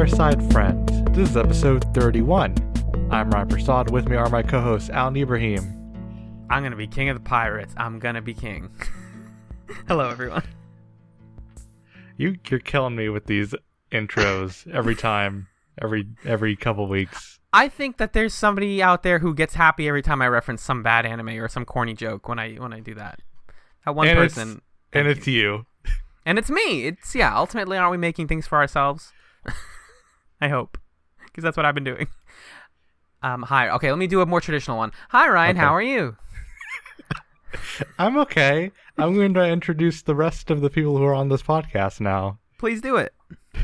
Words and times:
Fireside 0.00 0.50
Friends. 0.50 0.90
This 1.14 1.28
is 1.28 1.36
episode 1.36 1.84
31. 1.92 2.54
I'm 3.10 3.30
Ryan 3.30 3.48
Prasad. 3.48 3.90
With 3.90 4.08
me 4.08 4.16
are 4.16 4.30
my 4.30 4.42
co 4.42 4.58
hosts, 4.58 4.88
Alan 4.88 5.14
Ibrahim. 5.14 5.60
I'm 6.48 6.62
gonna 6.62 6.74
be 6.74 6.86
king 6.86 7.10
of 7.10 7.22
the 7.22 7.28
pirates. 7.28 7.74
I'm 7.76 7.98
gonna 7.98 8.22
be 8.22 8.32
king. 8.32 8.70
Hello, 9.88 10.08
everyone. 10.08 10.42
You, 12.16 12.36
you're 12.48 12.60
killing 12.60 12.96
me 12.96 13.10
with 13.10 13.26
these 13.26 13.54
intros 13.92 14.66
every 14.72 14.94
time, 14.94 15.48
every 15.82 16.06
every 16.24 16.56
couple 16.56 16.86
weeks. 16.88 17.38
I 17.52 17.68
think 17.68 17.98
that 17.98 18.14
there's 18.14 18.32
somebody 18.32 18.82
out 18.82 19.02
there 19.02 19.18
who 19.18 19.34
gets 19.34 19.52
happy 19.52 19.86
every 19.86 20.00
time 20.00 20.22
I 20.22 20.28
reference 20.28 20.62
some 20.62 20.82
bad 20.82 21.04
anime 21.04 21.28
or 21.28 21.48
some 21.48 21.66
corny 21.66 21.92
joke 21.92 22.26
when 22.26 22.38
I 22.38 22.54
when 22.54 22.72
I 22.72 22.80
do 22.80 22.94
that. 22.94 23.20
That 23.84 23.94
one 23.94 24.08
And 24.08 24.18
it's- 24.18 24.32
person, 24.34 24.62
And 24.94 25.06
it's 25.08 25.26
you. 25.26 25.66
and 26.24 26.38
it's 26.38 26.48
me. 26.48 26.86
It's 26.86 27.14
yeah. 27.14 27.36
Ultimately, 27.36 27.76
aren't 27.76 27.90
we 27.90 27.98
making 27.98 28.28
things 28.28 28.46
for 28.46 28.56
ourselves? 28.56 29.12
I 30.40 30.48
hope, 30.48 30.78
because 31.24 31.44
that's 31.44 31.56
what 31.56 31.66
I've 31.66 31.74
been 31.74 31.84
doing. 31.84 32.06
Um, 33.22 33.42
hi. 33.42 33.68
Okay, 33.68 33.90
let 33.90 33.98
me 33.98 34.06
do 34.06 34.22
a 34.22 34.26
more 34.26 34.40
traditional 34.40 34.78
one. 34.78 34.92
Hi, 35.10 35.28
Ryan. 35.28 35.56
Okay. 35.56 35.66
How 35.66 35.74
are 35.74 35.82
you? 35.82 36.16
I'm 37.98 38.16
okay. 38.16 38.72
I'm 38.96 39.14
going 39.14 39.34
to 39.34 39.46
introduce 39.46 40.00
the 40.02 40.14
rest 40.14 40.50
of 40.50 40.62
the 40.62 40.70
people 40.70 40.96
who 40.96 41.04
are 41.04 41.14
on 41.14 41.28
this 41.28 41.42
podcast 41.42 42.00
now. 42.00 42.38
Please 42.58 42.80
do 42.80 42.96
it. 42.96 43.12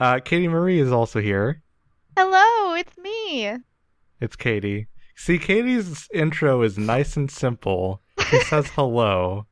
Uh, 0.00 0.18
Katie 0.18 0.48
Marie 0.48 0.80
is 0.80 0.90
also 0.90 1.20
here. 1.20 1.62
Hello, 2.16 2.74
it's 2.74 2.96
me. 2.96 3.58
It's 4.18 4.34
Katie. 4.34 4.86
See, 5.14 5.38
Katie's 5.38 6.08
intro 6.12 6.62
is 6.62 6.78
nice 6.78 7.18
and 7.18 7.30
simple. 7.30 8.00
She 8.30 8.40
says 8.40 8.68
hello. 8.68 9.46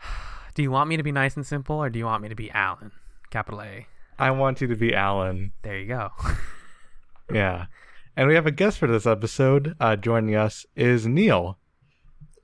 Do 0.54 0.62
you 0.62 0.70
want 0.70 0.88
me 0.88 0.96
to 0.96 1.02
be 1.02 1.12
nice 1.12 1.36
and 1.36 1.46
simple, 1.46 1.76
or 1.76 1.90
do 1.90 1.98
you 1.98 2.06
want 2.06 2.22
me 2.22 2.30
to 2.30 2.34
be 2.34 2.50
Alan, 2.50 2.92
capital 3.30 3.60
A? 3.60 3.86
I 4.18 4.30
want 4.30 4.60
you 4.60 4.66
to 4.68 4.76
be 4.76 4.94
Alan. 4.94 5.52
There 5.62 5.78
you 5.78 5.88
go. 5.88 6.10
Yeah. 7.32 7.66
And 8.16 8.28
we 8.28 8.36
have 8.36 8.46
a 8.46 8.52
guest 8.52 8.78
for 8.78 8.86
this 8.86 9.04
episode. 9.04 9.74
Uh, 9.80 9.96
joining 9.96 10.36
us 10.36 10.64
is 10.76 11.08
Neil. 11.08 11.58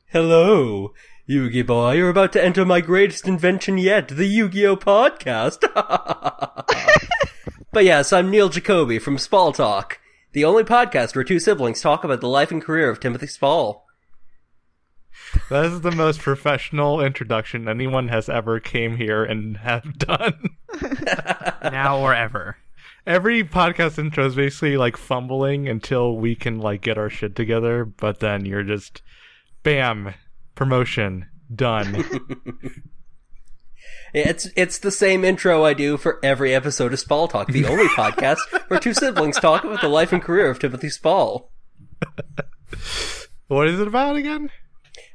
Hello, 0.08 0.92
Yugi 1.30 1.64
boy. 1.64 1.92
You're 1.92 2.10
about 2.10 2.32
to 2.32 2.42
enter 2.42 2.64
my 2.64 2.80
greatest 2.80 3.28
invention 3.28 3.78
yet, 3.78 4.08
the 4.08 4.26
Yu-Gi-Oh 4.26 4.74
podcast. 4.76 5.60
but 7.72 7.84
yes, 7.84 8.12
I'm 8.12 8.28
Neil 8.28 8.48
Jacoby 8.48 8.98
from 8.98 9.18
Spall 9.18 9.52
Talk, 9.52 10.00
the 10.32 10.44
only 10.44 10.64
podcast 10.64 11.14
where 11.14 11.22
two 11.22 11.38
siblings 11.38 11.80
talk 11.80 12.02
about 12.02 12.20
the 12.20 12.26
life 12.26 12.50
and 12.50 12.60
career 12.60 12.90
of 12.90 12.98
Timothy 12.98 13.28
Spall. 13.28 13.86
That 15.50 15.66
is 15.66 15.80
the 15.80 15.92
most 15.92 16.20
professional 16.20 17.00
introduction 17.00 17.68
anyone 17.68 18.08
has 18.08 18.28
ever 18.28 18.60
came 18.60 18.96
here 18.96 19.24
and 19.24 19.56
have 19.58 19.98
done. 19.98 20.56
now 21.62 21.98
or 21.98 22.14
ever. 22.14 22.56
Every 23.06 23.42
podcast 23.42 23.98
intro 23.98 24.26
is 24.26 24.34
basically 24.34 24.76
like 24.76 24.96
fumbling 24.96 25.68
until 25.68 26.16
we 26.16 26.34
can 26.34 26.58
like 26.58 26.82
get 26.82 26.98
our 26.98 27.10
shit 27.10 27.34
together, 27.34 27.84
but 27.84 28.20
then 28.20 28.44
you're 28.44 28.62
just 28.62 29.02
bam, 29.62 30.14
promotion, 30.54 31.26
done. 31.54 32.04
It's 34.14 34.48
it's 34.56 34.78
the 34.78 34.90
same 34.90 35.24
intro 35.24 35.64
I 35.64 35.72
do 35.72 35.96
for 35.96 36.18
every 36.22 36.54
episode 36.54 36.92
of 36.92 37.00
Spall 37.00 37.28
Talk, 37.28 37.48
the 37.48 37.64
only 37.64 37.86
podcast 37.96 38.40
where 38.68 38.78
two 38.78 38.92
siblings 38.92 39.40
talk 39.40 39.64
about 39.64 39.80
the 39.80 39.88
life 39.88 40.12
and 40.12 40.20
career 40.20 40.50
of 40.50 40.58
Timothy 40.58 40.90
Spall. 40.90 41.50
what 43.48 43.68
is 43.68 43.80
it 43.80 43.88
about 43.88 44.16
again? 44.16 44.50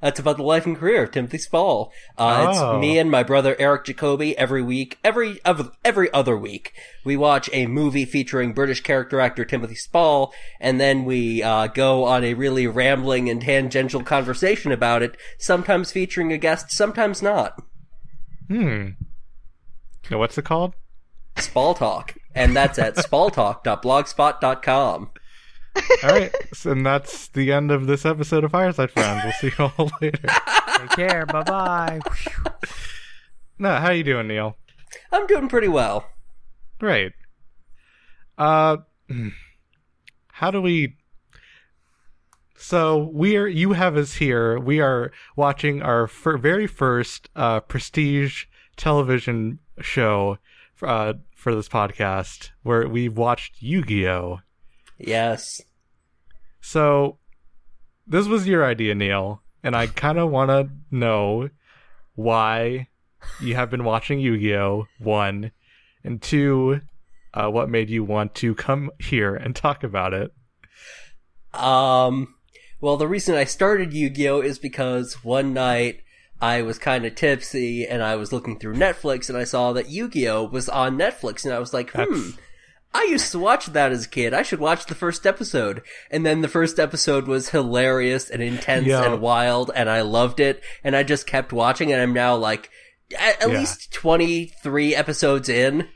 That's 0.02 0.20
about 0.20 0.38
the 0.38 0.44
life 0.44 0.66
and 0.66 0.78
career 0.78 1.04
of 1.04 1.12
Timothy 1.12 1.38
Spall. 1.40 1.92
Uh, 2.18 2.46
Oh. 2.48 2.50
It's 2.76 2.82
me 2.82 3.00
and 3.00 3.10
my 3.10 3.24
brother 3.24 3.56
Eric 3.58 3.86
Jacoby 3.86 4.38
every 4.38 4.62
week, 4.62 4.98
every 5.04 5.42
of 5.44 5.72
every 5.84 6.12
other 6.14 6.38
week. 6.38 6.74
We 7.04 7.18
watch 7.18 7.50
a 7.54 7.66
movie 7.68 8.06
featuring 8.06 8.54
British 8.54 8.82
character 8.82 9.20
actor 9.20 9.44
Timothy 9.46 9.76
Spall, 9.76 10.34
and 10.60 10.80
then 10.80 11.04
we 11.06 11.42
uh, 11.42 11.68
go 11.68 12.04
on 12.04 12.24
a 12.24 12.34
really 12.36 12.68
rambling 12.68 13.30
and 13.30 13.42
tangential 13.42 14.04
conversation 14.04 14.72
about 14.72 15.02
it. 15.02 15.18
Sometimes 15.40 15.92
featuring 15.92 16.32
a 16.32 16.38
guest, 16.38 16.72
sometimes 16.72 17.22
not. 17.22 17.60
Hmm. 18.48 18.90
What's 20.10 20.38
it 20.38 20.46
called? 20.46 20.74
Spall 21.38 21.74
Talk, 21.74 22.16
and 22.34 22.56
that's 22.56 22.80
at 22.80 22.96
spalltalk.blogspot.com. 23.98 25.10
All 26.04 26.10
right, 26.12 26.32
so, 26.54 26.72
and 26.74 26.86
that's 26.86 27.28
the 27.30 27.52
end 27.52 27.72
of 27.72 27.88
this 27.88 28.06
episode 28.06 28.44
of 28.44 28.52
Fireside 28.52 28.92
Friends. 28.92 29.24
We'll 29.24 29.34
see 29.34 29.52
you 29.58 29.72
all 29.78 29.90
later. 30.02 30.20
Take 30.78 30.90
care. 30.92 31.26
bye 31.26 31.44
bye. 31.44 32.00
No, 33.60 33.76
how 33.78 33.88
are 33.88 33.94
you 33.94 34.04
doing, 34.04 34.28
Neil? 34.28 34.56
I'm 35.12 35.26
doing 35.28 35.48
pretty 35.50 35.68
well. 35.68 36.08
Great. 36.80 37.14
Uh, 38.38 38.78
how 40.34 40.52
do 40.52 40.62
we? 40.62 40.96
So 42.58 43.10
we 43.14 43.38
are. 43.38 43.48
You 43.48 43.74
have 43.74 43.98
us 43.98 44.14
here. 44.16 44.60
We 44.60 44.80
are 44.80 45.12
watching 45.36 45.82
our 45.82 46.08
fir- 46.08 46.38
very 46.38 46.68
first 46.68 47.30
uh, 47.36 47.60
prestige 47.62 48.46
television 48.76 49.60
show 49.82 50.38
uh, 50.82 51.14
for 51.36 51.56
this 51.56 51.70
podcast, 51.70 52.50
where 52.64 52.88
we've 52.88 53.16
watched 53.18 53.62
Yu-Gi-Oh. 53.62 54.40
Yes. 55.00 55.62
So 56.68 57.18
this 58.06 58.28
was 58.28 58.46
your 58.46 58.66
idea, 58.66 58.94
Neil, 58.94 59.42
and 59.64 59.74
I 59.74 59.88
kind 59.88 60.18
of 60.18 60.30
want 60.30 60.50
to 60.50 60.70
know 60.92 61.50
why 62.16 62.90
you 63.40 63.56
have 63.56 63.70
been 63.70 63.86
watching 63.86 64.20
Yu-Gi-Oh. 64.20 64.86
One, 65.00 65.52
and 66.04 66.22
two, 66.22 66.82
uh, 67.34 67.48
what 67.48 67.70
made 67.70 67.90
you 67.90 68.04
want 68.04 68.36
to 68.36 68.54
come 68.54 68.92
here 69.00 69.34
and 69.34 69.56
talk 69.56 69.82
about 69.82 70.14
it? 70.14 70.34
Um, 71.54 72.36
well, 72.82 72.98
the 72.98 73.08
reason 73.08 73.36
I 73.36 73.46
started 73.46 73.94
Yu-Gi-Oh 73.94 74.42
is 74.42 74.60
because 74.60 75.24
one 75.24 75.54
night 75.54 76.02
I 76.42 76.64
was 76.64 76.78
kind 76.78 77.06
of 77.06 77.16
tipsy 77.16 77.88
and 77.88 78.04
I 78.04 78.18
was 78.18 78.34
looking 78.34 78.60
through 78.60 78.76
Netflix 78.76 79.30
and 79.30 79.38
I 79.38 79.46
saw 79.46 79.72
that 79.72 79.90
Yu-Gi-Oh 79.90 80.50
was 80.50 80.68
on 80.68 80.98
Netflix 80.98 81.46
and 81.46 81.54
I 81.54 81.60
was 81.60 81.74
like, 81.74 81.92
hmm, 81.92 82.00
That's- 82.00 82.34
I 82.94 83.04
used 83.12 83.32
to 83.34 83.40
watch 83.40 83.68
that 83.68 83.92
as 83.92 84.06
a 84.06 84.10
kid. 84.10 84.34
I 84.34 84.42
should 84.42 84.60
watch 84.60 84.86
the 84.88 84.96
first 84.96 85.28
episode. 85.28 85.82
And 86.10 86.26
then 86.26 86.42
the 86.42 86.48
first 86.48 86.80
episode 86.80 87.28
was 87.28 87.50
hilarious 87.50 88.30
and 88.30 88.42
intense 88.42 88.88
and 88.90 89.22
wild 89.22 89.70
and 89.76 89.90
I 89.90 90.02
loved 90.02 90.40
it 90.40 90.64
and 90.84 90.96
I 90.96 91.04
just 91.04 91.28
kept 91.28 91.54
watching 91.54 91.92
and 91.92 92.02
I'm 92.02 92.14
now 92.14 92.36
like 92.36 92.70
at, 93.18 93.42
at 93.44 93.52
Yeah. 93.52 93.60
least 93.60 93.92
23 93.94 94.96
episodes 94.96 95.50
in. 95.50 95.88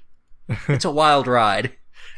It's 0.68 0.86
a 0.86 0.92
wild 0.92 1.28
ride. 1.28 1.74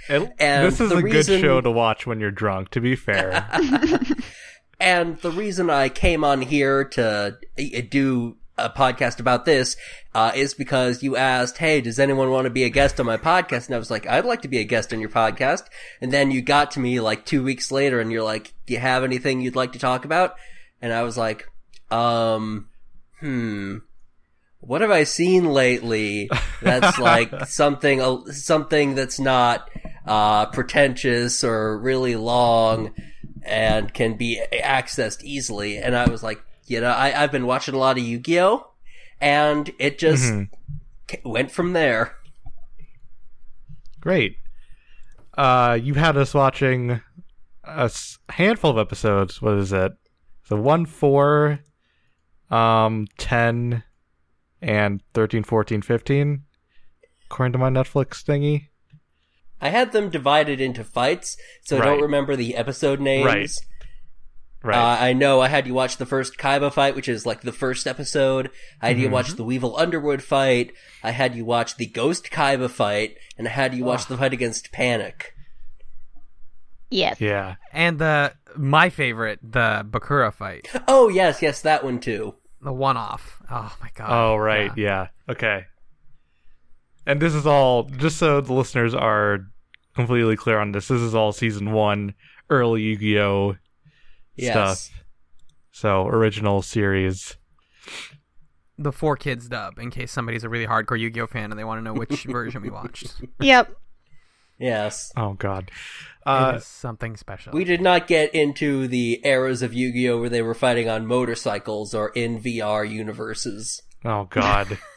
And 0.10 0.34
And 0.40 0.68
this 0.68 0.82
is 0.82 0.92
a 0.92 1.02
good 1.02 1.26
show 1.26 1.62
to 1.62 1.72
watch 1.72 2.06
when 2.08 2.20
you're 2.20 2.32
drunk. 2.32 2.70
To 2.72 2.82
be 2.82 2.96
fair, 2.96 3.48
And 4.80 5.18
the 5.20 5.32
reason 5.32 5.70
I 5.70 5.88
came 5.90 6.24
on 6.26 6.42
here 6.42 6.84
to 6.90 7.38
uh, 7.58 7.62
do 7.90 8.38
a 8.58 8.70
podcast 8.70 9.20
about 9.20 9.46
this 9.46 9.76
uh, 10.14 10.32
is 10.36 10.54
because 10.54 11.02
you 11.02 11.16
asked, 11.16 11.58
"Hey, 11.58 11.82
does 11.82 12.00
anyone 12.00 12.30
want 12.30 12.46
to 12.46 12.52
be 12.52 12.64
a 12.64 12.70
guest 12.70 13.00
on 13.00 13.06
my 13.06 13.18
podcast?" 13.18 13.68
And 13.68 13.76
I 13.76 13.80
was 13.80 13.90
like, 13.90 14.08
"I'd 14.08 14.26
like 14.26 14.44
to 14.44 14.48
be 14.48 14.60
a 14.60 14.64
guest 14.64 14.94
on 14.94 15.00
your 15.00 15.10
podcast." 15.10 15.64
And 16.02 16.12
then 16.12 16.32
you 16.32 16.42
got 16.42 16.72
to 16.72 16.80
me 16.80 17.00
like 17.00 17.26
two 17.26 17.44
weeks 17.44 17.72
later, 17.72 18.00
and 18.00 18.12
you're 18.12 18.24
like, 18.24 18.54
"Do 18.66 18.74
you 18.74 18.80
have 18.80 19.04
anything 19.04 19.42
you'd 19.42 19.56
like 19.56 19.74
to 19.74 19.80
talk 19.80 20.06
about?" 20.06 20.36
And 20.82 20.94
I 20.94 21.04
was 21.04 21.18
like, 21.18 21.48
"Um, 21.90 22.70
hmm." 23.20 23.78
What 24.60 24.80
have 24.80 24.92
I 24.92 25.04
seen 25.04 25.44
lately 25.46 26.30
that's 26.62 26.98
like 26.98 27.46
something 27.48 28.32
something 28.32 28.96
that's 28.96 29.20
not 29.20 29.70
uh, 30.06 30.46
pretentious 30.46 31.44
or 31.44 31.78
really 31.78 32.16
long 32.16 32.94
and 33.42 33.94
can 33.94 34.16
be 34.16 34.42
accessed 34.54 35.22
easily? 35.24 35.80
And 35.80 35.98
I 35.98 36.10
was 36.10 36.24
like, 36.24 36.42
you 36.66 36.82
know, 36.82 36.90
I, 36.92 37.24
I've 37.24 37.32
been 37.32 37.46
watching 37.46 37.76
a 37.76 37.78
lot 37.78 37.98
of 37.98 38.04
Yu-Gi-Oh, 38.04 38.68
and 39.22 39.72
it 39.80 39.98
just 40.00 40.24
Mhm. 40.24 40.50
went 41.24 41.52
from 41.52 41.74
there. 41.74 42.16
great. 44.00 44.38
Uh, 45.38 45.78
you 45.82 45.94
had 45.94 46.18
us 46.18 46.34
watching 46.34 47.02
a 47.64 47.92
handful 48.30 48.72
of 48.72 48.78
episodes. 48.78 49.42
What 49.42 49.58
is 49.58 49.72
it? 49.74 49.94
So 50.44 50.58
one, 50.58 50.86
four, 50.86 51.60
um, 52.52 53.08
ten, 53.18 53.84
and 54.62 55.02
13, 55.14 55.44
14, 55.44 55.82
15, 55.82 56.44
according 57.26 57.54
to 57.54 57.58
my 57.58 57.70
Netflix 57.70 58.24
thingy. 58.24 58.68
I 59.62 59.70
had 59.70 59.94
them 59.94 60.10
divided 60.10 60.60
into 60.60 60.84
fights, 60.84 61.38
so 61.62 61.78
I 61.78 61.86
don't 61.86 62.02
remember 62.02 62.36
the 62.36 62.56
episode 62.56 63.00
names. 63.00 63.26
Right. 63.26 63.50
Right. 64.64 64.78
Uh, 64.78 65.04
I 65.04 65.12
know 65.14 65.42
I 65.42 65.50
had 65.50 65.68
you 65.68 65.74
watch 65.74 65.98
the 65.98 66.06
first 66.06 66.38
Kaiba 66.38 66.72
fight, 66.72 66.96
which 66.96 67.10
is 67.10 67.26
like 67.26 67.42
the 67.42 67.52
first 67.52 67.86
episode. 67.86 68.50
I 68.82 68.88
had 68.88 68.98
you 68.98 69.06
Mm-hmm. 69.08 69.14
watch 69.14 69.32
the 69.34 69.44
Weevil 69.44 69.76
Underwood 69.78 70.24
fight. 70.24 70.72
I 71.04 71.12
had 71.12 71.36
you 71.36 71.44
watch 71.44 71.76
the 71.76 71.86
Ghost 71.86 72.32
Kaiba 72.32 72.70
fight, 72.70 73.18
and 73.38 73.46
I 73.46 73.52
had 73.52 73.76
you 73.76 73.84
watch 73.84 74.06
the 74.08 74.16
fight 74.18 74.32
against 74.32 74.72
Panic. 74.72 75.34
Yes. 76.90 77.20
yeah. 77.20 77.56
And 77.72 78.00
the 78.00 78.34
my 78.56 78.90
favorite, 78.90 79.40
the 79.44 79.86
Bakura 79.90 80.32
fight, 80.34 80.70
Oh 80.88 81.10
yes, 81.10 81.42
yes, 81.42 81.62
that 81.62 81.84
one 81.84 82.00
too. 82.00 82.36
the 82.62 82.72
one 82.72 82.98
off. 82.98 83.42
Oh 83.50 83.76
my 83.82 83.90
god. 83.96 84.10
Oh, 84.12 84.36
right. 84.38 84.72
Yeah. 84.78 85.08
Okay. 85.28 85.66
and 87.06 87.20
this 87.22 87.34
is 87.34 87.46
all 87.48 87.84
just 87.84 88.18
so 88.18 88.40
the 88.42 88.54
listeners 88.54 88.94
are 88.94 89.40
completely 89.96 90.36
clear 90.38 90.60
on 90.60 90.72
this. 90.72 90.88
This 90.88 91.02
is 91.02 91.14
all 91.16 91.32
season 91.34 91.72
one, 91.72 92.14
early 92.50 92.82
Yu-Gi-Oh 92.84 93.56
Yes. 94.36 94.86
stuff. 94.86 95.04
So 95.72 96.08
original 96.08 96.62
series. 96.62 97.38
The 98.78 98.92
four 98.92 99.16
kids 99.16 99.48
dub, 99.50 99.78
in 99.78 99.92
case 99.92 100.12
somebody's 100.12 100.44
a 100.44 100.50
really 100.50 100.68
hardcore 100.68 101.00
Yu-Gi-Oh 101.00 101.28
fan 101.28 101.52
and 101.52 101.60
they 101.60 101.64
want 101.64 101.80
to 101.80 101.84
know 101.84 101.94
which 101.94 102.24
version 102.30 102.62
we 102.62 102.70
watched. 102.70 103.14
Yep. 103.40 103.76
Yes. 104.60 105.12
Oh 105.18 105.34
God. 105.34 105.72
Uh, 106.26 106.54
is 106.58 106.66
something 106.66 107.18
special. 107.18 107.54
We 107.54 107.64
did 107.66 107.82
not 107.82 108.08
get 108.08 108.34
into 108.34 108.88
the 108.88 109.20
eras 109.26 109.62
of 109.62 109.74
Yu-Gi-Oh 109.74 110.20
where 110.22 110.30
they 110.30 110.42
were 110.42 110.54
fighting 110.54 110.88
on 110.90 111.06
motorcycles 111.06 111.94
or 111.94 112.10
in 112.10 112.40
VR 112.40 112.90
universes. 112.90 113.82
oh 114.06 114.26
God. 114.30 114.78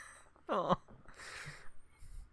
Oh. 0.49 0.77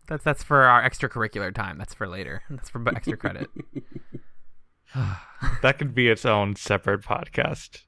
That's 0.08 0.24
that's 0.24 0.44
for 0.44 0.62
our 0.66 0.88
extracurricular 0.88 1.52
time. 1.52 1.80
That's 1.80 1.96
for 1.96 2.08
later. 2.08 2.44
That's 2.48 2.70
for 2.70 2.88
extra 2.90 3.18
credit. 3.18 3.50
that 5.62 5.78
could 5.78 5.96
be 5.96 6.10
its 6.10 6.26
own 6.26 6.56
separate 6.56 7.02
podcast. 7.02 7.84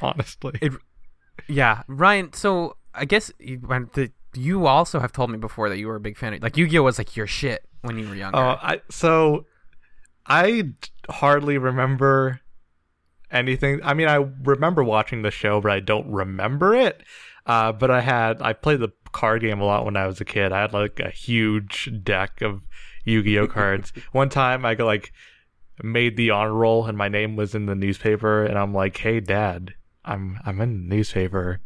Honestly. 0.00 0.58
It- 0.60 0.72
yeah, 1.48 1.82
Ryan. 1.86 2.32
So 2.32 2.76
I 2.94 3.04
guess 3.04 3.32
you, 3.38 3.58
when 3.58 3.90
the, 3.94 4.12
you 4.34 4.66
also 4.66 5.00
have 5.00 5.12
told 5.12 5.30
me 5.30 5.38
before 5.38 5.68
that 5.68 5.78
you 5.78 5.88
were 5.88 5.96
a 5.96 6.00
big 6.00 6.16
fan 6.16 6.34
of 6.34 6.42
like 6.42 6.56
Yu-Gi-Oh 6.56 6.82
was 6.82 6.98
like 6.98 7.16
your 7.16 7.26
shit 7.26 7.66
when 7.82 7.98
you 7.98 8.08
were 8.08 8.14
younger. 8.14 8.38
Oh, 8.38 8.58
I 8.60 8.80
so 8.90 9.46
I 10.26 10.70
hardly 11.08 11.58
remember 11.58 12.40
anything. 13.30 13.80
I 13.82 13.94
mean, 13.94 14.08
I 14.08 14.26
remember 14.42 14.84
watching 14.84 15.22
the 15.22 15.30
show, 15.30 15.60
but 15.60 15.72
I 15.72 15.80
don't 15.80 16.10
remember 16.10 16.74
it. 16.74 17.02
Uh, 17.44 17.72
but 17.72 17.90
I 17.90 18.00
had 18.00 18.40
I 18.40 18.52
played 18.52 18.80
the 18.80 18.90
card 19.12 19.42
game 19.42 19.60
a 19.60 19.64
lot 19.64 19.84
when 19.84 19.96
I 19.96 20.06
was 20.06 20.20
a 20.20 20.24
kid. 20.24 20.52
I 20.52 20.60
had 20.60 20.72
like 20.72 21.00
a 21.00 21.10
huge 21.10 21.90
deck 22.02 22.40
of 22.40 22.66
Yu-Gi-Oh 23.04 23.48
cards. 23.48 23.92
One 24.12 24.28
time, 24.28 24.64
I 24.64 24.74
got 24.74 24.86
like 24.86 25.12
made 25.82 26.16
the 26.16 26.30
honor 26.30 26.52
roll, 26.52 26.86
and 26.86 26.98
my 26.98 27.08
name 27.08 27.36
was 27.36 27.54
in 27.54 27.66
the 27.66 27.74
newspaper, 27.74 28.44
and 28.44 28.58
I'm 28.58 28.74
like, 28.74 28.96
"Hey, 28.96 29.20
Dad, 29.20 29.74
I'm 30.04 30.38
I'm 30.44 30.60
in 30.60 30.88
the 30.88 30.96
newspaper. 30.96 31.60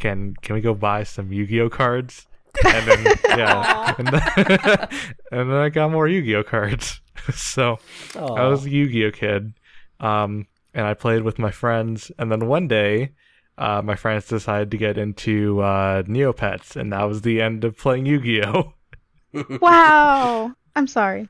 Can 0.00 0.34
can 0.42 0.54
we 0.54 0.60
go 0.60 0.74
buy 0.74 1.04
some 1.04 1.32
Yu-Gi-Oh 1.32 1.70
cards?" 1.70 2.26
And 2.64 2.86
then 2.86 3.16
yeah, 3.28 3.94
and 3.98 4.08
then, 4.08 4.22
and 5.32 5.50
then 5.50 5.56
I 5.56 5.68
got 5.68 5.90
more 5.90 6.08
Yu-Gi-Oh 6.08 6.44
cards. 6.44 7.00
so 7.34 7.78
Oh, 8.16 8.34
I 8.34 8.46
was 8.46 8.64
a 8.64 8.70
Yu-Gi-Oh 8.70 9.12
kid, 9.12 9.54
um, 10.00 10.46
and 10.72 10.86
I 10.86 10.94
played 10.94 11.22
with 11.22 11.38
my 11.38 11.50
friends. 11.50 12.10
And 12.18 12.30
then 12.30 12.46
one 12.46 12.68
day, 12.68 13.12
uh, 13.58 13.82
my 13.82 13.94
friends 13.94 14.26
decided 14.26 14.70
to 14.72 14.76
get 14.76 14.98
into 14.98 15.60
uh, 15.60 16.02
Neopets, 16.02 16.76
and 16.76 16.92
that 16.92 17.04
was 17.04 17.22
the 17.22 17.40
end 17.40 17.64
of 17.64 17.76
playing 17.78 18.06
Yu-Gi-Oh. 18.06 18.72
Wow. 19.60 20.52
I'm 20.76 20.86
sorry. 20.88 21.28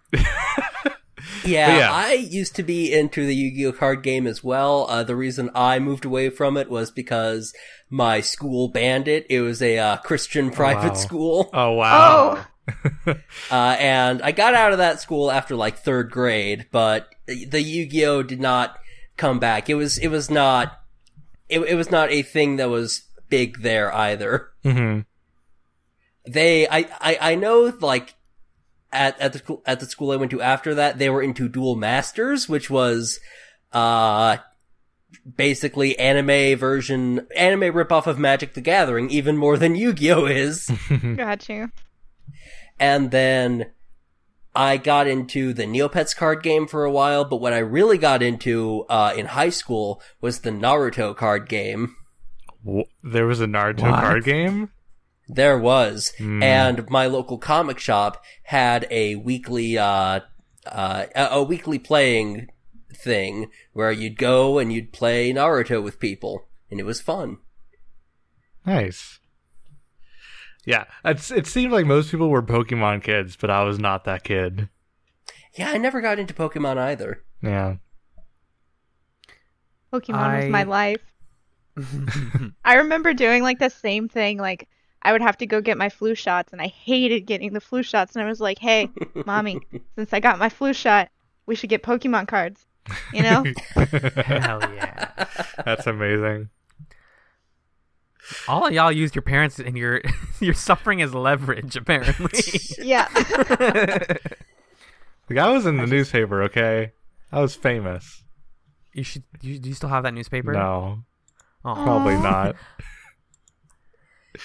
Yeah, 1.45 1.79
yeah. 1.79 1.93
I 1.93 2.13
used 2.13 2.57
to 2.57 2.63
be 2.63 2.93
into 2.93 3.27
the 3.27 3.35
Yu-Gi-Oh 3.35 3.73
card 3.73 4.03
game 4.03 4.27
as 4.27 4.43
well. 4.43 4.87
Uh, 4.89 5.03
the 5.03 5.17
reason 5.17 5.51
I 5.55 5.79
moved 5.79 6.05
away 6.05 6.31
from 6.31 6.57
it 6.57 6.71
was 6.71 6.91
because 6.91 7.55
my 7.91 8.21
school 8.21 8.69
banned 8.69 9.09
it. 9.09 9.27
It 9.29 9.41
was 9.41 9.63
a 9.63 9.79
uh, 9.79 9.97
Christian 9.99 10.51
private 10.51 10.93
wow. 10.93 10.95
school, 10.95 11.51
Oh 11.55 11.73
wow! 11.73 12.47
Oh. 12.67 12.85
uh, 13.51 13.77
and 13.79 14.23
I 14.23 14.33
got 14.33 14.55
out 14.55 14.73
of 14.73 14.79
that 14.79 15.01
school 15.01 15.31
after 15.31 15.55
like 15.55 15.79
third 15.79 16.11
grade. 16.11 16.67
But 16.73 17.09
the 17.27 17.61
Yu-Gi-Oh 17.61 18.23
did 18.23 18.41
not 18.41 18.79
come 19.17 19.39
back. 19.39 19.69
It 19.69 19.75
was 19.75 19.99
it 19.99 20.09
was 20.09 20.31
not 20.31 20.81
it, 21.49 21.61
it 21.61 21.75
was 21.75 21.91
not 21.91 22.11
a 22.11 22.23
thing 22.23 22.57
that 22.57 22.71
was 22.71 23.03
big 23.29 23.63
there 23.63 23.93
either. 23.93 24.51
hmm 24.63 25.01
they 26.27 26.67
I, 26.67 26.89
I 27.01 27.19
I 27.21 27.35
know 27.35 27.73
like 27.81 28.15
at 28.95 29.21
at 29.21 29.33
the 29.35 29.39
school 29.41 29.63
at 29.67 29.81
the 29.81 29.87
school 29.87 30.11
I 30.13 30.17
went 30.17 30.31
to 30.31 30.41
after 30.41 30.75
that 30.77 30.99
they 30.99 31.11
were 31.11 31.21
into 31.23 31.49
Duel 31.49 31.77
Masters, 31.77 32.49
which 32.49 32.71
was 32.71 33.21
uh 33.73 34.39
basically 35.37 35.99
anime 35.99 36.59
version 36.59 37.27
anime 37.37 37.73
ripoff 37.75 38.07
of 38.07 38.19
Magic 38.19 38.55
the 38.55 38.61
Gathering, 38.61 39.11
even 39.11 39.37
more 39.37 39.57
than 39.57 39.75
Yu-Gi-Oh 39.75 40.27
is. 40.27 40.71
Got 41.17 41.49
you. 41.49 41.71
and 42.81 43.11
then 43.11 43.67
I 44.57 44.77
got 44.77 45.07
into 45.09 45.53
the 45.53 45.65
Neopets 45.65 46.15
card 46.15 46.43
game 46.45 46.67
for 46.69 46.85
a 46.85 46.91
while, 46.91 47.25
but 47.25 47.37
what 47.41 47.53
I 47.53 47.59
really 47.59 47.99
got 47.99 48.23
into 48.23 48.85
uh 48.89 49.13
in 49.17 49.27
high 49.27 49.51
school 49.51 50.01
was 50.21 50.41
the 50.41 50.51
Naruto 50.51 51.17
card 51.17 51.49
game. 51.49 51.97
W- 52.65 52.85
there 53.03 53.27
was 53.27 53.41
a 53.41 53.47
Naruto 53.47 53.83
What? 53.91 54.01
card 54.01 54.25
game. 54.25 54.71
There 55.29 55.59
was. 55.59 56.13
Hmm. 56.19 56.43
And 56.43 56.91
my 56.91 57.07
local 57.07 57.39
comic 57.39 57.79
shop 57.79 58.23
had 58.45 58.87
a 58.91 59.17
weekly, 59.17 59.79
uh, 59.79 60.21
uh, 60.67 61.07
a, 61.15 61.29
a 61.31 61.43
weekly 61.43 61.79
playing 61.79 62.49
thing 62.95 63.51
where 63.73 63.93
you'd 63.93 64.19
go 64.19 64.59
and 64.59 64.73
you'd 64.73 64.93
play 64.93 65.33
Naruto 65.33 65.83
with 65.83 66.01
people. 66.01 66.47
And 66.71 66.81
it 66.81 66.85
was 66.85 67.01
fun. 67.01 67.39
Nice. 68.67 69.19
Yeah, 70.67 70.85
it's, 71.05 71.31
it 71.31 71.47
seemed 71.47 71.73
like 71.73 71.85
most 71.85 72.11
people 72.11 72.31
were 72.31 72.43
Pokemon 72.43 73.03
kids, 73.03 73.37
but 73.37 73.51
I 73.51 73.65
was 73.65 73.79
not 73.79 74.05
that 74.05 74.25
kid. 74.25 74.71
Yeah, 75.55 75.71
I 75.71 75.77
never 75.77 76.01
got 76.01 76.19
into 76.19 76.33
Pokemon 76.33 76.79
either. 76.79 77.23
Yeah. 77.43 77.77
Pokemon 79.93 80.41
was 80.41 80.51
my 80.51 80.65
life. 80.65 81.03
I 82.65 82.77
remember 82.77 83.15
doing 83.15 83.43
like 83.43 83.59
the 83.59 83.69
same 83.69 84.09
thing. 84.09 84.39
Like 84.39 84.69
I 85.05 85.13
would 85.13 85.21
have 85.23 85.37
to 85.39 85.47
go 85.47 85.61
get 85.61 85.77
my 85.77 85.89
flu 85.91 86.15
shots, 86.15 86.53
and 86.53 86.63
I 86.63 86.67
hated 86.69 87.27
getting 87.27 87.53
the 87.53 87.61
flu 87.61 87.83
shots. 87.83 88.17
And 88.17 88.25
I 88.25 88.29
was 88.29 88.41
like, 88.41 88.59
"Hey, 88.59 88.89
mommy, 89.27 89.61
since 89.97 90.13
I 90.13 90.21
got 90.21 90.39
my 90.39 90.49
flu 90.49 90.73
shot, 90.73 91.11
we 91.47 91.55
should 91.55 91.71
get 91.71 91.83
Pokemon 91.83 92.27
cards." 92.29 92.67
You 93.13 93.23
know? 93.23 93.45
Hell 93.75 94.61
yeah! 94.75 95.27
That's 95.65 95.87
amazing. 95.87 96.49
All 98.49 98.67
of 98.67 98.73
y'all 98.73 98.91
used 98.93 99.15
your 99.15 99.23
parents 99.23 99.59
and 99.59 99.77
your 99.77 100.01
your 100.41 100.55
suffering 100.55 101.03
as 101.03 101.15
leverage, 101.15 101.77
apparently. 101.77 102.41
yeah. 102.79 103.09
Like 105.31 105.39
I 105.39 105.49
was 105.51 105.65
in 105.67 105.77
the 105.79 105.87
newspaper, 105.87 106.43
okay? 106.45 106.93
I 107.33 107.41
was 107.41 107.55
famous. 107.55 108.23
you 108.93 109.03
should. 109.05 109.23
You, 109.41 109.59
do 109.59 109.69
you 109.69 109.75
still 109.75 109.89
have 109.89 110.03
that 110.05 110.13
newspaper? 110.15 110.53
No, 110.53 111.01
Oh. 111.65 111.75
probably 111.75 112.15
not. 112.15 112.57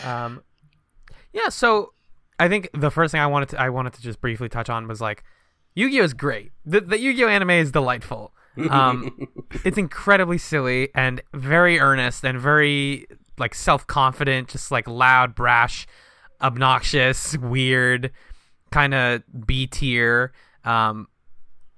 Um, 0.04 0.42
yeah. 1.34 1.50
So 1.50 1.94
I 2.40 2.48
think 2.48 2.70
the 2.74 2.92
first 2.92 3.12
thing 3.12 3.22
I 3.22 3.28
wanted 3.28 3.50
to 3.50 3.62
I 3.62 3.70
wanted 3.70 3.94
to 3.94 4.02
just 4.02 4.22
briefly 4.22 4.50
touch 4.50 4.70
on 4.70 4.88
was 4.88 5.02
like, 5.02 5.24
Yu-Gi-Oh 5.76 6.04
is 6.04 6.14
great. 6.14 6.52
The 6.66 6.82
the 6.82 7.00
Yu-Gi-Oh 7.00 7.28
anime 7.28 7.52
is 7.52 7.72
delightful. 7.72 8.34
Um, 8.70 9.28
it's 9.64 9.78
incredibly 9.78 10.38
silly 10.38 10.90
and 10.94 11.22
very 11.34 11.80
earnest 11.80 12.26
and 12.26 12.40
very 12.40 13.08
like 13.38 13.56
self-confident, 13.56 14.50
just 14.50 14.72
like 14.72 14.88
loud, 14.88 15.34
brash, 15.36 15.88
obnoxious, 16.42 17.38
weird, 17.38 18.12
kind 18.72 18.94
of 18.94 19.24
B 19.46 19.68
tier. 19.68 20.34
Um, 20.66 21.08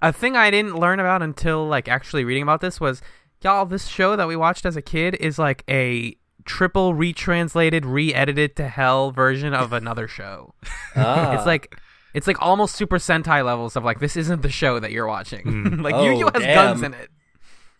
a 0.00 0.12
thing 0.12 0.36
I 0.36 0.50
didn't 0.50 0.74
learn 0.76 0.98
about 0.98 1.22
until 1.22 1.66
like 1.66 1.88
actually 1.88 2.24
reading 2.24 2.42
about 2.42 2.60
this 2.60 2.80
was 2.80 3.00
y'all 3.42 3.66
this 3.66 3.86
show 3.86 4.16
that 4.16 4.28
we 4.28 4.36
watched 4.36 4.66
as 4.66 4.76
a 4.76 4.82
kid 4.82 5.16
is 5.20 5.38
like 5.38 5.64
a 5.68 6.16
triple 6.44 6.94
retranslated 6.94 7.84
re-edited 7.86 8.56
to 8.56 8.68
hell 8.68 9.10
version 9.10 9.54
of 9.54 9.72
another 9.72 10.06
show 10.08 10.54
Ah. 10.96 11.34
it's 11.36 11.46
like 11.46 11.76
it's 12.14 12.26
like 12.26 12.40
almost 12.42 12.74
super 12.76 12.98
sentai 12.98 13.44
levels 13.44 13.76
of 13.76 13.84
like 13.84 14.00
this 14.00 14.16
isn't 14.16 14.42
the 14.42 14.50
show 14.50 14.78
that 14.78 14.92
you're 14.92 15.06
watching 15.06 15.78
like 15.82 15.94
Oh, 15.94 16.04
yu-gi-oh 16.04 16.30
has 16.34 16.42
damn. 16.42 16.54
guns 16.54 16.82
in 16.82 16.94
it 16.94 17.10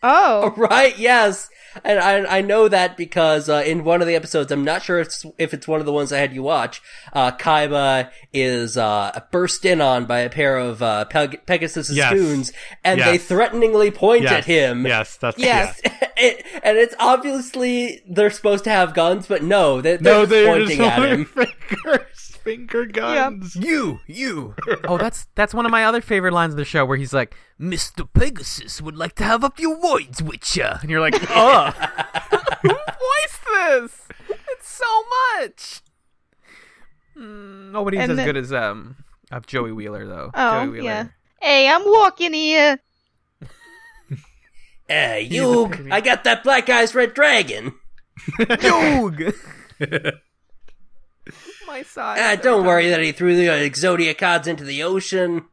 Oh. 0.02 0.52
Right, 0.56 0.98
yes. 0.98 1.48
And 1.84 1.98
I, 1.98 2.38
I 2.38 2.40
know 2.42 2.68
that 2.68 2.98
because 2.98 3.48
uh, 3.48 3.62
in 3.64 3.82
one 3.82 4.02
of 4.02 4.06
the 4.06 4.14
episodes, 4.14 4.52
I'm 4.52 4.62
not 4.62 4.82
sure 4.82 4.98
if 4.98 5.06
it's, 5.06 5.24
if 5.38 5.54
it's 5.54 5.66
one 5.66 5.80
of 5.80 5.86
the 5.86 5.92
ones 5.92 6.12
I 6.12 6.18
had 6.18 6.34
you 6.34 6.42
watch, 6.42 6.82
uh, 7.14 7.32
Kaiba 7.32 8.10
is 8.30 8.76
uh, 8.76 9.18
burst 9.30 9.64
in 9.64 9.80
on 9.80 10.04
by 10.04 10.18
a 10.20 10.28
pair 10.28 10.58
of 10.58 10.82
uh, 10.82 11.06
Peg- 11.06 11.46
Pegasus' 11.46 11.90
Yes. 11.90 12.12
goons, 12.12 12.52
and 12.84 13.00
they 13.00 13.16
threateningly 13.16 13.90
point 13.90 14.24
yes, 14.24 14.32
at 14.32 14.44
him. 14.44 14.86
Yes, 14.86 15.16
that's 15.16 15.38
Yes. 15.38 15.80
It, 16.14 16.44
and 16.62 16.76
it's 16.76 16.94
obviously 17.00 18.02
they're 18.08 18.30
supposed 18.30 18.64
to 18.64 18.70
have 18.70 18.92
guns, 18.94 19.26
but 19.26 19.42
no, 19.42 19.80
they, 19.80 19.96
they're 19.96 20.12
No, 20.12 20.20
just 20.20 20.30
they're 20.30 20.46
pointing 20.46 20.76
just 20.76 20.90
at 20.90 21.08
him. 21.08 21.28
Fingers, 22.42 22.70
finger 22.84 22.86
guns. 22.86 23.56
you 23.56 24.00
you 24.06 24.54
oh 24.84 24.98
that's 24.98 25.26
that's 25.34 25.54
one 25.54 25.64
of 25.64 25.70
my 25.72 25.84
other 25.84 26.00
favorite 26.00 26.32
lines 26.32 26.52
of 26.52 26.56
the 26.58 26.64
show 26.64 26.84
where 26.84 26.96
he's 26.96 27.12
like 27.12 27.34
mr 27.60 28.08
pegasus 28.12 28.80
would 28.82 28.96
like 28.96 29.14
to 29.14 29.24
have 29.24 29.42
a 29.44 29.50
few 29.50 29.76
words 29.78 30.22
with 30.22 30.56
you 30.56 30.64
and 30.64 30.90
you're 30.90 31.00
like 31.00 31.14
ugh 31.30 31.74
who 32.62 32.68
voiced 32.68 33.44
this 33.54 34.08
it's 34.50 34.68
so 34.68 35.02
much 35.40 35.80
mm, 37.16 37.70
nobody's 37.72 38.00
And 38.00 38.12
as 38.12 38.16
the- 38.18 38.24
good 38.24 38.36
as 38.36 38.52
um 38.52 38.96
of 39.30 39.46
joey 39.46 39.72
wheeler 39.72 40.06
though 40.06 40.30
Oh, 40.34 40.60
joey 40.64 40.68
wheeler 40.72 40.84
yeah. 40.84 41.06
Hey, 41.40 41.68
I'm 41.68 41.82
walking 41.84 42.32
here. 42.34 42.78
Hey, 44.88 45.24
He's 45.24 45.32
a 45.40 45.42
you! 45.44 45.68
pretty- 45.68 45.90
I 45.90 46.00
got 46.00 46.22
that 46.24 46.44
Black 46.44 46.68
Eyes 46.68 46.94
Red 46.94 47.14
Dragon. 47.14 47.74
Yog! 48.60 49.22
My 51.66 51.82
side. 51.82 52.18
Ah, 52.20 52.40
don't 52.40 52.66
worry 52.66 52.88
that 52.90 53.00
he 53.02 53.12
threw 53.12 53.36
the 53.36 53.46
Exodia 53.46 54.16
cards 54.16 54.46
into 54.48 54.64
the 54.64 54.82
ocean. 54.82 55.44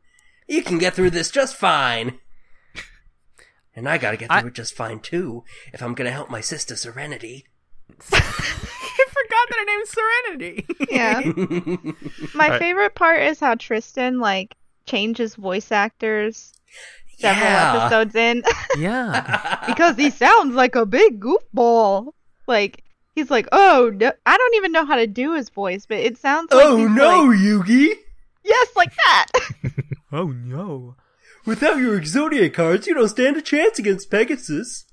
You 0.48 0.64
can 0.64 0.78
get 0.80 0.94
through 0.96 1.12
this 1.12 1.30
just 1.32 1.56
fine. 1.56 2.20
And 3.76 3.88
I 3.88 3.98
gotta 3.98 4.18
get 4.18 4.30
through 4.30 4.38
I- 4.38 4.48
it 4.48 4.54
just 4.56 4.74
fine 4.74 5.00
too, 5.00 5.44
if 5.74 5.82
I'm 5.82 5.94
gonna 5.94 6.12
help 6.12 6.30
my 6.30 6.42
sister 6.42 6.76
Serenity. 6.76 7.46
I 8.12 9.06
forgot 9.10 9.50
that 9.50 9.58
her 9.58 9.66
name's 9.66 9.90
Serenity. 9.90 10.66
Yeah. 10.92 11.22
My 12.36 12.46
Alright. 12.46 12.60
favorite 12.60 12.96
part 12.96 13.22
is 13.22 13.40
how 13.40 13.56
Tristan 13.56 14.20
like 14.20 14.56
changes 14.86 15.36
voice 15.36 15.72
actors 15.72 16.54
several 17.18 17.46
Yeah. 17.46 17.82
episodes 17.86 18.16
in 18.16 18.44
yeah. 18.78 19.64
because 19.68 19.96
he 19.98 20.10
sounds 20.10 20.56
like 20.56 20.76
a 20.76 20.86
big 20.86 21.20
goofball. 21.20 22.14
Like 22.48 22.84
he's 23.20 23.30
like, 23.32 23.48
"Oh, 23.52 23.92
no. 23.96 24.12
I 24.26 24.38
don't 24.38 24.56
even 24.56 24.72
know 24.72 24.86
how 24.86 24.96
to 24.96 25.08
do 25.08 25.34
his 25.34 25.50
voice, 25.50 25.86
but 25.86 25.98
it 25.98 26.18
sounds 26.18 26.52
like 26.54 26.66
oh 26.66 26.78
he's 26.78 26.90
no, 26.90 27.24
like- 27.24 27.38
Yugi! 27.40 27.94
yes, 28.44 28.68
like 28.76 28.94
that." 28.96 29.28
Oh 30.12 30.28
no. 30.30 30.96
Without 31.46 31.78
your 31.78 32.00
Exodia 32.00 32.52
cards, 32.52 32.88
you 32.88 32.96
don't 32.96 33.10
stand 33.10 33.38
a 33.38 33.42
chance 33.44 33.78
against 33.78 34.10
Pegasus. 34.10 34.86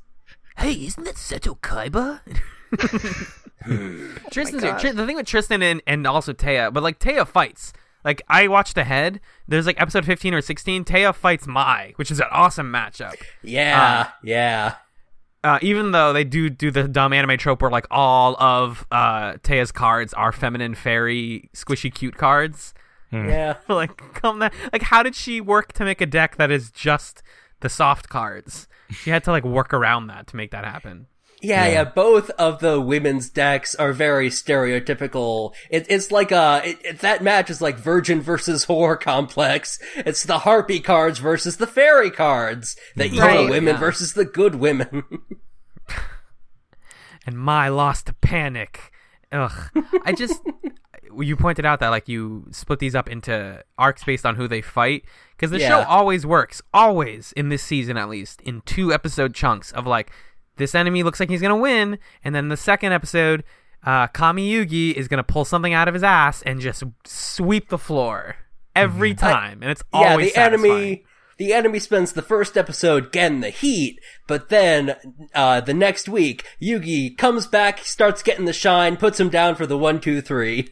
Hey, 0.59 0.73
isn't 0.73 1.05
that 1.05 1.15
Seto 1.15 1.59
Kaiba? 1.59 2.21
Tristan's 4.31 4.63
oh 4.63 4.73
gosh. 4.73 4.81
Tr- 4.83 4.93
the 4.93 5.07
thing 5.07 5.17
with 5.17 5.27
Tristan 5.27 5.63
and, 5.63 5.83
and 5.87 6.07
also 6.07 6.33
Taya, 6.33 6.73
but 6.73 6.83
like 6.83 6.99
Taya 6.99 7.27
fights. 7.27 7.73
Like 8.05 8.23
I 8.29 8.47
watched 8.49 8.77
ahead. 8.79 9.21
There's 9.49 9.67
like 9.67 9.81
episode 9.81 10.05
15 10.05 10.35
or 10.35 10.41
16. 10.41 10.85
Taya 10.85 11.15
fights 11.15 11.47
Mai, 11.47 11.93
which 11.97 12.11
is 12.11 12.21
an 12.21 12.27
awesome 12.31 12.71
matchup. 12.73 13.15
Yeah, 13.43 14.05
uh, 14.07 14.11
yeah. 14.23 14.75
Uh, 15.47 15.61
even 15.63 15.93
though 15.93 16.13
they 16.13 16.25
do 16.25 16.51
do 16.51 16.73
the 16.73 16.89
dumb 16.89 17.13
anime 17.13 17.39
trope 17.39 17.63
where 17.63 17.71
like 17.71 17.87
all 17.89 18.35
of 18.43 18.85
uh, 18.91 19.35
Taya's 19.45 19.71
cards 19.71 20.13
are 20.15 20.33
feminine 20.33 20.75
fairy 20.75 21.49
squishy 21.55 21.95
cute 21.95 22.17
cards. 22.17 22.75
Yeah. 23.13 23.59
like 23.69 23.97
come 24.15 24.41
that 24.41 24.53
like 24.73 24.83
how 24.83 25.05
did 25.05 25.15
she 25.15 25.41
work 25.41 25.73
to 25.75 25.85
make 25.85 26.01
a 26.01 26.07
deck 26.07 26.35
that 26.35 26.51
is 26.51 26.73
just 26.73 27.23
the 27.61 27.69
soft 27.69 28.09
cards? 28.09 28.67
She 28.91 29.11
had 29.11 29.23
to 29.23 29.31
like 29.31 29.45
work 29.45 29.73
around 29.73 30.09
that 30.09 30.27
to 30.27 30.37
make 30.37 30.51
that 30.51 30.65
happen. 30.65 31.07
Yeah, 31.47 31.67
yeah, 31.69 31.85
both 31.85 32.31
of 32.31 32.61
the 32.61 32.81
women's 32.81 33.31
decks 33.31 33.75
are 33.75 33.93
very 33.93 34.31
stereotypical. 34.31 35.55
It, 35.71 35.87
it's 35.89 36.11
like 36.11 36.33
uh 36.33 36.63
it, 36.65 36.79
it- 36.85 36.99
that 37.01 37.23
match 37.23 37.51
is 37.51 37.61
like 37.61 37.77
Virgin 37.77 38.21
versus 38.21 38.65
Horror 38.65 38.97
Complex. 38.97 39.79
It's 39.97 40.23
the 40.25 40.41
Harpy 40.41 40.81
cards 40.81 41.19
versus 41.19 41.57
the 41.59 41.67
Fairy 41.67 42.11
cards. 42.11 42.77
The 42.97 43.07
evil 43.07 43.19
Right. 43.21 43.51
women 43.51 43.75
Yeah. 43.75 43.81
versus 43.81 44.15
the 44.15 44.25
good 44.25 44.57
women. 44.57 45.05
and 47.27 47.39
Mai 47.39 47.69
lost 47.69 48.07
to 48.07 48.13
panic. 48.15 48.93
Ugh. 49.33 49.71
I 50.05 50.13
just 50.13 50.41
you 51.19 51.37
pointed 51.37 51.65
out 51.65 51.81
that 51.81 51.89
like 51.89 52.09
you 52.09 52.47
split 52.51 52.79
these 52.79 52.95
up 52.95 53.09
into 53.09 53.63
arcs 53.79 54.05
based 54.05 54.27
on 54.27 54.37
who 54.37 54.49
they 54.49 54.61
fight 54.61 55.05
because 55.37 55.51
the 55.51 55.59
show 55.59 55.83
always 55.83 56.27
works, 56.27 56.63
always 56.73 57.33
in 57.37 57.49
this 57.49 57.63
season 57.63 57.97
at 57.97 58.09
least, 58.09 58.41
in 58.43 58.61
two 58.63 58.93
episode 58.93 59.35
chunks 59.35 59.73
of 59.73 59.87
like 59.87 60.11
this 60.57 60.75
enemy 60.75 61.03
looks 61.03 61.21
like 61.21 61.31
he's 61.31 61.43
gonna 61.43 61.57
win, 61.57 61.99
and 62.25 62.35
then 62.35 62.49
the 62.49 62.57
second 62.57 62.93
episode, 62.93 63.45
uh, 63.85 64.09
Yami 64.09 64.51
Yugi 64.51 64.93
is 64.93 65.09
gonna 65.09 65.23
pull 65.25 65.45
something 65.45 65.73
out 65.73 65.89
of 65.89 65.95
his 65.95 66.03
ass 66.03 66.43
and 66.43 66.61
just 66.61 66.83
sweep 67.05 67.69
the 67.69 67.79
floor 67.79 68.37
every 68.75 69.15
time, 69.15 69.63
and 69.63 69.71
it's 69.71 69.83
yeah, 69.93 70.11
always 70.11 70.33
the 70.33 70.41
enemy 70.41 71.05
the 71.39 71.53
enemy 71.53 71.79
spends 71.79 72.13
the 72.13 72.23
first 72.23 72.57
episode 72.57 73.13
getting 73.13 73.41
the 73.41 73.51
heat, 73.51 74.01
but 74.27 74.49
then 74.49 74.97
uh 75.35 75.61
the 75.61 75.75
next 75.75 76.09
week, 76.09 76.45
Yugi 76.61 77.17
comes 77.17 77.47
back, 77.47 77.81
starts 77.81 78.23
getting 78.23 78.47
the 78.47 78.53
shine, 78.53 78.97
puts 78.97 79.21
him 79.21 79.29
down 79.29 79.55
for 79.55 79.67
the 79.67 79.79
one, 79.79 80.01
two, 80.01 80.21
three. 80.21 80.71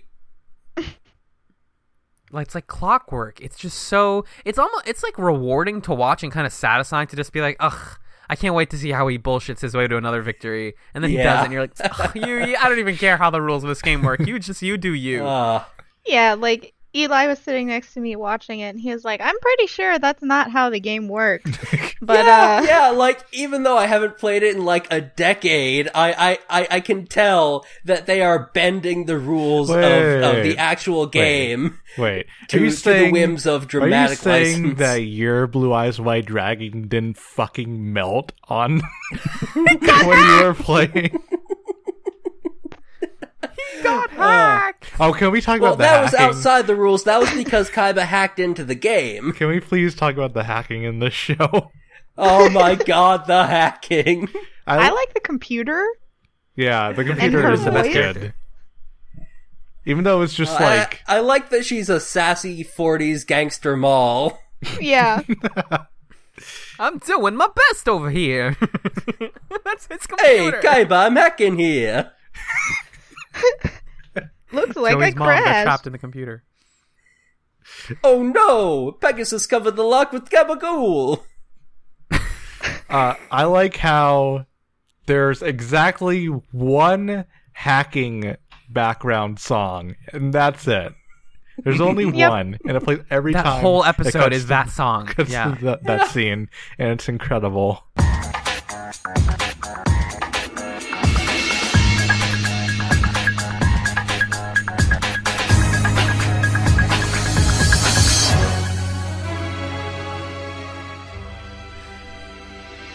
like 2.35 2.47
it's 2.47 2.55
like 2.55 2.67
clockwork. 2.67 3.41
It's 3.41 3.59
just 3.59 3.79
so 3.79 4.25
it's 4.45 4.59
almost 4.59 4.87
it's 4.87 5.03
like 5.03 5.19
rewarding 5.19 5.81
to 5.83 5.95
watch 5.95 6.23
and 6.23 6.33
kind 6.33 6.47
of 6.47 6.53
satisfying 6.53 7.07
to 7.09 7.17
just 7.17 7.33
be 7.33 7.41
like, 7.41 7.57
ugh, 7.61 7.99
I 8.29 8.37
can't 8.37 8.55
wait 8.55 8.71
to 8.71 8.79
see 8.79 8.91
how 8.91 9.07
he 9.09 9.19
bullshits 9.19 9.61
his 9.61 9.75
way 9.75 9.87
to 9.87 9.97
another 9.97 10.23
victory, 10.23 10.75
and 10.95 11.03
then 11.03 11.11
he 11.11 11.17
Yeah. 11.19 11.25
does 11.25 11.41
it, 11.41 11.45
and 11.45 11.53
you're 11.53 11.63
like, 11.63 11.73
ugh, 12.01 12.11
you, 12.17 12.27
you, 12.47 12.57
I 12.59 12.69
don't 12.69 12.79
even 12.79 12.97
care 12.97 13.17
how 13.17 13.31
the 13.31 13.41
rules 13.43 13.63
of 13.65 13.69
this 13.69 13.83
game 13.83 14.03
work. 14.03 14.21
You 14.27 14.39
just 14.39 14.61
you 14.63 14.77
do 14.77 14.93
you. 14.93 15.25
Uh 15.25 15.65
yeah, 16.07 16.35
like 16.35 16.74
Eli 16.95 17.27
was 17.27 17.39
sitting 17.39 17.69
next 17.69 17.95
to 17.95 18.01
me 18.01 18.17
watching 18.17 18.61
it, 18.61 18.69
and 18.71 18.81
he 18.81 18.93
was 18.93 19.05
like, 19.05 19.21
"I'm 19.21 19.39
pretty 19.41 19.67
sure 19.67 19.99
that's 19.99 20.23
not 20.23 20.51
how 20.51 20.71
the 20.71 20.81
game 20.81 21.09
works." 21.09 21.51
But 22.05 22.27
yeah, 22.27 22.61
uh, 22.63 22.67
yeah, 22.67 22.89
like 22.91 23.25
even 23.33 23.63
though 23.63 23.79
I 23.79 23.87
haven't 23.87 24.19
played 24.19 24.43
it 24.43 24.55
in 24.55 24.65
like 24.67 24.93
a 24.93 25.01
decade, 25.01 25.89
I 25.95 26.13
I, 26.51 26.61
I, 26.61 26.69
I 26.73 26.81
can 26.81 27.07
tell 27.07 27.65
that 27.87 28.05
they 28.05 28.21
are 28.21 28.51
bending 28.53 29.07
the 29.07 29.17
rules 29.17 29.71
of, 29.71 29.77
of 29.79 30.43
the 30.43 30.57
actual 30.59 31.07
game 31.07 31.81
Wait, 31.97 32.27
to, 32.49 32.57
are 32.61 32.65
you 32.65 32.71
to 32.71 32.77
saying, 32.77 33.07
the 33.07 33.21
whims 33.21 33.47
of 33.47 33.63
Are 33.63 33.65
you 33.65 33.69
dramatic 33.69 34.19
saying 34.19 34.63
license. 34.63 34.79
that 34.81 34.97
your 34.97 35.47
Blue 35.47 35.73
Eyes 35.73 35.99
White 35.99 36.27
Dragon 36.27 36.89
didn't 36.89 37.17
fucking 37.17 37.93
melt 37.93 38.33
on 38.49 38.83
when 39.55 40.19
you 40.19 40.45
were 40.45 40.55
playing? 40.55 41.23
Got 43.83 44.11
oh. 44.13 44.17
hacked. 44.17 44.93
Oh, 45.01 45.13
can 45.13 45.31
we 45.31 45.41
talk 45.41 45.61
well, 45.61 45.75
about 45.75 45.79
the 45.79 45.85
that 45.85 46.03
was 46.03 46.11
hacking? 46.13 46.37
outside 46.37 46.67
the 46.67 46.77
rules. 46.77 47.05
That 47.05 47.21
was 47.21 47.33
because 47.33 47.71
Kaiba 47.71 48.03
hacked 48.03 48.39
into 48.39 48.65
the 48.65 48.75
game. 48.75 49.33
Can 49.33 49.49
we 49.49 49.61
please 49.61 49.95
talk 49.95 50.15
about 50.15 50.35
the 50.35 50.45
hacking 50.45 50.85
in 50.85 50.99
this 50.99 51.15
show? 51.15 51.71
Oh 52.17 52.49
my 52.51 52.77
god, 52.77 53.27
the 53.27 53.47
hacking! 53.47 54.29
I 54.67 54.91
like 54.91 55.15
the 55.15 55.21
computer. 55.21 55.85
Yeah, 56.57 56.93
the 56.93 57.05
computer 57.05 57.51
is 57.51 57.65
the 57.65 57.73
best 57.73 57.91
kid. 57.91 58.35
Even 59.87 60.05
though 60.05 60.23
it's 60.23 60.35
just 60.35 60.61
uh, 60.61 60.65
I- 60.65 60.77
like 60.77 61.03
I, 61.07 61.21
like 61.21 61.51
that 61.51 61.65
she's 61.65 61.91
a 61.91 62.01
sassy 62.01 62.65
'40s 62.65 63.27
gangster 63.27 63.77
mall. 63.77 64.39
Yeah, 64.81 65.21
I'm 66.79 66.97
doing 66.99 67.37
my 67.37 67.49
best 67.55 67.87
over 67.87 68.09
here. 68.09 68.57
That's 69.65 69.87
his 69.89 70.07
Hey. 70.19 70.51
Kaiba, 70.53 71.05
I'm 71.07 71.17
hacking 71.17 71.59
here. 71.59 72.13
looks 74.53 74.77
like 74.77 74.93
Joey's 74.93 75.15
I 75.15 75.19
mom 75.19 75.29
got 75.29 75.63
trapped 75.65 75.87
in 75.87 75.93
the 75.93 75.99
computer. 75.99 76.43
Oh 78.05 78.23
no! 78.23 78.93
Pegasus 78.93 79.47
covered 79.47 79.77
the 79.77 79.83
lock 79.85 80.13
with 80.13 80.29
Gabagool. 80.29 81.23
uh, 82.91 83.15
I 83.31 83.45
like 83.45 83.79
how 83.79 84.45
there's 85.07 85.41
exactly 85.41 86.27
one 86.27 87.25
hacking 87.53 88.37
background 88.69 89.39
song, 89.41 89.95
and 90.13 90.31
that's 90.33 90.69
it. 90.69 90.93
There's 91.59 91.81
only 91.81 92.05
Yep. 92.17 92.31
one, 92.31 92.59
and 92.69 92.77
it 92.77 92.83
plays 92.85 92.99
every 93.11 93.33
That 93.33 93.45
time. 93.45 93.61
whole 93.63 93.83
it 93.83 93.89
episode 93.89 94.19
cuts 94.25 94.37
is 94.37 94.43
to- 94.43 94.49
that 94.49 94.69
song. 94.71 95.07
cuts 95.07 95.31
to 95.31 95.33
Yeah. 95.35 95.57
that, 95.63 95.85
that 95.85 96.11
scene, 96.11 96.51
and 96.79 96.91
it's 96.91 97.09
incredible. 97.09 97.83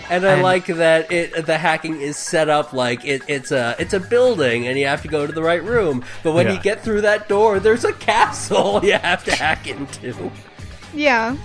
And 0.10 0.26
I 0.26 0.34
And- 0.34 0.42
like 0.42 0.66
that 0.66 1.12
it 1.12 1.46
the 1.46 1.58
hacking 1.58 2.02
is 2.02 2.18
set 2.18 2.50
up 2.50 2.74
like 2.74 3.06
it, 3.06 3.22
it's 3.28 3.52
a 3.52 3.76
it's 3.78 3.94
a 3.94 4.00
building 4.00 4.68
and 4.68 4.78
you 4.78 4.88
have 4.88 5.02
to 5.04 5.08
go 5.08 5.28
to 5.28 5.32
the 5.32 5.44
right 5.44 5.64
room. 5.64 6.04
But 6.24 6.32
when 6.34 6.48
Yeah. 6.48 6.54
you 6.54 6.60
get 6.62 6.84
through 6.84 7.02
that 7.02 7.28
door, 7.30 7.60
there's 7.60 7.86
a 7.86 7.94
castle 7.94 8.80
you 8.84 8.94
have 8.94 9.24
to 9.26 9.36
hack 9.36 9.68
into. 9.68 10.32
Yeah, 10.94 11.36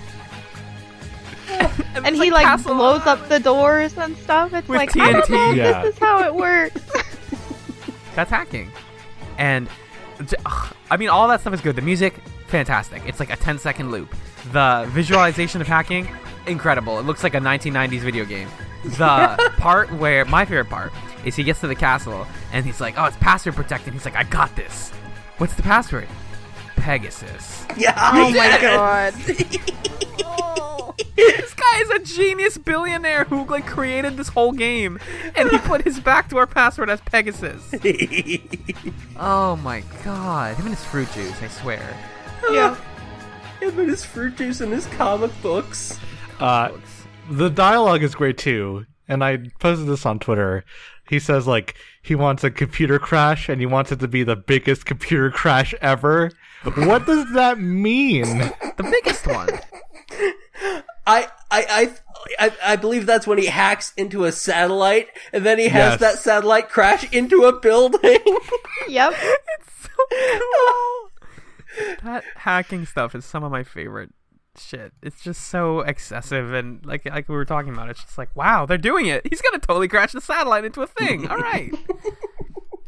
And, 1.49 1.71
and 1.95 2.07
it's 2.07 2.23
he 2.23 2.31
like 2.31 2.47
castle- 2.47 2.75
blows 2.75 3.07
up 3.07 3.29
the 3.29 3.39
doors 3.39 3.97
and 3.99 4.17
stuff. 4.19 4.55
It's 4.55 4.67
With 4.69 4.79
like 4.79 4.97
I 4.97 5.13
don't 5.13 5.29
know 5.31 5.51
Yeah. 5.53 5.83
this 5.83 5.95
is 5.95 5.99
how 6.01 6.25
it 6.25 6.35
works. 6.35 6.81
That's 8.15 8.31
hacking. 8.31 8.71
And 9.39 9.69
ugh, 10.47 10.75
I 10.91 10.97
mean, 10.97 11.09
all 11.11 11.29
that 11.29 11.41
stuff 11.43 11.53
is 11.53 11.61
good. 11.61 11.77
The 11.77 11.83
music, 11.83 12.15
fantastic. 12.47 13.03
It's 13.07 13.21
like 13.21 13.31
a 13.31 13.37
10 13.37 13.59
second 13.59 13.91
loop. 13.91 14.15
The 14.53 14.87
visualization 14.93 15.61
of 15.61 15.67
hacking, 15.67 16.09
incredible. 16.47 16.99
It 16.99 17.07
looks 17.07 17.23
like 17.23 17.35
a 17.35 17.41
1990s 17.41 18.01
video 18.01 18.25
game. 18.25 18.49
The 18.85 19.53
part 19.59 19.93
where 19.93 20.25
my 20.25 20.45
favorite 20.45 20.69
part 20.69 20.93
is 21.25 21.37
he 21.37 21.45
gets 21.45 21.61
to 21.61 21.67
the 21.67 21.75
castle 21.75 22.27
and 22.53 22.65
he's 22.67 22.81
like, 22.81 22.95
"Oh, 22.99 23.07
it's 23.07 23.17
password 23.17 23.57
protected." 23.57 23.93
He's 23.93 24.05
like, 24.05 24.17
"I 24.17 24.25
got 24.25 24.55
this." 24.57 24.91
What's 25.39 25.55
the 25.55 25.63
password? 25.63 26.09
Pegasus. 26.77 27.67
Yeah. 27.77 27.95
oh 28.13 28.31
my 28.31 28.59
god. 28.61 29.15
this 31.17 31.55
guy 31.55 31.81
is 31.81 31.91
a 31.91 31.99
genius 32.01 32.59
billionaire 32.59 33.25
who 33.25 33.45
like 33.47 33.67
created 33.67 34.17
this 34.17 34.29
whole 34.29 34.53
game, 34.53 34.99
and 35.35 35.51
he 35.51 35.59
put 35.59 35.83
his 35.83 35.99
backdoor 35.99 36.47
password 36.47 36.91
as 36.91 37.01
Pegasus. 37.01 37.73
Oh 39.19 39.57
my 39.57 39.83
god, 40.05 40.57
him 40.57 40.67
and 40.67 40.75
his 40.75 40.85
fruit 40.85 41.11
juice, 41.13 41.41
I 41.43 41.49
swear. 41.49 41.97
Yeah. 42.51 42.77
Him 43.61 43.79
and 43.79 43.89
his 43.89 44.05
fruit 44.05 44.37
juice 44.37 44.61
and 44.61 44.73
his 44.73 44.87
comic 44.87 45.31
books. 45.41 45.99
Uh, 46.45 46.73
the 47.31 47.49
dialogue 47.49 48.03
is 48.03 48.15
great 48.15 48.37
too, 48.37 48.85
and 49.09 49.25
I 49.25 49.39
posted 49.61 49.87
this 49.87 50.05
on 50.05 50.19
Twitter. 50.19 50.63
he 51.09 51.19
says 51.19 51.47
like 51.47 51.75
he 52.03 52.15
wants 52.15 52.45
a 52.45 52.51
computer 52.51 52.99
crash 52.99 53.49
and 53.49 53.61
he 53.61 53.67
wants 53.67 53.91
it 53.93 54.01
to 54.01 54.09
be 54.09 54.25
the 54.25 54.37
biggest 54.37 54.85
computer 54.85 55.31
crash 55.31 55.75
ever. 55.81 56.31
What 56.77 57.07
does 57.07 57.33
that 57.33 57.59
mean? 57.59 58.39
The 58.77 58.83
biggest 58.91 59.27
one. 59.27 59.49
I, 61.07 61.29
I, 61.51 61.61
I, 61.61 61.95
I, 62.39 62.53
I 62.73 62.77
believe 62.77 63.07
that's 63.07 63.27
when 63.27 63.39
he 63.39 63.47
hacks 63.47 63.93
into 63.97 64.25
a 64.25 64.33
satellite, 64.33 65.09
and 65.33 65.45
then 65.47 65.59
he 65.59 65.69
has 65.69 65.93
Yes. 65.93 66.01
that 66.01 66.19
satellite 66.19 66.69
crash 66.71 67.11
into 67.13 67.45
a 67.45 67.59
building. 67.59 68.19
Yep. 68.89 69.15
so 69.83 69.89
cool. 70.11 71.11
that 72.03 72.25
hacking 72.37 72.85
stuff 72.87 73.15
is 73.15 73.25
some 73.25 73.45
of 73.45 73.51
my 73.53 73.63
favorite 73.65 74.11
shit. 74.63 74.93
It's 75.03 75.23
just 75.23 75.49
so 75.49 75.81
excessive 75.81 76.53
and 76.53 76.85
like 76.85 77.05
like 77.07 77.29
we 77.29 77.35
were 77.35 77.45
talking 77.45 77.73
about. 77.73 77.91
It's 77.91 78.03
just 78.03 78.19
like 78.19 78.35
wow, 78.37 78.67
they're 78.67 78.79
doing 78.79 79.07
it. 79.07 79.27
He's 79.29 79.41
gonna 79.41 79.59
totally 79.59 79.89
crash 79.89 80.13
the 80.13 80.21
satellite 80.21 80.65
into 80.65 80.83
a 80.83 80.87
thing. 80.87 81.29
All 81.29 81.39
right. 81.39 81.73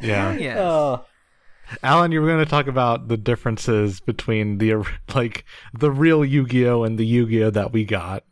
Yeah. 0.01 0.37
Yes. 0.37 0.59
oh, 0.59 1.05
Alan, 1.83 2.13
you 2.13 2.21
were 2.21 2.27
going 2.29 2.45
to 2.45 2.51
talk 2.51 2.67
about 2.67 3.09
the 3.09 3.17
differences 3.17 4.01
between 4.01 4.59
the 4.59 4.87
like 5.15 5.45
the 5.73 5.91
real 5.91 6.25
Yu-Gi-Oh 6.25 6.85
and 6.85 6.99
the 6.99 7.07
Yu-Gi-Oh 7.07 7.51
that 7.51 7.73
we 7.73 7.85
got. 7.85 8.25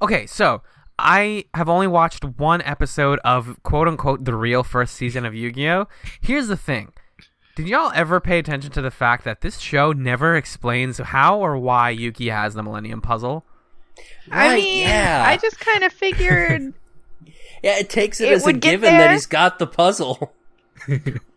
Okay, 0.00 0.26
so 0.26 0.62
I 0.98 1.44
have 1.54 1.68
only 1.68 1.86
watched 1.86 2.24
one 2.24 2.62
episode 2.62 3.18
of 3.24 3.62
quote 3.62 3.88
unquote 3.88 4.24
the 4.24 4.34
real 4.34 4.62
first 4.62 4.94
season 4.94 5.24
of 5.24 5.34
Yu 5.34 5.52
Gi 5.52 5.68
Oh! 5.68 5.88
Here's 6.20 6.48
the 6.48 6.56
thing. 6.56 6.91
Did 7.54 7.68
y'all 7.68 7.92
ever 7.94 8.18
pay 8.18 8.38
attention 8.38 8.70
to 8.72 8.80
the 8.82 8.90
fact 8.90 9.24
that 9.24 9.42
this 9.42 9.58
show 9.58 9.92
never 9.92 10.36
explains 10.36 10.98
how 10.98 11.38
or 11.38 11.58
why 11.58 11.94
Yugi 11.94 12.30
has 12.30 12.54
the 12.54 12.62
Millennium 12.62 13.02
Puzzle? 13.02 13.44
I 14.30 14.54
mean, 14.54 14.86
yeah. 14.86 15.22
I 15.26 15.36
just 15.36 15.60
kind 15.60 15.84
of 15.84 15.92
figured. 15.92 16.72
yeah, 17.62 17.78
it 17.78 17.90
takes 17.90 18.20
it, 18.20 18.28
It 18.28 18.34
as 18.34 18.42
a 18.42 18.46
would 18.46 18.60
get 18.60 18.70
given 18.72 18.96
that 18.96 19.12
he's 19.12 19.26
got 19.26 19.58
the 19.58 19.66
puzzle. 19.66 20.32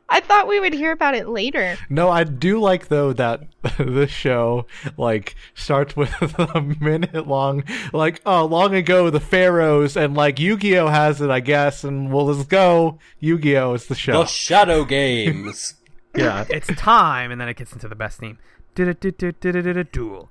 I 0.07 0.19
thought 0.19 0.48
we 0.48 0.60
would 0.60 0.74
hear 0.74 0.91
about 0.91 1.15
it 1.15 1.27
later. 1.27 1.77
No, 1.89 2.10
I 2.10 2.24
do 2.24 2.62
like 2.62 2.88
though 2.88 3.12
that 3.13 3.41
this 3.77 4.12
show 4.12 4.67
like 4.98 5.36
starts 5.55 5.95
with 5.95 6.13
a 6.22 6.62
minute 6.62 7.27
long 7.27 7.63
like 7.91 8.22
oh 8.25 8.45
long 8.45 8.75
ago 8.75 9.10
the 9.10 9.19
pharaohs 9.19 9.98
and 9.98 10.13
like 10.13 10.39
Yu-Gi-Oh 10.39 10.88
has 10.88 11.22
it 11.22 11.31
I 11.31 11.39
guess 11.39 11.84
and 11.84 12.13
we'll 12.13 12.34
just 12.34 12.50
go 12.50 13.00
Yu-Gi-Oh 13.19 13.74
is 13.74 13.88
the 13.88 13.95
show. 13.95 14.19
The 14.19 14.25
Shadow 14.25 14.86
Games. 14.86 15.74
Yeah. 16.15 16.45
It's 16.50 16.67
time, 16.75 17.31
and 17.31 17.39
then 17.39 17.48
it 17.48 17.57
gets 17.57 17.74
into 17.74 17.88
the 17.88 17.95
best 17.95 18.19
theme. 18.19 18.38
Duel. 18.75 20.29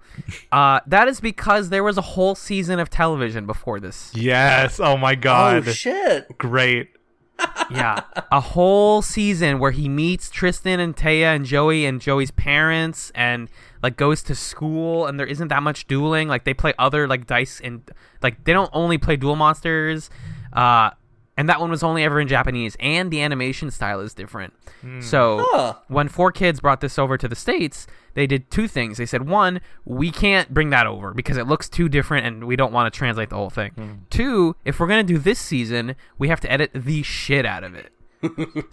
Uh, 0.52 0.80
that 0.86 1.08
is 1.08 1.20
because 1.20 1.70
there 1.70 1.82
was 1.82 1.96
a 1.96 2.02
whole 2.02 2.34
season 2.34 2.78
of 2.78 2.90
television 2.90 3.46
before 3.46 3.80
this. 3.80 4.10
Yes. 4.14 4.78
Oh 4.80 4.96
my 4.98 5.14
god. 5.14 5.56
oh 5.56 5.62
god. 5.62 5.74
shit! 5.74 6.38
Great. 6.38 6.90
Yeah, 7.70 8.02
a 8.30 8.40
whole 8.40 9.02
season 9.02 9.58
where 9.58 9.70
he 9.70 9.88
meets 9.88 10.30
Tristan 10.30 10.80
and 10.80 10.94
Taya 10.94 11.34
and 11.34 11.44
Joey 11.44 11.86
and 11.86 12.00
Joey's 12.00 12.30
parents 12.30 13.10
and 13.14 13.48
like 13.82 13.96
goes 13.96 14.22
to 14.24 14.34
school 14.34 15.06
and 15.06 15.18
there 15.18 15.26
isn't 15.26 15.48
that 15.48 15.62
much 15.62 15.86
dueling. 15.86 16.28
Like 16.28 16.44
they 16.44 16.54
play 16.54 16.74
other 16.78 17.08
like 17.08 17.26
dice 17.26 17.60
and 17.64 17.82
like 18.22 18.44
they 18.44 18.52
don't 18.52 18.70
only 18.72 18.98
play 18.98 19.16
Duel 19.16 19.34
Monsters. 19.34 20.10
Uh, 20.52 20.90
and 21.36 21.48
that 21.48 21.60
one 21.60 21.70
was 21.70 21.82
only 21.82 22.04
ever 22.04 22.20
in 22.20 22.28
Japanese 22.28 22.76
and 22.80 23.10
the 23.10 23.20
animation 23.22 23.70
style 23.70 24.00
is 24.00 24.14
different. 24.14 24.52
Hmm. 24.80 25.00
So 25.00 25.44
Huh. 25.50 25.74
when 25.88 26.08
Four 26.08 26.30
Kids 26.32 26.60
brought 26.60 26.80
this 26.80 26.98
over 26.98 27.18
to 27.18 27.26
the 27.28 27.34
states, 27.36 27.86
they 28.14 28.26
did 28.26 28.50
two 28.50 28.68
things. 28.68 28.98
They 28.98 29.06
said, 29.06 29.28
one, 29.28 29.60
we 29.84 30.10
can't 30.12 30.54
bring 30.54 30.70
that 30.70 30.86
over 30.86 31.12
because 31.12 31.36
it 31.36 31.46
looks 31.48 31.68
too 31.68 31.88
different 31.88 32.26
and 32.26 32.44
we 32.44 32.54
don't 32.56 32.72
want 32.72 32.92
to 32.92 32.96
translate 32.96 33.30
the 33.30 33.36
whole 33.36 33.50
thing. 33.50 33.72
Hmm. 33.72 33.92
Two, 34.10 34.56
if 34.64 34.78
we're 34.78 34.86
gonna 34.86 35.02
do 35.02 35.18
this 35.18 35.38
season, 35.40 35.96
we 36.18 36.28
have 36.28 36.40
to 36.40 36.50
edit 36.52 36.70
the 36.74 37.02
shit 37.02 37.44
out 37.44 37.64
of 37.64 37.74
it. 37.74 37.90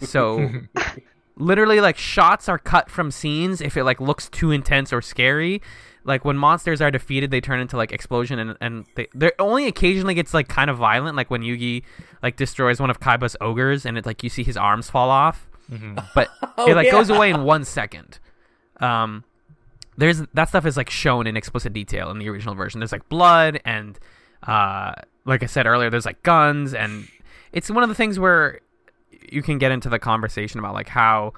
so 0.00 0.48
literally 1.36 1.80
like 1.80 1.96
shots 1.98 2.48
are 2.48 2.58
cut 2.58 2.90
from 2.90 3.10
scenes 3.10 3.60
if 3.60 3.76
it 3.76 3.84
like 3.84 4.00
looks 4.00 4.28
too 4.28 4.50
intense 4.50 4.92
or 4.92 5.02
scary 5.02 5.60
like 6.04 6.24
when 6.24 6.36
monsters 6.36 6.80
are 6.80 6.90
defeated 6.90 7.30
they 7.30 7.40
turn 7.40 7.60
into 7.60 7.76
like 7.76 7.92
explosion 7.92 8.38
and 8.38 8.56
and 8.60 8.84
they 8.96 9.06
there 9.14 9.32
only 9.38 9.66
occasionally 9.66 10.14
gets 10.14 10.34
like 10.34 10.48
kind 10.48 10.70
of 10.70 10.76
violent 10.76 11.16
like 11.16 11.30
when 11.30 11.42
yugi 11.42 11.82
like 12.22 12.36
destroys 12.36 12.80
one 12.80 12.90
of 12.90 13.00
kaiba's 13.00 13.36
ogres 13.40 13.86
and 13.86 13.96
it 13.96 14.06
like 14.06 14.22
you 14.22 14.28
see 14.28 14.42
his 14.42 14.56
arms 14.56 14.90
fall 14.90 15.10
off. 15.10 15.48
But 16.14 16.28
it 16.58 16.76
like 16.76 16.90
goes 16.90 17.08
away 17.08 17.30
in 17.30 17.44
one 17.44 17.64
second. 17.64 18.18
Um 18.80 19.24
there's 19.96 20.22
that 20.34 20.48
stuff 20.48 20.66
is 20.66 20.76
like 20.76 20.90
shown 20.90 21.26
in 21.26 21.36
explicit 21.36 21.72
detail 21.72 22.10
in 22.10 22.18
the 22.18 22.28
original 22.28 22.54
version. 22.54 22.80
There's 22.80 22.92
like 22.92 23.08
blood 23.08 23.60
and 23.64 23.98
uh 24.42 24.92
like 25.24 25.42
i 25.42 25.46
said 25.46 25.66
earlier 25.66 25.88
there's 25.88 26.04
like 26.04 26.20
guns 26.24 26.74
and 26.74 27.06
it's 27.52 27.70
one 27.70 27.84
of 27.84 27.88
the 27.88 27.94
things 27.94 28.18
where 28.18 28.60
you 29.30 29.40
can 29.40 29.58
get 29.58 29.70
into 29.70 29.88
the 29.88 29.98
conversation 29.98 30.58
about 30.58 30.74
like 30.74 30.88
how 30.88 31.32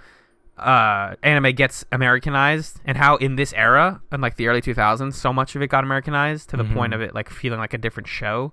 uh 0.56 1.14
anime 1.22 1.52
gets 1.52 1.84
americanized 1.90 2.80
and 2.84 2.96
how 2.96 3.16
in 3.16 3.34
this 3.34 3.52
era 3.54 4.00
in 4.12 4.20
like 4.20 4.36
the 4.36 4.46
early 4.46 4.60
2000s 4.62 5.12
so 5.14 5.32
much 5.32 5.56
of 5.56 5.62
it 5.62 5.66
got 5.66 5.82
americanized 5.82 6.48
to 6.48 6.56
the 6.56 6.62
point 6.64 6.94
of 6.94 7.00
it 7.00 7.12
like 7.12 7.28
feeling 7.28 7.58
like 7.58 7.74
a 7.74 7.78
different 7.78 8.06
show. 8.08 8.52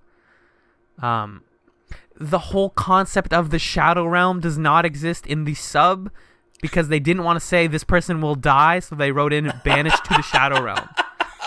Um 0.99 1.43
the 2.19 2.39
whole 2.39 2.69
concept 2.71 3.33
of 3.33 3.49
the 3.49 3.57
shadow 3.59 4.05
realm 4.05 4.39
does 4.39 4.57
not 4.57 4.85
exist 4.85 5.25
in 5.25 5.43
the 5.45 5.53
sub 5.55 6.11
because 6.61 6.87
they 6.87 6.99
didn't 6.99 7.23
want 7.23 7.39
to 7.39 7.45
say 7.45 7.65
this 7.67 7.83
person 7.83 8.21
will 8.21 8.35
die 8.35 8.79
so 8.79 8.95
they 8.95 9.11
wrote 9.11 9.33
in 9.33 9.51
banished 9.63 10.03
to 10.05 10.13
the 10.13 10.21
shadow 10.21 10.61
realm. 10.69 10.87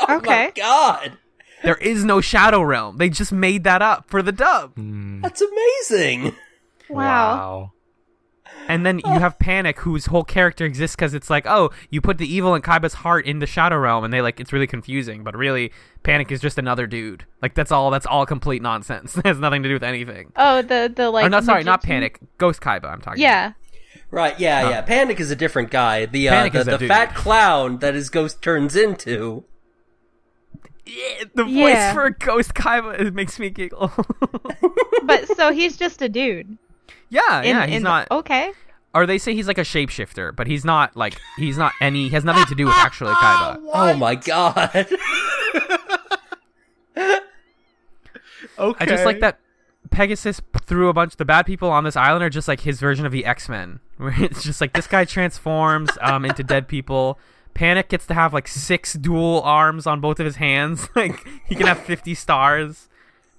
Oh 0.09 0.17
Okay. 0.17 0.47
my 0.47 0.53
god, 0.57 1.19
there 1.63 1.77
is 1.77 2.05
no 2.05 2.21
shadow 2.21 2.63
realm. 2.63 2.97
They 2.99 3.09
just 3.09 3.31
made 3.33 3.65
that 3.65 3.83
up 3.83 4.09
for 4.09 4.23
the 4.23 4.33
dub. 4.33 4.73
That's 5.23 5.41
amazing. 5.43 6.35
Wow. 6.89 7.73
And 8.69 8.87
then 8.87 9.01
you 9.05 9.19
have 9.19 9.39
Panic, 9.39 9.81
whose 9.81 10.07
whole 10.07 10.25
character 10.25 10.65
exists 10.65 10.97
because 10.97 11.15
it's 11.15 11.29
like, 11.29 11.47
oh, 11.47 11.71
you 11.91 12.01
put 12.01 12.19
the 12.19 12.33
evil 12.33 12.55
in 12.55 12.63
Kaiba's 12.63 12.95
heart 12.95 13.27
in 13.27 13.39
the 13.39 13.47
Shadow 13.47 13.77
Realm, 13.79 14.05
and 14.05 14.13
they 14.13 14.23
like 14.23 14.41
it's 14.41 14.53
really 14.53 14.67
confusing. 14.67 15.23
But 15.23 15.37
really, 15.37 15.73
Panic 16.03 16.33
is 16.33 16.41
just 16.41 16.59
another 16.59 16.87
dude. 16.87 17.27
Like 17.43 17.55
that's 17.55 17.71
all. 17.71 17.91
That's 17.91 18.07
all 18.07 18.27
complete 18.27 18.63
nonsense. 18.63 19.17
it 19.19 19.27
has 19.27 19.39
nothing 19.39 19.63
to 19.63 19.69
do 19.69 19.75
with 19.75 19.85
anything. 19.85 20.33
Oh, 20.37 20.63
the 20.63 20.93
the 20.95 21.11
like. 21.11 21.27
or 21.27 21.29
no, 21.29 21.41
sorry, 21.41 21.65
not 21.65 21.83
Panic. 21.83 22.19
Ghost 22.39 22.61
Kaiba. 22.61 22.87
I'm 22.87 23.01
talking. 23.01 23.23
Yeah. 23.23 23.53
Right? 24.11 24.39
Yeah, 24.39 24.69
yeah. 24.71 24.83
Panic 24.83 25.19
is 25.19 25.31
a 25.31 25.37
different 25.37 25.71
guy. 25.71 26.07
The 26.07 26.29
uh, 26.29 26.33
Panic 26.33 26.53
the, 26.53 26.61
is 26.61 26.67
the 26.67 26.79
fat 26.79 27.15
clown 27.15 27.79
that 27.79 27.95
his 27.95 28.11
ghost 28.11 28.43
turns 28.43 28.77
into. 28.77 29.45
Yeah, 30.87 31.25
the 31.35 31.45
voice 31.45 31.75
Yeah. 31.75 31.95
for 31.95 32.11
Ghost 32.11 32.55
Kaiba 32.55 33.01
it 33.01 33.15
makes 33.15 33.39
me 33.39 33.51
giggle. 33.51 33.91
But 35.07 35.29
so 35.37 35.53
he's 35.53 35.77
just 35.77 36.01
a 36.01 36.09
dude. 36.09 36.57
Yeah, 37.11 37.41
In, 37.43 37.47
yeah. 37.49 37.67
He's 37.67 37.77
in- 37.77 37.83
not. 37.83 38.09
Okay. 38.11 38.53
Or 38.95 39.07
they 39.07 39.19
say 39.19 39.35
he's 39.35 39.49
like 39.49 39.59
a 39.59 39.63
shapeshifter, 39.63 40.35
but 40.37 40.47
he's 40.47 40.65
not 40.65 40.97
like 40.97 41.19
he's 41.37 41.59
not 41.59 41.73
any. 41.81 42.05
He 42.09 42.15
has 42.15 42.25
nothing 42.25 42.45
to 42.47 42.55
do 42.55 42.67
with 42.67 42.75
actually 42.77 43.13
Kaiba. 43.15 43.61
Oh 43.73 43.95
my 43.97 44.15
god. 44.15 44.71
Okay. 46.97 47.17
I 48.85 48.87
just 48.87 49.05
like 49.05 49.19
that 49.21 49.41
Pegasus 49.91 50.41
threw 50.63 50.89
a 50.89 50.93
bunch 50.93 51.17
the 51.17 51.25
bad 51.25 51.45
people 51.47 51.71
on 51.71 51.85
this 51.85 51.97
island 51.97 52.23
are 52.25 52.31
just 52.31 52.47
like 52.49 52.61
his 52.61 52.79
version 52.81 53.05
of 53.05 53.11
the 53.13 53.25
X 53.25 53.49
Men, 53.49 53.81
where 53.97 54.15
it's 54.23 54.43
just 54.45 54.61
like 54.61 54.73
this 54.75 54.87
guy 54.87 55.05
transforms 55.05 55.91
um, 56.01 56.25
into 56.25 56.43
dead 56.45 56.69
people. 56.69 57.19
Panic 57.53 57.89
gets 57.89 58.07
to 58.07 58.15
have 58.15 58.33
like 58.33 58.49
six 58.49 58.95
dual 58.95 59.41
arms 59.43 59.87
on 59.87 60.01
both 60.01 60.19
of 60.21 60.27
his 60.27 60.37
hands. 60.37 60.89
Like 60.95 61.27
he 61.47 61.55
can 61.57 61.67
have 61.67 61.79
fifty 61.81 62.15
stars. 62.15 62.89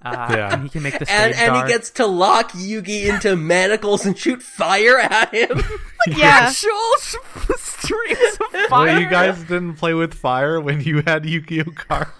Uh, 0.02 0.28
Yeah. 0.30 0.52
and 0.54 0.62
he 0.62 0.68
can 0.68 0.82
make 0.82 0.98
the 0.98 1.10
and 1.10 1.34
stage 1.34 1.42
and 1.46 1.54
dark. 1.54 1.66
he 1.66 1.72
gets 1.72 1.90
to 1.90 2.06
lock 2.06 2.52
Yugi 2.52 3.06
into 3.12 3.34
manacles 3.36 4.04
and 4.06 4.16
shoot 4.16 4.42
fire 4.42 4.98
at 4.98 5.32
him. 5.34 5.62
Yeah. 6.08 6.26
actual 6.48 6.70
s- 6.98 7.16
streams 7.56 8.38
of 8.40 8.68
fire. 8.68 8.86
Well, 8.86 9.00
you 9.00 9.08
guys 9.08 9.40
didn't 9.40 9.74
play 9.74 9.92
with 9.94 10.14
fire 10.14 10.60
when 10.60 10.80
you 10.80 11.02
had 11.04 11.26
Yu-Gi-Oh 11.26 11.72
cards. 11.74 12.10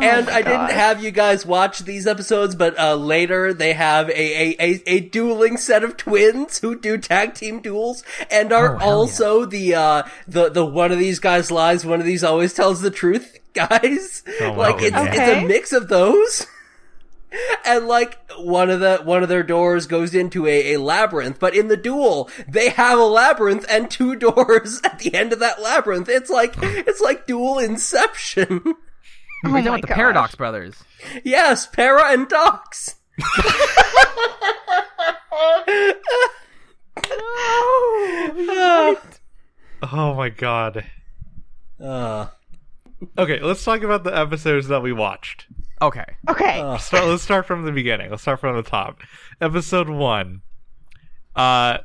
and 0.00 0.28
I 0.30 0.42
didn't 0.42 0.70
have 0.70 1.02
you 1.02 1.10
guys 1.10 1.44
watch 1.46 1.80
these 1.80 2.06
episodes, 2.06 2.54
but 2.54 2.78
uh, 2.78 2.94
later 2.94 3.52
they 3.52 3.72
have 3.72 4.08
a, 4.10 4.12
a, 4.14 4.56
a, 4.60 4.82
a 4.86 5.00
dueling 5.00 5.56
set 5.56 5.82
of 5.84 5.96
twins 5.96 6.58
who 6.58 6.78
do 6.78 6.96
tag 6.98 7.34
team 7.34 7.60
duels 7.60 8.04
and 8.30 8.52
are 8.52 8.76
Oh, 8.76 8.78
hell 8.78 8.90
also 9.00 9.44
the 9.44 9.74
uh 9.74 10.02
the 10.28 10.48
the 10.50 10.64
one 10.64 10.90
of 10.92 10.98
these 10.98 11.18
guys 11.18 11.50
lies, 11.50 11.84
one 11.84 12.00
of 12.00 12.06
these 12.06 12.22
always 12.24 12.52
tells 12.54 12.80
the 12.82 12.90
truth 12.90 13.38
guys. 13.54 14.22
Oh, 14.40 14.52
like 14.52 14.80
wow. 14.80 14.86
it's 14.86 14.96
it's 14.96 15.42
a 15.42 15.46
mix 15.46 15.72
of 15.72 15.88
those. 15.88 16.46
And 17.64 17.88
like 17.88 18.20
one 18.38 18.70
of 18.70 18.78
the 18.78 18.98
one 18.98 19.24
of 19.24 19.28
their 19.28 19.42
doors 19.42 19.88
goes 19.88 20.14
into 20.14 20.46
a, 20.46 20.74
a 20.74 20.78
labyrinth, 20.78 21.40
but 21.40 21.52
in 21.52 21.66
the 21.66 21.76
duel 21.76 22.30
they 22.46 22.68
have 22.68 22.96
a 22.96 23.04
labyrinth 23.04 23.66
and 23.68 23.90
two 23.90 24.14
doors 24.20 24.80
at 24.84 25.00
the 25.00 25.12
end 25.14 25.32
of 25.32 25.40
that 25.40 25.60
labyrinth. 25.60 26.08
It's 26.08 26.30
like 26.30 26.54
it's 26.60 27.00
like 27.00 27.26
dual 27.26 27.58
inception. 27.58 28.62
Oh 29.44 29.48
We're 29.48 29.54
my 29.56 29.62
done 29.62 29.72
with 29.74 29.82
the 29.82 29.88
gosh. 29.88 29.96
Paradox 29.96 30.34
Brothers. 30.36 30.74
Yes, 31.22 31.66
Para 31.66 32.12
and 32.12 32.26
Dox. 32.26 32.94
Oh 39.82 40.14
my 40.16 40.30
god. 40.30 40.86
Uh, 41.78 42.28
Okay, 43.18 43.40
let's 43.40 43.64
talk 43.64 43.82
about 43.82 44.04
the 44.04 44.16
episodes 44.16 44.68
that 44.68 44.82
we 44.82 44.92
watched. 44.92 45.46
Okay. 45.82 46.04
Okay. 46.28 46.60
Uh, 46.60 46.78
So 46.78 47.04
let's 47.06 47.22
start 47.22 47.46
from 47.46 47.64
the 47.64 47.72
beginning. 47.72 48.10
Let's 48.10 48.22
start 48.22 48.40
from 48.40 48.56
the 48.56 48.62
top. 48.62 49.00
Episode 49.40 49.88
one. 49.88 50.42
Uh, 51.36 51.78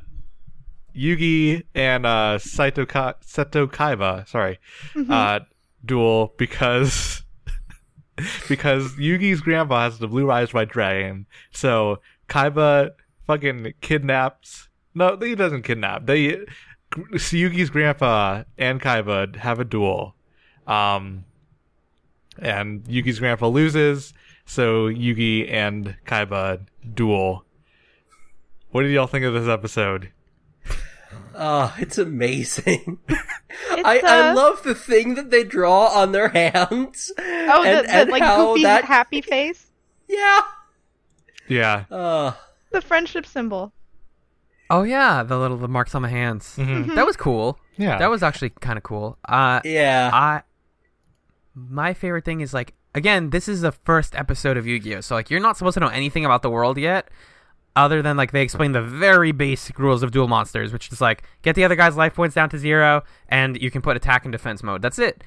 Yugi 0.96 1.64
and 1.74 2.06
uh, 2.06 2.38
Saito 2.38 2.84
Ka- 2.86 3.14
Seto 3.24 3.66
Kaiba, 3.66 4.26
sorry, 4.28 4.58
uh, 5.08 5.40
duel 5.84 6.34
because 6.36 7.22
because 8.48 8.92
Yugi's 8.94 9.40
grandpa 9.40 9.82
has 9.84 9.98
the 9.98 10.08
blue 10.08 10.30
eyes 10.30 10.52
white 10.52 10.68
dragon. 10.68 11.26
So 11.52 12.00
Kaiba 12.28 12.90
fucking 13.26 13.74
kidnaps. 13.80 14.68
No, 14.94 15.16
he 15.16 15.34
doesn't 15.34 15.62
kidnap. 15.62 16.06
They 16.06 16.44
Yugi's 16.92 17.70
grandpa 17.70 18.42
and 18.58 18.80
Kaiba 18.80 19.36
have 19.36 19.60
a 19.60 19.64
duel. 19.64 20.14
Um, 20.70 21.24
and 22.38 22.84
Yugi's 22.84 23.18
grandpa 23.18 23.48
loses, 23.48 24.14
so 24.44 24.86
Yugi 24.88 25.50
and 25.50 25.96
Kaiba 26.06 26.60
duel. 26.94 27.44
What 28.70 28.82
did 28.82 28.92
y'all 28.92 29.08
think 29.08 29.24
of 29.24 29.34
this 29.34 29.48
episode? 29.48 30.12
Oh, 31.34 31.74
it's 31.78 31.98
amazing. 31.98 32.98
It's, 33.72 33.86
I, 33.86 33.98
I 33.98 34.30
uh, 34.30 34.34
love 34.34 34.62
the 34.62 34.74
thing 34.74 35.14
that 35.14 35.30
they 35.30 35.42
draw 35.44 35.86
on 35.88 36.12
their 36.12 36.28
hands. 36.28 37.12
Oh, 37.18 37.62
and, 37.64 37.78
the, 37.78 37.82
the 37.82 37.94
and 37.94 38.10
like 38.10 38.22
goofy 38.22 38.62
that 38.62 38.84
happy 38.84 39.20
face, 39.20 39.66
yeah. 40.08 40.40
Yeah. 41.48 41.84
Uh, 41.90 42.32
the 42.70 42.80
friendship 42.80 43.26
symbol. 43.26 43.72
Oh 44.70 44.82
yeah, 44.82 45.22
the 45.24 45.38
little 45.38 45.56
the 45.56 45.68
marks 45.68 45.94
on 45.94 46.02
the 46.02 46.08
hands. 46.08 46.54
Mhm. 46.56 46.94
That 46.94 47.06
was 47.06 47.16
cool. 47.16 47.58
Yeah. 47.76 47.98
That 47.98 48.08
was 48.08 48.22
actually 48.22 48.50
kind 48.50 48.76
of 48.76 48.82
cool. 48.82 49.18
Uh, 49.28 49.60
yeah. 49.64 50.10
I 50.12 50.42
my 51.54 51.94
favorite 51.94 52.24
thing 52.24 52.40
is 52.40 52.54
like 52.54 52.74
again, 52.94 53.30
this 53.30 53.48
is 53.48 53.60
the 53.60 53.72
first 53.72 54.14
episode 54.16 54.56
of 54.56 54.66
Yu-Gi-Oh, 54.66 55.00
so 55.00 55.14
like 55.14 55.30
you're 55.30 55.40
not 55.40 55.56
supposed 55.56 55.74
to 55.74 55.80
know 55.80 55.88
anything 55.88 56.24
about 56.24 56.42
the 56.42 56.50
world 56.50 56.78
yet, 56.78 57.08
other 57.76 58.02
than 58.02 58.16
like 58.16 58.32
they 58.32 58.42
explain 58.42 58.72
the 58.72 58.82
very 58.82 59.32
basic 59.32 59.78
rules 59.78 60.02
of 60.02 60.10
Duel 60.10 60.28
Monsters, 60.28 60.72
which 60.72 60.90
is 60.92 61.00
like 61.00 61.22
get 61.42 61.54
the 61.54 61.64
other 61.64 61.76
guy's 61.76 61.96
life 61.96 62.14
points 62.14 62.34
down 62.34 62.48
to 62.50 62.58
zero, 62.58 63.02
and 63.28 63.60
you 63.60 63.70
can 63.70 63.82
put 63.82 63.96
attack 63.96 64.24
and 64.24 64.32
defense 64.32 64.62
mode. 64.62 64.82
That's 64.82 64.98
it. 64.98 65.22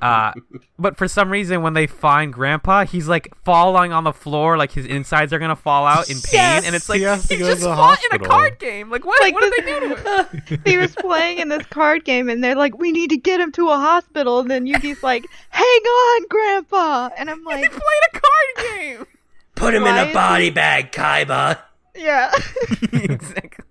Uh, 0.00 0.32
but 0.78 0.96
for 0.96 1.06
some 1.08 1.30
reason, 1.30 1.62
when 1.62 1.74
they 1.74 1.86
find 1.86 2.32
Grandpa, 2.32 2.84
he's 2.84 3.08
like 3.08 3.28
falling 3.44 3.92
on 3.92 4.04
the 4.04 4.12
floor, 4.12 4.56
like 4.56 4.72
his 4.72 4.86
insides 4.86 5.32
are 5.32 5.38
gonna 5.38 5.56
fall 5.56 5.84
out 5.86 6.08
in 6.08 6.16
pain, 6.16 6.32
Yes. 6.34 6.64
and 6.66 6.74
it's 6.74 6.88
like 6.88 7.00
He 7.00 7.34
he 7.36 7.40
just 7.42 7.60
the 7.60 7.66
fought 7.66 7.98
in 8.10 8.20
a 8.20 8.24
card 8.24 8.58
game. 8.58 8.90
Like 8.90 9.04
what? 9.04 9.20
Like 9.20 9.34
what 9.34 9.42
did 9.52 9.64
they 9.64 9.80
do 9.80 9.94
to 9.94 10.24
him? 10.56 10.62
he 10.64 10.78
was 10.78 10.94
playing 10.94 11.38
in 11.38 11.48
this 11.48 11.66
card 11.66 12.04
game, 12.04 12.28
and 12.28 12.42
they're 12.42 12.54
like, 12.56 12.78
"We 12.78 12.92
need 12.92 13.10
to 13.10 13.16
get 13.16 13.40
him 13.40 13.52
to 13.52 13.68
a 13.68 13.76
hospital." 13.76 14.40
And 14.40 14.50
then 14.50 14.66
Yugi's 14.66 15.02
like, 15.02 15.26
"Hang 15.50 15.64
on, 15.64 16.26
Grandpa," 16.28 17.10
and 17.18 17.28
I'm 17.30 17.42
like, 17.44 17.62
"He 17.62 17.68
played 17.68 17.82
a 18.14 18.20
card 18.20 18.70
game. 18.78 19.06
Put 19.54 19.74
him 19.74 19.84
in 19.84 19.96
a 19.96 20.04
is 20.04 20.14
body 20.14 20.50
bag, 20.50 20.92
Kaiba. 20.92 21.58
"Yeah." 21.94 22.32
exactly. 22.92 23.64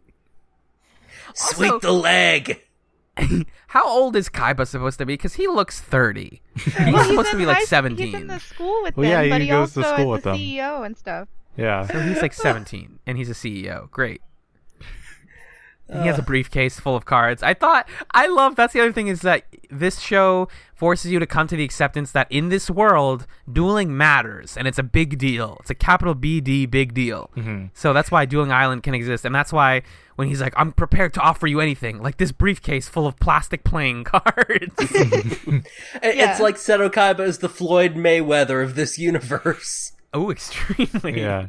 Sweep 1.34 1.72
Also- 1.74 1.88
the 1.88 1.94
leg. 1.94 2.62
How 3.68 3.88
old 3.88 4.16
is 4.16 4.30
Kaiba 4.30 4.66
supposed 4.68 4.98
to 5.00 5.06
be? 5.06 5.14
Because 5.14 5.34
he 5.34 5.48
looks 5.48 5.80
30. 5.82 6.42
He's 6.56 6.76
Well, 6.76 7.04
supposed 7.06 7.32
to 7.32 7.38
be 7.38 7.46
like 7.46 7.58
high- 7.58 7.64
17. 7.66 8.06
He's 8.06 8.16
in 8.16 8.28
the 8.28 8.40
school 8.40 8.82
with 8.84 8.96
Well, 8.98 9.10
them, 9.10 9.26
yeah, 9.26 9.30
but 9.30 9.42
he 9.42 9.48
he 9.48 9.52
goes 9.52 9.74
to 9.74 9.84
school 9.84 10.14
is 10.16 10.18
with 10.18 10.24
the 10.24 10.32
them. 10.32 10.40
CEO 10.40 10.86
and 10.86 10.98
stuff. 10.98 11.28
Yeah. 11.58 11.86
So 11.88 12.00
he's 12.00 12.22
like 12.22 12.34
17, 12.48 13.00
and 13.06 13.18
he's 13.18 13.30
a 13.30 13.34
CEO. 13.34 13.90
Great. 13.92 14.22
He 15.92 16.08
has 16.08 16.18
a 16.18 16.22
briefcase 16.22 16.80
full 16.80 16.96
of 16.96 17.04
cards. 17.06 17.44
I 17.44 17.54
thought 17.54 17.88
I 18.12 18.28
love 18.28 18.56
that's 18.56 18.74
the 18.74 18.80
other 18.80 18.94
thing 18.94 19.08
is 19.08 19.22
that 19.22 19.44
this 19.70 20.00
show 20.00 20.48
forces 20.74 21.12
you 21.12 21.20
to 21.20 21.26
come 21.28 21.48
to 21.48 21.56
the 21.58 21.64
acceptance 21.66 22.12
that 22.14 22.28
in 22.32 22.48
this 22.50 22.70
world 22.70 23.28
dueling 23.52 23.96
matters 23.98 24.56
and 24.56 24.68
it's 24.70 24.80
a 24.80 24.84
big 24.84 25.18
deal. 25.18 25.58
It's 25.60 25.70
a 25.70 25.76
capital 25.76 26.16
B 26.16 26.40
D 26.40 26.66
big 26.66 26.94
deal. 26.94 27.30
Mm-hmm. 27.36 27.66
So 27.74 27.92
that's 27.92 28.10
why 28.10 28.26
Dueling 28.26 28.52
Island 28.54 28.84
can 28.84 28.94
exist 28.94 29.26
and 29.26 29.36
that's 29.36 29.52
why 29.52 29.82
when 30.16 30.30
he's 30.30 30.40
like 30.40 30.54
I'm 30.56 30.72
prepared 30.72 31.14
to 31.16 31.20
offer 31.20 31.46
you 31.48 31.60
anything 31.60 32.02
like 32.02 32.16
this 32.18 32.32
briefcase 32.32 32.88
full 32.88 33.06
of 33.06 33.18
plastic 33.20 33.64
playing 33.66 34.04
cards. 34.06 34.74
I- 34.80 35.62
Yeah. 36.04 36.32
It's 36.32 36.40
like 36.40 36.56
Seto 36.56 36.90
Kaiba 36.90 37.22
is 37.22 37.40
the 37.40 37.50
Floyd 37.50 37.96
Mayweather 37.96 38.64
of 38.64 38.76
this 38.76 38.98
universe. 38.98 39.92
oh, 40.14 40.32
extremely. 40.32 41.20
Yeah. 41.22 41.48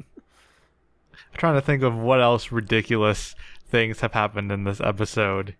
I'm 1.14 1.38
trying 1.38 1.54
to 1.54 1.60
think 1.62 1.82
of 1.82 1.96
what 1.96 2.20
else 2.20 2.52
ridiculous 2.52 3.34
things 3.72 4.00
have 4.00 4.12
happened 4.12 4.52
in 4.52 4.64
this 4.64 4.80
episode. 4.80 5.56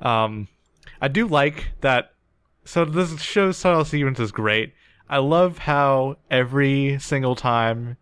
Um, 0.00 0.48
I 1.02 1.08
do 1.08 1.26
like 1.26 1.72
that. 1.82 2.12
So 2.64 2.84
this 2.84 3.20
show's 3.20 3.60
title 3.60 3.84
sequence 3.84 4.18
is 4.18 4.32
great. 4.32 4.72
I 5.08 5.18
love 5.18 5.58
how 5.58 6.16
every 6.30 6.98
single 6.98 7.36
time 7.36 7.96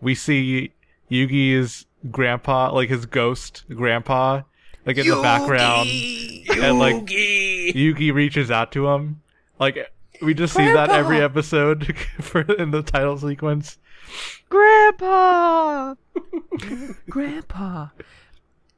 we 0.00 0.14
see 0.14 0.72
Yugi's 1.10 1.86
grandpa, 2.10 2.72
like 2.72 2.90
his 2.90 3.06
ghost 3.06 3.64
grandpa, 3.68 4.42
like 4.84 4.98
in 4.98 5.08
the 5.08 5.20
background, 5.22 5.88
and 5.88 6.78
like 6.78 7.06
Yugi! 7.06 7.72
Yugi 7.74 8.12
reaches 8.12 8.50
out 8.50 8.72
to 8.72 8.88
him. 8.88 9.22
Like 9.58 9.90
we 10.22 10.34
just 10.34 10.54
see 10.54 10.64
that 10.64 10.90
every 10.90 11.20
episode 11.20 11.96
for 12.20 12.40
in 12.40 12.70
the 12.70 12.82
title 12.82 13.18
sequence. 13.18 13.78
Grandpa. 14.48 15.94
Grandpa. 17.10 17.88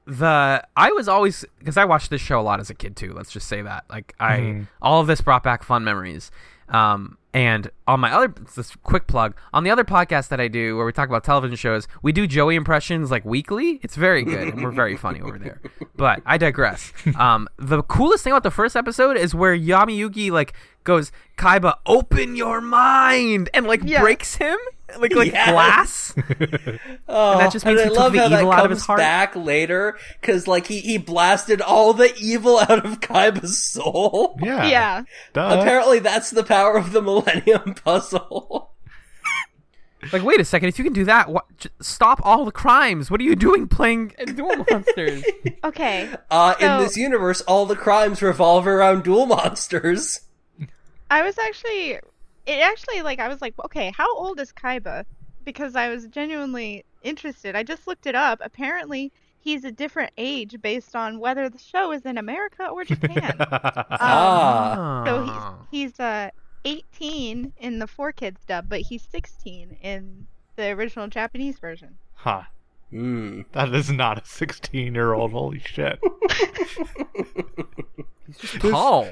The 0.06 0.62
I 0.76 0.92
was 0.92 1.08
always 1.08 1.44
because 1.58 1.76
I 1.76 1.84
watched 1.84 2.10
this 2.10 2.20
show 2.20 2.40
a 2.40 2.42
lot 2.42 2.58
as 2.60 2.70
a 2.70 2.74
kid 2.74 2.96
too. 2.96 3.12
Let's 3.12 3.30
just 3.30 3.46
say 3.48 3.62
that. 3.62 3.84
Like 3.90 4.14
I 4.18 4.38
Mhm. 4.38 4.66
all 4.82 5.00
of 5.00 5.06
this 5.06 5.20
brought 5.20 5.42
back 5.42 5.62
fun 5.62 5.84
memories. 5.84 6.30
Um, 6.68 7.18
and 7.34 7.70
on 7.86 8.00
my 8.00 8.12
other 8.12 8.32
this 8.56 8.74
quick 8.82 9.06
plug 9.06 9.36
on 9.52 9.62
the 9.64 9.70
other 9.70 9.84
podcast 9.84 10.28
that 10.28 10.40
I 10.40 10.48
do 10.48 10.76
where 10.76 10.86
we 10.86 10.92
talk 10.92 11.08
about 11.08 11.22
television 11.22 11.56
shows, 11.56 11.86
we 12.02 12.10
do 12.12 12.26
Joey 12.26 12.56
impressions 12.56 13.10
like 13.10 13.24
weekly. 13.24 13.78
It's 13.82 13.94
very 13.96 14.24
good 14.24 14.48
and 14.48 14.64
we're 14.64 14.70
very 14.72 14.96
funny 14.96 15.20
over 15.20 15.38
there. 15.38 15.60
But 15.96 16.22
I 16.26 16.38
digress. 16.38 16.92
Um, 17.18 17.48
the 17.56 17.82
coolest 17.82 18.24
thing 18.24 18.32
about 18.32 18.42
the 18.44 18.50
first 18.50 18.74
episode 18.76 19.16
is 19.16 19.34
where 19.34 19.56
Yami 19.56 19.96
Yugi 19.98 20.30
like 20.30 20.54
goes 20.84 21.12
Kaiba, 21.38 21.74
open 21.86 22.34
your 22.36 22.60
mind, 22.60 23.48
and 23.54 23.66
like 23.66 23.82
Yeah. 23.84 24.00
breaks 24.00 24.36
him 24.36 24.58
like 24.98 25.14
like 25.14 25.32
Yes. 25.32 25.50
glass. 25.50 26.14
Oh, 27.12 27.38
that 27.38 27.52
just 27.52 27.66
means 27.66 27.80
and 27.80 27.90
he 27.90 27.94
I 27.94 27.94
took 27.94 27.98
love 27.98 28.12
the 28.12 28.18
how 28.20 28.28
that 28.28 28.40
evil 28.40 28.52
out 28.52 28.64
of 28.64 28.70
his 28.70 28.78
comes 28.80 28.86
heart. 28.86 28.98
back 28.98 29.34
later 29.36 29.98
because 30.20 30.46
like 30.46 30.66
he 30.66 30.80
he 30.80 30.96
blasted 30.98 31.60
all 31.60 31.92
the 31.92 32.14
evil 32.16 32.58
out 32.68 32.84
of 32.84 33.00
Kaiba's 33.00 33.58
soul. 33.62 34.38
Yeah. 34.42 34.66
Yeah. 34.66 35.02
Duh. 35.32 35.58
Apparently, 35.60 35.98
that's 35.98 36.30
the 36.30 36.44
power 36.44 36.76
of 36.76 36.92
the 36.92 37.02
Millennium 37.02 37.74
Puzzle. 37.84 38.70
Like, 40.14 40.22
wait 40.22 40.40
a 40.40 40.44
second. 40.46 40.70
If 40.70 40.78
you 40.78 40.84
can 40.84 40.94
do 40.94 41.04
that, 41.04 41.28
what, 41.28 41.44
j- 41.58 41.68
stop 41.82 42.20
all 42.24 42.46
the 42.46 42.52
crimes. 42.52 43.10
What 43.10 43.20
are 43.20 43.24
you 43.24 43.36
doing 43.36 43.68
playing 43.68 44.14
Duel 44.34 44.64
Monsters? 44.70 45.22
Okay. 45.62 46.08
Uh, 46.30 46.54
in 46.58 46.78
this 46.78 46.96
universe, 46.96 47.42
all 47.42 47.66
the 47.66 47.76
crimes 47.76 48.22
revolve 48.22 48.66
around 48.66 49.04
duel 49.04 49.26
monsters. 49.26 50.20
I 51.10 51.22
was 51.22 51.36
actually, 51.38 51.98
it 52.46 52.60
actually 52.60 53.02
like 53.02 53.18
I 53.18 53.28
was 53.28 53.40
like, 53.40 53.54
okay, 53.64 53.92
how 53.96 54.14
old 54.16 54.40
is 54.40 54.52
Kaiba? 54.52 55.04
Because 55.44 55.74
I 55.76 55.88
was 55.88 56.06
genuinely 56.08 56.84
interested. 57.02 57.56
I 57.56 57.62
just 57.62 57.86
looked 57.86 58.06
it 58.06 58.14
up. 58.14 58.40
Apparently, 58.42 59.10
he's 59.40 59.64
a 59.64 59.72
different 59.72 60.12
age 60.18 60.56
based 60.60 60.94
on 60.94 61.18
whether 61.18 61.48
the 61.48 61.58
show 61.58 61.92
is 61.92 62.02
in 62.02 62.18
America 62.18 62.66
or 62.68 62.84
Japan. 62.84 63.36
Ah. 64.02 65.02
so 65.06 65.24
he's 65.70 65.90
he's 65.90 66.00
uh 66.00 66.30
18 66.64 67.52
in 67.58 67.78
the 67.78 67.86
four 67.86 68.12
kids 68.12 68.40
dub, 68.46 68.68
but 68.68 68.80
he's 68.80 69.02
16 69.02 69.78
in 69.82 70.26
the 70.56 70.70
original 70.70 71.08
Japanese 71.08 71.58
version. 71.58 71.96
huh. 72.14 72.42
Hmm. 72.90 73.42
That 73.52 73.74
is 73.74 73.90
not 73.90 74.22
a 74.22 74.26
16 74.26 74.94
year 74.94 75.12
old. 75.12 75.32
Holy 75.32 75.60
shit. 75.60 75.98
tall. 78.60 79.08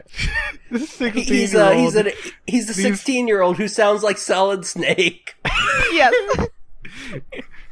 This 0.70 0.98
He- 0.98 1.12
16 1.12 1.24
He's 1.24 1.52
year 1.52 1.62
a 1.62 1.66
old. 1.68 1.76
he's 1.76 1.96
a 1.96 2.12
he's 2.46 2.70
a 2.70 2.74
sixteen 2.74 3.28
year 3.28 3.40
old 3.40 3.56
who 3.56 3.68
sounds 3.68 4.02
like 4.02 4.18
Solid 4.18 4.66
Snake. 4.66 5.34
yes. 5.92 6.14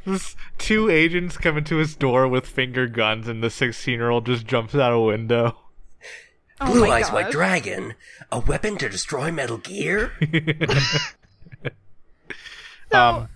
This 0.05 0.37
two 0.59 0.89
agents 0.89 1.37
come 1.37 1.59
into 1.59 1.77
his 1.77 1.97
door 1.97 2.29
with 2.29 2.47
finger 2.47 2.87
guns, 2.87 3.27
and 3.29 3.43
the 3.43 3.51
16 3.51 3.93
year 3.95 4.11
old 4.11 4.27
just 4.27 4.47
jumps 4.47 4.75
out 4.75 4.93
a 4.93 5.01
window. 5.01 5.57
Oh 6.61 6.73
Blue 6.73 6.87
my 6.87 6.97
Eyes 6.97 7.11
White. 7.11 7.31
Dragon, 7.33 7.95
a 8.31 8.39
weapon 8.39 8.77
to 8.79 8.89
destroy 8.89 9.31
Metal 9.33 9.59
Gear. 9.59 10.13
So, 12.93 13.01
um, 13.01 13.29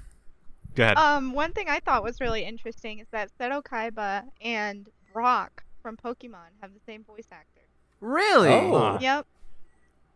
go 0.75 0.85
ahead. 0.85 0.97
Um, 0.97 1.33
one 1.33 1.53
thing 1.53 1.69
I 1.69 1.81
thought 1.81 2.03
was 2.03 2.21
really 2.21 2.45
interesting 2.45 2.99
is 2.99 3.07
that 3.13 3.31
Seto 3.39 3.63
Kaiba 3.63 4.25
and 4.41 4.87
Brock 5.13 5.65
from 5.83 5.97
Pokemon 5.97 6.59
have 6.61 6.73
the 6.73 6.81
same 6.87 7.05
voice 7.05 7.29
actor. 7.33 7.63
Really? 8.01 8.49
Oh. 8.51 8.99
Yep. 9.01 9.27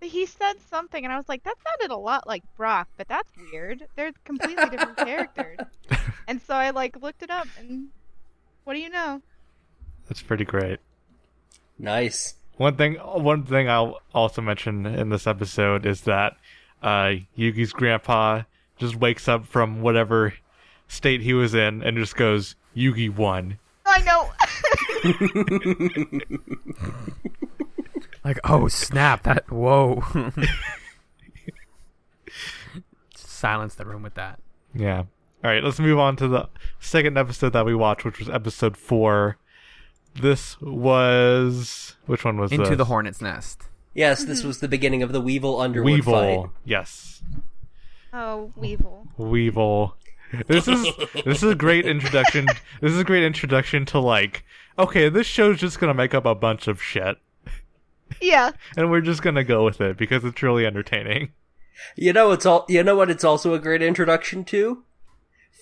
But 0.00 0.08
He 0.08 0.26
said 0.26 0.54
something, 0.68 1.04
and 1.04 1.12
I 1.12 1.16
was 1.16 1.28
like, 1.28 1.42
that 1.44 1.54
sounded 1.64 1.94
a 1.94 1.98
lot 1.98 2.26
like 2.26 2.42
Brock, 2.56 2.88
but 2.96 3.08
that's 3.08 3.30
weird. 3.52 3.86
They're 3.96 4.12
completely 4.24 4.68
different 4.70 4.96
characters. 4.98 5.58
And 6.28 6.40
so 6.42 6.54
I 6.54 6.70
like 6.70 7.00
looked 7.00 7.22
it 7.22 7.30
up, 7.30 7.46
and 7.58 7.88
what 8.64 8.74
do 8.74 8.80
you 8.80 8.90
know? 8.90 9.22
That's 10.08 10.22
pretty 10.22 10.44
great. 10.44 10.80
Nice. 11.78 12.34
One 12.56 12.76
thing, 12.76 12.94
one 12.96 13.44
thing 13.44 13.68
I'll 13.68 14.00
also 14.14 14.40
mention 14.40 14.86
in 14.86 15.08
this 15.08 15.26
episode 15.26 15.86
is 15.86 16.02
that 16.02 16.36
uh, 16.82 17.14
Yugi's 17.36 17.72
grandpa 17.72 18.42
just 18.76 18.96
wakes 18.96 19.26
up 19.28 19.46
from 19.46 19.80
whatever 19.82 20.34
state 20.88 21.20
he 21.22 21.32
was 21.34 21.54
in 21.54 21.82
and 21.82 21.96
just 21.96 22.16
goes, 22.16 22.54
Yugi 22.76 23.14
won. 23.14 23.58
I 23.86 24.00
know. 24.02 24.30
Like, 28.24 28.38
oh 28.44 28.68
snap! 28.68 29.24
That 29.24 29.50
whoa. 29.50 30.02
Silence 33.16 33.74
the 33.74 33.84
room 33.84 34.02
with 34.02 34.14
that. 34.14 34.40
Yeah. 34.74 35.00
All 35.00 35.50
right, 35.50 35.62
let's 35.62 35.78
move 35.78 35.98
on 35.98 36.16
to 36.16 36.28
the 36.28 36.48
second 36.80 37.18
episode 37.18 37.52
that 37.52 37.66
we 37.66 37.74
watched, 37.74 38.04
which 38.04 38.18
was 38.18 38.30
episode 38.30 38.76
four. 38.78 39.36
This 40.14 40.58
was 40.62 41.96
which 42.06 42.24
one 42.24 42.38
was 42.38 42.50
Into 42.52 42.70
this? 42.70 42.78
the 42.78 42.84
hornet's 42.86 43.20
nest. 43.20 43.64
Yes, 43.94 44.24
this 44.24 44.42
was 44.42 44.60
the 44.60 44.68
beginning 44.68 45.02
of 45.02 45.12
the 45.12 45.20
Weevil 45.20 45.60
Underwood 45.60 45.92
Weevil. 45.92 46.12
fight. 46.44 46.50
Yes, 46.64 47.22
Oh, 48.12 48.52
Weevil. 48.56 49.08
Weevil. 49.18 49.96
This 50.46 50.68
is 50.68 50.86
this 51.24 51.42
is 51.42 51.50
a 51.50 51.54
great 51.54 51.86
introduction. 51.86 52.46
This 52.80 52.92
is 52.92 52.98
a 53.00 53.04
great 53.04 53.24
introduction 53.24 53.84
to 53.86 53.98
like, 53.98 54.44
okay, 54.78 55.08
this 55.08 55.26
show's 55.26 55.58
just 55.58 55.78
gonna 55.80 55.94
make 55.94 56.14
up 56.14 56.26
a 56.26 56.34
bunch 56.34 56.68
of 56.68 56.82
shit, 56.82 57.16
Yeah. 58.20 58.50
and 58.76 58.90
we're 58.90 59.00
just 59.00 59.22
gonna 59.22 59.44
go 59.44 59.64
with 59.64 59.80
it 59.80 59.96
because 59.96 60.24
it's 60.24 60.42
really 60.42 60.66
entertaining. 60.66 61.32
You 61.96 62.12
know 62.12 62.30
it's 62.32 62.46
all 62.46 62.64
you 62.68 62.82
know 62.84 62.96
what 62.96 63.10
it's 63.10 63.24
also 63.24 63.52
a 63.54 63.58
great 63.58 63.82
introduction 63.82 64.44
to? 64.46 64.84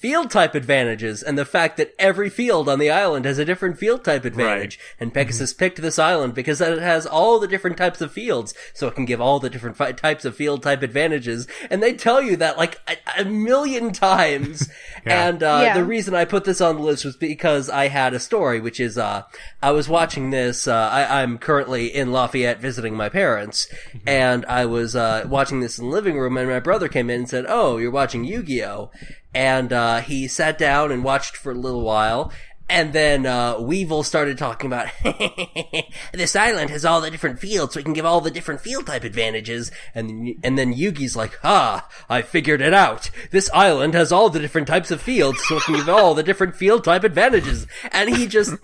Field 0.03 0.33
type 0.33 0.57
advantages 0.57 1.23
and 1.23 1.39
the 1.39 1.45
fact 1.45 1.77
that 1.77 1.95
every 1.97 2.29
field 2.29 2.69
on 2.69 2.81
the 2.81 2.91
island 2.91 3.25
has 3.25 3.39
a 3.39 3.45
different 3.45 3.79
field 3.79 4.03
type 4.05 4.25
advantage. 4.25 4.77
And 4.99 5.15
Pegasus 5.15 5.53
picked 5.55 5.81
this 5.81 5.97
island 5.97 6.35
because 6.35 6.61
it 6.61 6.81
has 6.81 7.07
all 7.07 7.39
the 7.39 7.47
different 7.47 7.77
types 7.77 8.01
of 8.01 8.11
fields, 8.11 8.53
so 8.75 8.89
it 8.89 8.97
can 8.97 9.05
give 9.05 9.21
all 9.21 9.39
the 9.39 9.49
different 9.49 9.77
fi- 9.77 9.93
types 9.93 10.25
of 10.25 10.35
field 10.35 10.61
type 10.65 10.83
advantages. 10.83 11.47
And 11.71 11.81
they 11.81 11.93
tell 11.95 12.21
you 12.21 12.35
that 12.39 12.59
like 12.59 12.81
a, 12.89 13.21
a 13.23 13.25
million 13.25 13.93
times. 14.09 14.69
Yeah. 15.07 15.29
And 15.29 15.43
uh, 15.43 15.61
Yeah. 15.65 15.75
the 15.75 15.85
reason 15.85 16.15
I 16.15 16.25
put 16.25 16.45
this 16.45 16.61
on 16.61 16.77
the 16.77 16.83
list 16.83 17.05
was 17.05 17.17
because 17.17 17.69
I 17.69 17.89
had 17.89 18.15
a 18.15 18.21
story, 18.21 18.61
which 18.61 18.79
is 18.79 18.97
uh, 18.97 19.23
I 19.61 19.73
was 19.73 19.89
watching 19.89 20.31
this. 20.31 20.69
Uh, 20.69 20.75
I, 20.93 21.23
I'm 21.23 21.39
currently 21.39 21.87
in 21.93 22.13
Lafayette 22.13 22.61
visiting 22.61 22.95
my 22.97 23.09
parents, 23.09 23.67
and 24.07 24.45
I 24.47 24.65
was 24.67 24.95
uh, 24.95 25.25
watching 25.29 25.59
this 25.61 25.77
in 25.79 25.87
the 25.87 25.91
living 25.91 26.19
room, 26.19 26.37
and 26.37 26.49
my 26.49 26.61
brother 26.61 26.87
came 26.89 27.11
in 27.11 27.21
and 27.21 27.29
said, 27.29 27.47
"Oh, 27.49 27.79
you're 27.79 27.91
watching 27.91 28.23
Yu-Gi-Oh!" 28.25 28.91
And 29.35 29.73
uh, 29.73 30.01
he 30.01 30.29
sat 30.29 30.59
down 30.59 30.93
and 30.93 31.05
watched 31.05 31.37
for 31.37 31.53
a 31.53 31.57
little 31.57 31.83
while. 31.83 32.33
And 32.69 32.95
then 32.95 33.27
uh, 33.27 33.61
Weevil 33.61 34.03
started 34.03 34.39
talking 34.39 34.69
about 34.69 34.89
this 36.15 36.35
island 36.35 36.71
has 36.71 36.87
all 36.87 37.03
the 37.03 37.11
different 37.11 37.39
fields, 37.39 37.75
so 37.75 37.81
we 37.81 37.85
can 37.85 37.93
give 37.93 38.07
all 38.07 38.23
the 38.23 38.31
different 38.31 38.63
field 38.63 38.87
type 38.87 39.05
advantages. 39.05 39.71
And 39.95 40.37
and 40.43 40.57
then 40.57 40.73
Yugi's 40.73 41.15
like, 41.15 41.37
"Ha! 41.43 41.87
I 42.09 42.23
figured 42.23 42.63
it 42.63 42.73
out. 42.73 43.11
This 43.31 43.51
island 43.53 43.93
has 43.93 44.11
all 44.11 44.31
the 44.31 44.41
different 44.41 44.69
types 44.69 44.91
of 44.91 45.03
fields, 45.03 45.45
so 45.45 45.59
it 45.59 45.65
can 45.65 45.75
give 45.75 45.89
all 45.91 46.15
the 46.15 46.23
different 46.23 46.57
field 46.57 46.85
type 46.85 47.05
advantages." 47.05 47.67
And 47.91 48.17
he 48.17 48.27
just, 48.27 48.55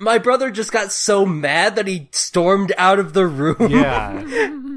my 0.00 0.18
brother 0.18 0.50
just 0.50 0.72
got 0.72 0.90
so 0.90 1.24
mad 1.24 1.76
that 1.76 1.86
he 1.86 2.08
stormed 2.10 2.72
out 2.76 2.98
of 2.98 3.12
the 3.12 3.26
room. 3.28 3.70
Yeah. 3.70 4.58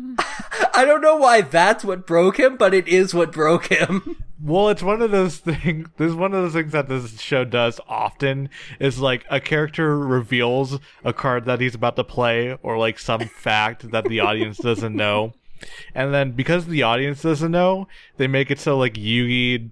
I 0.74 0.86
don't 0.86 1.02
know 1.02 1.15
why 1.15 1.41
that's 1.41 1.84
what 1.84 2.06
broke 2.06 2.39
him, 2.39 2.58
but 2.58 2.74
it 2.74 2.88
is 2.88 3.13
what 3.13 3.32
broke 3.32 3.68
him. 3.68 4.24
Well, 4.41 4.70
it's 4.70 4.84
one 4.84 5.02
of 5.02 5.12
those 5.12 5.38
things. 5.38 5.88
This 5.98 6.10
is 6.10 6.15
one 6.15 6.34
of 6.34 6.44
those 6.44 6.54
things 6.54 6.74
that 6.74 6.89
this 6.89 7.20
show 7.20 7.46
does 7.46 7.80
often. 7.88 8.50
Is 8.80 9.00
like 9.00 9.26
a 9.30 9.39
character 9.39 9.98
reveals 9.98 10.80
a 11.04 11.13
card 11.13 11.46
that 11.46 11.62
he's 11.62 11.76
about 11.76 11.96
to 11.96 12.04
play, 12.04 12.58
or 12.62 12.78
like 12.78 13.00
some 13.00 13.22
fact 13.28 13.91
that 13.91 14.06
the 14.06 14.20
audience 14.20 14.58
doesn't 14.58 14.96
know, 14.96 15.34
and 15.96 16.13
then 16.13 16.32
because 16.32 16.68
the 16.68 16.84
audience 16.84 17.22
doesn't 17.22 17.52
know, 17.52 17.88
they 18.18 18.28
make 18.28 18.52
it 18.52 18.60
so 18.60 18.78
like 18.78 18.94
Yugi 18.94 19.72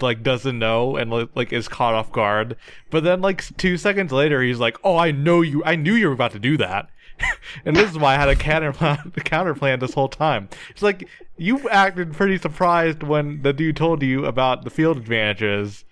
like 0.00 0.22
doesn't 0.22 0.58
know 0.58 0.96
and 0.96 1.10
like, 1.10 1.28
like 1.34 1.52
is 1.52 1.68
caught 1.68 1.94
off 1.94 2.12
guard. 2.12 2.56
But 2.90 3.04
then 3.04 3.20
like 3.20 3.56
two 3.56 3.76
seconds 3.76 4.12
later, 4.12 4.42
he's 4.42 4.58
like, 4.58 4.76
"Oh, 4.84 4.96
I 4.96 5.10
know 5.10 5.40
you. 5.40 5.62
I 5.64 5.76
knew 5.76 5.94
you 5.94 6.08
were 6.08 6.14
about 6.14 6.32
to 6.32 6.38
do 6.38 6.56
that." 6.58 6.90
and 7.64 7.76
this 7.76 7.90
is 7.90 7.98
why 7.98 8.14
I 8.14 8.18
had 8.18 8.28
a 8.28 8.36
counter 8.36 8.72
plan, 8.72 9.12
counter 9.24 9.54
plan 9.54 9.80
this 9.80 9.94
whole 9.94 10.08
time. 10.08 10.48
It's 10.70 10.82
like 10.82 11.08
you 11.36 11.68
acted 11.68 12.12
pretty 12.12 12.38
surprised 12.38 13.02
when 13.02 13.42
the 13.42 13.52
dude 13.52 13.76
told 13.76 14.02
you 14.02 14.26
about 14.26 14.64
the 14.64 14.70
field 14.70 14.96
advantages. 14.96 15.84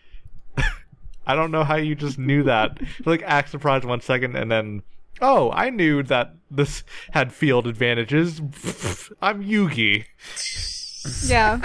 I 1.27 1.35
don't 1.35 1.51
know 1.51 1.64
how 1.64 1.77
you 1.77 1.95
just 1.95 2.19
knew 2.19 2.43
that. 2.45 2.79
like 3.05 3.23
act 3.23 3.51
surprised 3.51 3.85
one 3.85 4.01
second 4.01 4.37
and 4.37 4.51
then, 4.51 4.83
oh, 5.21 5.51
I 5.53 5.71
knew 5.71 6.03
that 6.05 6.35
this 6.51 6.85
had 7.12 7.33
field 7.33 7.67
advantages. 7.67 8.41
I'm 9.21 9.45
Yugi. 9.45 10.05
Yeah. 11.27 11.61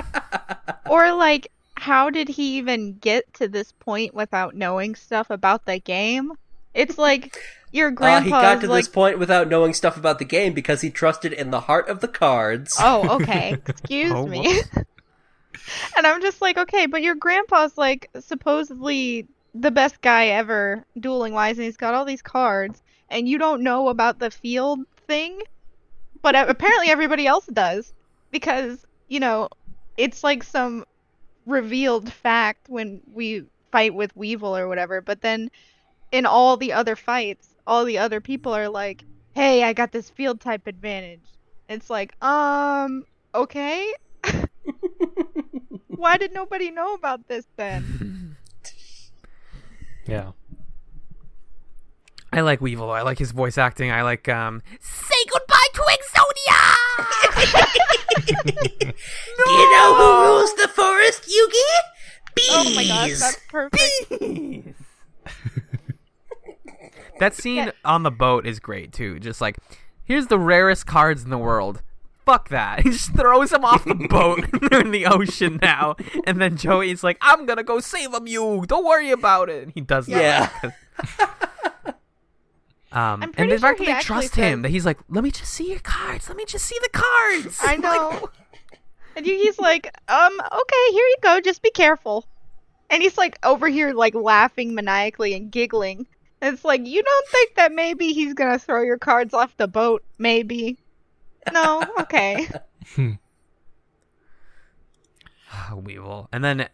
or 0.89 1.13
like, 1.13 1.49
how 1.75 2.09
did 2.09 2.29
he 2.29 2.57
even 2.57 2.97
get 2.99 3.33
to 3.35 3.47
this 3.47 3.71
point 3.73 4.13
without 4.13 4.55
knowing 4.55 4.95
stuff 4.95 5.29
about 5.29 5.65
the 5.65 5.79
game? 5.79 6.33
It's 6.73 6.97
like 6.97 7.37
your 7.73 7.89
Uh, 7.89 7.91
grandpa's 7.91 8.25
he 8.25 8.29
got 8.31 8.61
to 8.61 8.67
like, 8.67 8.85
this 8.85 8.87
point 8.87 9.19
without 9.19 9.49
knowing 9.49 9.73
stuff 9.73 9.97
about 9.97 10.19
the 10.19 10.25
game 10.25 10.53
because 10.53 10.81
he 10.81 10.89
trusted 10.89 11.33
in 11.33 11.51
the 11.51 11.61
heart 11.61 11.89
of 11.89 11.99
the 11.99 12.07
cards. 12.07 12.77
oh, 12.79 13.15
okay, 13.21 13.57
excuse 13.67 14.11
Oh, 14.13 14.25
me. 14.25 14.61
and 15.97 16.07
I'm 16.07 16.21
just 16.21 16.41
like, 16.41 16.57
okay, 16.57 16.85
but 16.85 17.01
your 17.01 17.15
grandpa's 17.15 17.77
like 17.77 18.09
supposedly 18.19 19.27
the 19.55 19.71
best 19.71 20.01
guy 20.01 20.27
ever 20.27 20.85
dueling 20.99 21.33
wise, 21.33 21.57
and 21.57 21.65
he's 21.65 21.77
got 21.77 21.93
all 21.93 22.05
these 22.05 22.21
cards, 22.21 22.81
and 23.09 23.27
you 23.27 23.37
don't 23.37 23.61
know 23.61 23.89
about 23.89 24.19
the 24.19 24.31
field 24.31 24.79
thing, 25.07 25.39
but 26.21 26.35
apparently 26.35 26.89
everybody 26.89 27.27
else 27.27 27.45
does 27.47 27.93
because 28.31 28.85
you 29.09 29.19
know 29.19 29.49
it's 29.97 30.23
like 30.23 30.43
some 30.43 30.85
revealed 31.45 32.11
fact 32.11 32.67
when 32.69 33.01
we 33.13 33.43
fight 33.71 33.93
with 33.93 34.15
Weevil 34.15 34.55
or 34.57 34.67
whatever, 34.67 35.01
but 35.01 35.21
then 35.21 35.51
in 36.11 36.25
all 36.25 36.57
the 36.57 36.73
other 36.73 36.95
fights, 36.95 37.52
all 37.65 37.85
the 37.85 37.97
other 37.97 38.21
people 38.21 38.53
are 38.53 38.69
like, 38.69 39.03
"Hey, 39.33 39.63
I 39.63 39.73
got 39.73 39.91
this 39.91 40.09
field 40.09 40.41
type 40.41 40.67
advantage." 40.67 41.23
It's 41.69 41.89
like, 41.89 42.13
um, 42.23 43.05
okay. 43.33 43.93
Why 45.87 46.17
did 46.17 46.33
nobody 46.33 46.71
know 46.71 46.93
about 46.93 47.27
this 47.27 47.45
then? 47.55 48.35
Yeah. 50.05 50.31
I 52.31 52.41
like 52.41 52.61
Weevil. 52.61 52.91
I 52.91 53.03
like 53.03 53.19
his 53.19 53.31
voice 53.31 53.57
acting. 53.57 53.91
I 53.91 54.01
like 54.01 54.27
um. 54.27 54.61
Say 54.81 55.15
goodbye 55.31 55.67
to 55.73 55.81
Exodia. 55.95 56.75
Do 58.85 59.51
you 59.51 59.71
know 59.71 59.95
who 59.95 60.23
rules 60.25 60.53
the 60.55 60.67
forest, 60.67 61.23
Yugi? 61.23 62.33
Bees! 62.35 62.47
Oh 62.49 62.73
my 62.75 62.85
gosh, 62.87 63.19
that's 63.19 63.39
perfect. 63.47 64.75
That 67.19 67.33
scene 67.35 67.71
on 67.85 68.03
the 68.03 68.11
boat 68.11 68.45
is 68.45 68.59
great 68.59 68.91
too. 68.91 69.19
Just 69.19 69.41
like, 69.41 69.57
here's 70.03 70.27
the 70.27 70.39
rarest 70.39 70.85
cards 70.85 71.23
in 71.23 71.29
the 71.29 71.37
world. 71.37 71.81
Fuck 72.25 72.49
that. 72.49 72.79
He 72.83 72.91
just 72.91 73.13
throws 73.13 73.49
them 73.49 73.65
off 73.65 73.83
the 73.83 73.95
boat. 73.95 74.45
They're 74.69 74.81
in 74.81 74.91
the 74.91 75.05
ocean 75.05 75.59
now. 75.61 75.95
And 76.25 76.41
then 76.41 76.55
Joey's 76.57 77.03
like, 77.03 77.17
I'm 77.21 77.45
gonna 77.45 77.63
go 77.63 77.79
save 77.79 78.11
them, 78.11 78.27
you. 78.27 78.63
Don't 78.67 78.85
worry 78.85 79.11
about 79.11 79.49
it. 79.49 79.63
And 79.63 79.71
he 79.73 79.81
does 79.81 80.05
that. 80.07 80.51
Yeah. 80.61 80.71
Um, 82.93 83.33
and 83.37 83.51
the 83.51 83.57
fact 83.57 83.79
sure 83.79 83.85
that 83.85 83.85
they 83.85 83.91
actually 83.91 84.21
trust 84.21 84.35
him, 84.35 84.59
says- 84.59 84.61
that 84.63 84.69
he's 84.69 84.85
like, 84.85 84.99
let 85.09 85.23
me 85.23 85.31
just 85.31 85.51
see 85.51 85.69
your 85.71 85.79
cards. 85.79 86.27
Let 86.27 86.37
me 86.37 86.45
just 86.45 86.65
see 86.65 86.77
the 86.81 86.89
cards. 86.89 87.59
I 87.61 87.75
know. 87.75 88.29
And 89.15 89.25
he's 89.25 89.57
like, 89.59 89.87
um, 90.07 90.33
okay, 90.39 90.91
here 90.91 91.05
you 91.05 91.17
go. 91.21 91.39
Just 91.41 91.61
be 91.61 91.71
careful. 91.71 92.25
And 92.89 93.01
he's 93.01 93.17
like 93.17 93.37
over 93.43 93.67
here, 93.67 93.93
like 93.93 94.13
laughing 94.13 94.75
maniacally 94.75 95.33
and 95.33 95.51
giggling. 95.51 96.05
And 96.43 96.53
it's 96.53 96.65
like, 96.65 96.85
you 96.85 97.01
don't 97.01 97.27
think 97.29 97.55
that 97.55 97.71
maybe 97.71 98.11
he's 98.11 98.33
gonna 98.33 98.59
throw 98.59 98.81
your 98.81 98.97
cards 98.97 99.33
off 99.33 99.55
the 99.55 99.65
boat? 99.65 100.03
Maybe. 100.17 100.77
No. 101.53 101.81
Okay. 102.01 102.49
Weevil. 105.73 106.27
And 106.33 106.43
then, 106.43 106.67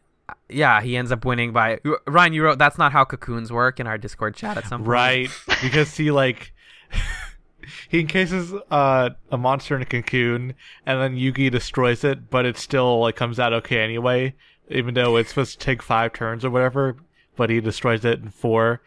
yeah, 0.49 0.81
he 0.81 0.97
ends 0.97 1.11
up 1.11 1.23
winning 1.23 1.53
by. 1.53 1.79
Ryan, 2.07 2.33
you 2.33 2.43
wrote, 2.45 2.57
that's 2.57 2.79
not 2.79 2.93
how 2.93 3.05
cocoons 3.05 3.51
work 3.51 3.79
in 3.79 3.85
our 3.85 3.99
Discord 3.99 4.33
chat 4.33 4.57
at 4.57 4.65
some 4.65 4.81
point. 4.81 4.89
Right. 4.89 5.29
because 5.61 5.95
he 5.95 6.09
like 6.09 6.51
he 7.89 7.99
encases 7.99 8.51
uh, 8.71 9.11
a 9.31 9.37
monster 9.37 9.75
in 9.75 9.83
a 9.83 9.85
cocoon 9.85 10.55
and 10.87 10.99
then 10.99 11.15
Yugi 11.15 11.51
destroys 11.51 12.03
it, 12.03 12.31
but 12.31 12.43
it 12.43 12.57
still 12.57 13.01
like 13.01 13.15
comes 13.15 13.39
out 13.39 13.53
okay 13.53 13.83
anyway, 13.83 14.33
even 14.69 14.95
though 14.95 15.15
it's 15.17 15.29
supposed 15.29 15.59
to 15.59 15.63
take 15.63 15.83
five 15.83 16.13
turns 16.13 16.43
or 16.43 16.49
whatever, 16.49 16.95
but 17.35 17.51
he 17.51 17.61
destroys 17.61 18.03
it 18.03 18.19
in 18.19 18.29
four. 18.31 18.81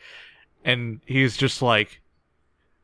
And 0.64 1.00
he's 1.06 1.36
just 1.36 1.60
like 1.62 2.00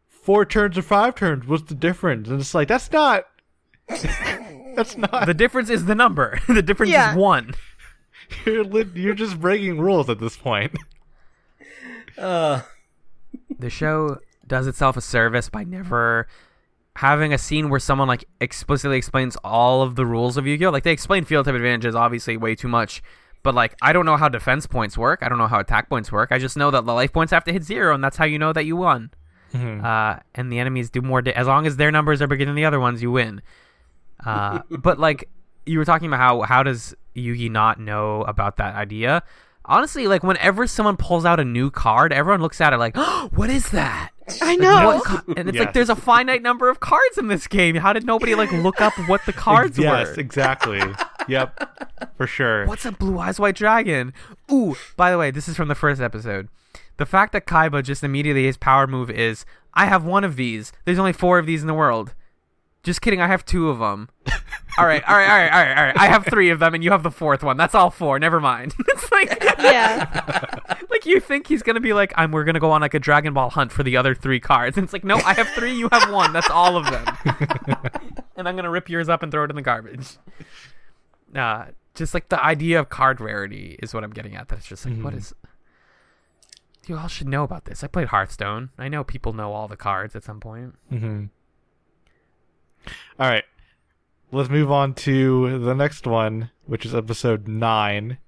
four 0.09 0.45
turns 0.45 0.77
or 0.77 0.83
five 0.83 1.15
turns, 1.15 1.47
what's 1.47 1.63
the 1.65 1.75
difference? 1.75 2.29
And 2.29 2.41
it's 2.41 2.55
like 2.55 2.69
that's 2.69 2.91
not 2.93 3.25
that's 3.89 4.97
not 4.97 5.27
The 5.27 5.35
difference 5.35 5.71
is 5.71 5.85
the 5.87 5.95
number. 5.95 6.39
the 6.49 6.63
difference 6.63 6.93
Yeah. 6.93 7.13
is 7.13 7.17
one. 7.17 7.55
you're 8.47 8.65
lit- 8.65 8.95
you're 8.97 9.15
just 9.15 9.41
breaking 9.41 9.81
rules 9.81 10.11
at 10.11 10.19
this 10.19 10.37
point. 10.37 10.73
Uh, 12.17 12.63
The 13.59 13.71
show 13.71 14.19
does 14.47 14.67
itself 14.67 14.97
a 14.97 15.01
service 15.01 15.49
by 15.49 15.65
never 15.65 16.27
having 16.97 17.33
a 17.33 17.39
scene 17.39 17.69
where 17.71 17.79
someone 17.81 18.09
like 18.09 18.25
explicitly 18.41 18.97
explains 18.99 19.37
all 19.45 19.83
of 19.83 19.95
the 19.95 20.05
rules 20.05 20.37
of 20.37 20.47
Yu-Gi-Oh. 20.47 20.71
Like 20.71 20.83
they 20.83 20.91
explain 20.93 21.25
field 21.25 21.47
type 21.47 21.55
advantages 21.55 21.95
obviously 21.95 22.37
way 22.37 22.55
too 22.57 22.67
much, 22.69 23.03
but 23.49 23.55
like 23.55 23.75
I 23.81 23.95
don't 23.95 24.05
know 24.05 24.19
how 24.19 24.29
defense 24.29 24.67
points 24.67 24.99
work. 24.99 25.21
I 25.23 25.31
don't 25.31 25.39
know 25.39 25.47
how 25.47 25.59
attack 25.59 25.89
points 25.89 26.13
work. 26.13 26.33
I 26.33 26.39
just 26.39 26.55
know 26.55 26.71
that 26.71 26.85
the 26.85 26.93
life 26.93 27.15
points 27.15 27.33
have 27.33 27.45
to 27.45 27.53
hit 27.55 27.65
zero, 27.65 27.95
and 27.95 28.05
that's 28.05 28.19
how 28.19 28.27
you 28.27 28.39
know 28.39 28.53
that 28.53 28.67
you 28.67 28.77
won. 28.77 29.11
Mhm. 29.55 29.83
Uh, 29.83 30.21
and 30.35 30.53
the 30.53 30.59
enemies 30.59 30.91
do 30.91 31.01
more. 31.01 31.23
Da- 31.23 31.33
as 31.33 31.47
long 31.47 31.67
as 31.67 31.79
their 31.79 31.91
numbers 31.91 32.21
are 32.21 32.27
bigger 32.27 32.45
than 32.45 32.57
the 32.57 32.67
other 32.67 32.79
ones, 32.79 33.01
you 33.01 33.11
win. 33.11 33.41
Uh, 34.23 34.59
but 34.71 34.99
like 34.99 35.31
you 35.65 35.79
were 35.79 35.87
talking 35.87 36.09
about 36.09 36.19
how 36.19 36.43
how 36.43 36.63
does 36.63 36.95
Yugi 37.17 37.51
not 37.51 37.81
know 37.81 38.21
about 38.25 38.59
that 38.59 38.75
idea? 38.75 39.23
Honestly, 39.65 40.07
like 40.09 40.23
whenever 40.23 40.67
someone 40.67 40.99
pulls 40.99 41.25
out 41.25 41.41
a 41.41 41.45
new 41.45 41.71
card, 41.71 42.13
everyone 42.13 42.43
looks 42.43 42.61
at 42.61 42.75
it 42.75 42.77
like, 42.77 42.93
oh, 42.97 43.31
"What 43.35 43.49
is 43.49 43.71
that?" 43.71 44.11
I 44.43 44.57
know. 44.57 44.89
What 44.89 45.05
ca-" 45.05 45.23
and 45.39 45.49
it's 45.49 45.57
like 45.59 45.73
there's 45.73 45.89
a 45.89 45.97
finite 45.97 46.43
number 46.43 46.69
of 46.69 46.81
cards 46.81 47.17
in 47.17 47.29
this 47.29 47.47
game. 47.47 47.77
How 47.77 47.95
did 47.95 48.05
nobody 48.05 48.35
like 48.35 48.53
look 48.53 48.83
up 48.83 48.93
what 49.09 49.25
the 49.25 49.33
cards 49.49 49.79
yes, 49.79 50.09
were? 50.09 50.21
exactly. 50.21 50.81
yep, 51.29 52.13
for 52.17 52.27
sure. 52.27 52.67
What's 52.67 52.85
a 52.85 52.93
blue 52.93 53.19
eyes 53.19 53.39
white 53.39 53.57
dragon? 53.57 54.13
Ooh, 54.51 54.77
by 54.97 55.11
the 55.11 55.19
way, 55.19 55.31
this 55.31 55.49
is 55.49 55.57
from 55.57 55.69
the 55.69 55.75
first 55.75 56.01
episode. 56.01 56.49
The 56.97 57.07
fact 57.07 57.33
that 57.33 57.47
Kaiba 57.47 57.83
just 57.85 58.03
immediately 58.03 58.45
his 58.45 58.57
power 58.57 58.87
move 58.87 59.11
is 59.11 59.47
I 59.75 59.87
have 59.87 60.05
one 60.05 60.25
of 60.25 60.37
these. 60.37 60.73
There's 60.85 60.99
only 60.99 61.13
four 61.13 61.39
of 61.39 61.47
these 61.47 61.61
in 61.61 61.69
the 61.69 61.75
world. 61.75 62.15
Just 62.83 63.01
kidding, 63.03 63.21
I 63.21 63.27
have 63.27 63.45
two 63.45 63.69
of 63.69 63.79
them. 63.81 64.09
all 64.79 64.87
right, 64.87 65.03
all 65.09 65.17
right, 65.17 65.29
all 65.29 65.37
right, 65.37 65.53
all 65.53 65.65
right, 65.65 65.79
all 65.79 65.85
right. 65.85 65.99
I 65.99 66.07
have 66.07 66.25
three 66.27 66.51
of 66.51 66.59
them, 66.59 66.75
and 66.75 66.83
you 66.83 66.91
have 66.91 67.03
the 67.03 67.11
fourth 67.11 67.43
one. 67.43 67.57
That's 67.57 67.75
all 67.75 67.91
four. 67.91 68.19
Never 68.19 68.41
mind. 68.41 68.75
it's 68.89 69.13
like, 69.13 69.37
yeah. 69.59 70.59
like 70.91 71.05
you 71.05 71.21
think 71.21 71.49
he's 71.49 71.63
gonna 71.63 71.81
be 71.81 71.93
like, 71.93 72.13
I'm. 72.17 72.33
We're 72.33 72.45
gonna 72.45 72.61
go 72.61 72.71
on 72.71 72.81
like 72.81 72.95
a 72.95 72.99
Dragon 72.99 73.35
Ball 73.35 73.51
hunt 73.51 73.73
for 73.73 73.83
the 73.83 73.97
other 73.97 74.15
three 74.15 74.41
cards. 74.41 74.77
And 74.77 74.85
it's 74.85 74.93
like, 74.93 75.05
no, 75.05 75.17
I 75.17 75.35
have 75.35 75.49
three. 75.49 75.75
You 75.75 75.89
have 75.93 76.11
one. 76.11 76.33
That's 76.33 76.51
all 76.51 76.77
of 76.77 76.87
them. 76.87 77.05
and 78.37 78.49
I'm 78.49 78.57
gonna 78.57 78.71
rip 78.71 78.89
yours 78.89 79.09
up 79.09 79.23
and 79.23 79.31
throw 79.31 79.45
it 79.45 79.51
in 79.51 79.57
the 79.57 79.63
garbage. 79.63 80.17
Uh, 81.35 81.67
just 81.95 82.15
like 82.15 82.29
the 82.29 82.43
idea 82.43 82.79
of 82.81 82.89
card 82.89 83.21
rarity 83.21 83.79
is 83.83 83.93
what 83.93 84.05
I'm 84.05 84.13
getting 84.13 84.37
at. 84.37 84.49
That 84.49 84.59
it's 84.59 84.69
just 84.69 84.87
like, 84.87 84.99
what 85.03 85.15
is? 85.15 85.35
You 86.87 86.97
all 86.97 87.09
should 87.09 87.29
know 87.29 87.43
about 87.43 87.67
this. 87.67 87.85
I 87.85 87.87
played 87.87 88.09
Hearthstone. 88.09 88.71
I 88.79 88.89
know 88.89 89.05
people 89.05 89.33
know 89.33 89.53
all 89.53 89.69
the 89.69 89.77
cards 89.77 90.17
at 90.17 90.25
some 90.25 90.41
point. 90.41 90.75
Mm-hmm. 90.91 91.25
All 93.19 93.29
right, 93.29 93.45
let's 94.33 94.49
move 94.49 94.71
on 94.71 94.95
to 94.95 95.59
the 95.59 95.75
next 95.75 96.07
one, 96.07 96.51
which 96.67 96.87
is 96.87 96.95
episode 96.95 97.47
nine. 97.49 98.19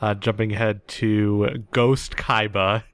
Uh, 0.00 0.14
jumping 0.14 0.52
ahead 0.52 0.86
to 0.86 1.64
Ghost 1.72 2.16
Kaiba. 2.16 2.84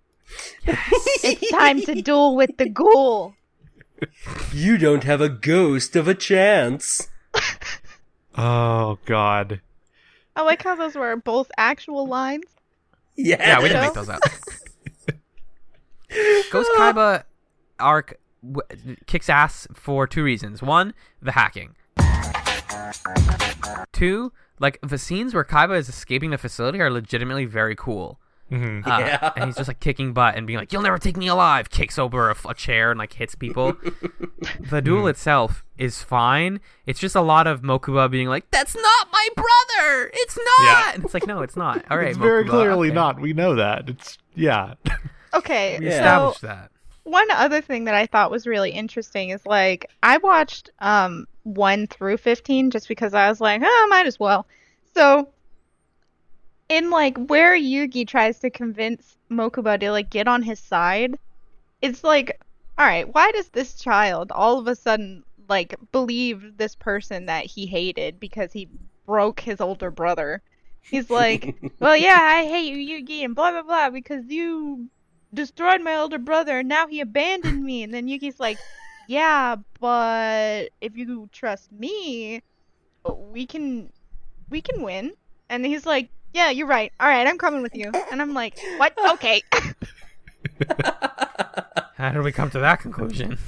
It's 0.66 1.50
time 1.50 1.80
to 1.82 2.00
duel 2.00 2.34
with 2.36 2.56
the 2.56 2.68
ghoul. 2.68 3.34
You 4.52 4.78
don't 4.78 5.04
have 5.04 5.20
a 5.20 5.28
ghost 5.28 5.96
of 5.96 6.08
a 6.08 6.14
chance. 6.14 7.08
Oh 8.36 8.98
God. 9.06 9.60
I 10.36 10.42
like 10.42 10.62
how 10.62 10.74
those 10.74 10.94
were 10.96 11.14
both 11.16 11.50
actual 11.56 12.06
lines. 12.06 12.44
Yeah. 13.16 13.36
Yeah, 13.38 13.62
we 13.62 13.68
didn't 13.68 13.82
make 13.84 13.94
those 13.94 14.08
up. 14.08 14.20
Ghost 16.50 16.70
Kaiba 16.76 17.24
arc 17.78 18.18
w- 18.44 18.96
kicks 19.06 19.28
ass 19.28 19.66
for 19.74 20.06
two 20.06 20.22
reasons. 20.24 20.62
One, 20.62 20.94
the 21.22 21.32
hacking. 21.32 21.74
Two, 23.92 24.32
like 24.58 24.78
the 24.82 24.98
scenes 24.98 25.34
where 25.34 25.44
Kaiba 25.44 25.78
is 25.78 25.88
escaping 25.88 26.30
the 26.30 26.38
facility 26.38 26.80
are 26.80 26.90
legitimately 26.90 27.44
very 27.44 27.76
cool. 27.76 28.18
Hmm 28.54 28.80
Uh, 28.90 28.98
Yeah. 29.00 29.32
And 29.36 29.46
he's 29.46 29.56
just 29.56 29.68
like 29.68 29.80
kicking 29.80 30.12
butt 30.12 30.36
and 30.36 30.46
being 30.46 30.58
like, 30.58 30.72
"You'll 30.72 30.82
never 30.82 30.98
take 30.98 31.16
me 31.16 31.26
alive!" 31.28 31.70
Kicks 31.70 31.98
over 31.98 32.30
a 32.30 32.54
chair 32.54 32.90
and 32.90 32.98
like 32.98 33.12
hits 33.14 33.34
people. 33.34 33.76
the 34.70 34.80
duel 34.82 35.06
itself 35.08 35.64
is 35.78 36.02
fine. 36.02 36.60
It's 36.86 37.00
just 37.00 37.14
a 37.14 37.20
lot 37.20 37.46
of 37.46 37.62
Mokuba 37.62 38.10
being 38.10 38.28
like, 38.28 38.50
"That's 38.50 38.74
not 38.74 39.08
my 39.12 39.28
brother. 39.34 40.10
It's 40.14 40.36
not." 40.36 40.64
Yeah. 40.66 40.92
And 40.94 41.04
it's 41.04 41.14
like, 41.14 41.26
no, 41.26 41.42
it's 41.42 41.56
not. 41.56 41.84
All 41.90 41.96
right, 41.98 42.08
it's 42.08 42.18
very 42.18 42.44
clearly 42.44 42.88
okay. 42.88 42.94
not. 42.94 43.20
We 43.20 43.32
know 43.32 43.54
that. 43.56 43.88
It's 43.88 44.18
yeah. 44.34 44.74
Okay, 45.34 45.78
We 45.80 45.86
Yeah. 45.88 46.30
so 46.32 46.46
that. 46.46 46.70
one 47.02 47.28
other 47.32 47.60
thing 47.60 47.84
that 47.86 47.94
I 47.94 48.06
thought 48.06 48.30
was 48.30 48.46
really 48.46 48.70
interesting 48.70 49.30
is 49.30 49.44
like 49.44 49.90
I 50.02 50.18
watched 50.18 50.70
um 50.78 51.26
one 51.42 51.88
through 51.88 52.18
fifteen 52.18 52.70
just 52.70 52.86
because 52.86 53.14
I 53.14 53.28
was 53.28 53.40
like, 53.40 53.60
oh, 53.64 53.86
might 53.90 54.06
as 54.06 54.20
well. 54.20 54.46
So 54.94 55.28
in 56.68 56.90
like 56.90 57.16
where 57.18 57.56
Yugi 57.56 58.06
tries 58.06 58.38
to 58.40 58.50
convince 58.50 59.16
Mokuba 59.30 59.78
to 59.80 59.90
like 59.90 60.10
get 60.10 60.28
on 60.28 60.42
his 60.42 60.58
side, 60.60 61.18
it's 61.82 62.02
like, 62.02 62.40
all 62.78 62.86
right, 62.86 63.12
why 63.12 63.30
does 63.32 63.48
this 63.50 63.74
child 63.74 64.32
all 64.32 64.58
of 64.58 64.66
a 64.66 64.74
sudden 64.74 65.24
like 65.48 65.74
believe 65.92 66.56
this 66.56 66.74
person 66.74 67.26
that 67.26 67.44
he 67.44 67.66
hated 67.66 68.18
because 68.18 68.52
he 68.52 68.68
broke 69.06 69.40
his 69.40 69.60
older 69.60 69.90
brother? 69.90 70.42
He's 70.80 71.10
like, 71.10 71.56
well, 71.80 71.96
yeah, 71.96 72.20
I 72.20 72.46
hate 72.46 72.74
you, 72.74 73.02
Yugi, 73.02 73.24
and 73.24 73.34
blah 73.34 73.50
blah 73.50 73.62
blah 73.62 73.90
because 73.90 74.24
you 74.28 74.88
destroyed 75.32 75.82
my 75.82 75.96
older 75.96 76.18
brother 76.18 76.60
and 76.60 76.68
now 76.68 76.86
he 76.86 77.00
abandoned 77.00 77.62
me. 77.62 77.82
And 77.82 77.92
then 77.92 78.06
Yugi's 78.06 78.40
like, 78.40 78.58
yeah, 79.08 79.56
but 79.80 80.70
if 80.80 80.96
you 80.96 81.28
trust 81.32 81.70
me, 81.72 82.42
we 83.04 83.46
can 83.46 83.90
we 84.48 84.60
can 84.60 84.82
win. 84.82 85.12
And 85.50 85.64
he's 85.66 85.84
like, 85.84 86.08
yeah, 86.34 86.50
you're 86.50 86.66
right. 86.66 86.92
All 87.00 87.08
right, 87.08 87.26
I'm 87.26 87.38
coming 87.38 87.62
with 87.62 87.74
you. 87.74 87.90
And 88.12 88.20
I'm 88.20 88.34
like, 88.34 88.58
what? 88.76 88.92
Okay. 89.12 89.42
How 91.96 92.10
did 92.10 92.22
we 92.22 92.32
come 92.32 92.50
to 92.50 92.58
that 92.60 92.80
conclusion? 92.80 93.38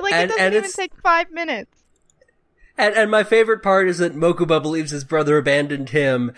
like 0.00 0.12
And- 0.12 0.24
it 0.24 0.26
doesn't 0.34 0.42
and 0.44 0.54
even 0.54 0.64
it's- 0.64 0.74
take 0.74 0.92
five 1.02 1.30
minutes. 1.30 1.70
And, 2.76 2.92
and 2.96 3.08
my 3.08 3.22
favorite 3.22 3.62
part 3.62 3.86
is 3.86 3.98
that 3.98 4.16
Mokuba 4.16 4.60
believes 4.60 4.90
his 4.90 5.04
brother 5.04 5.38
abandoned 5.38 5.90
him. 5.90 6.32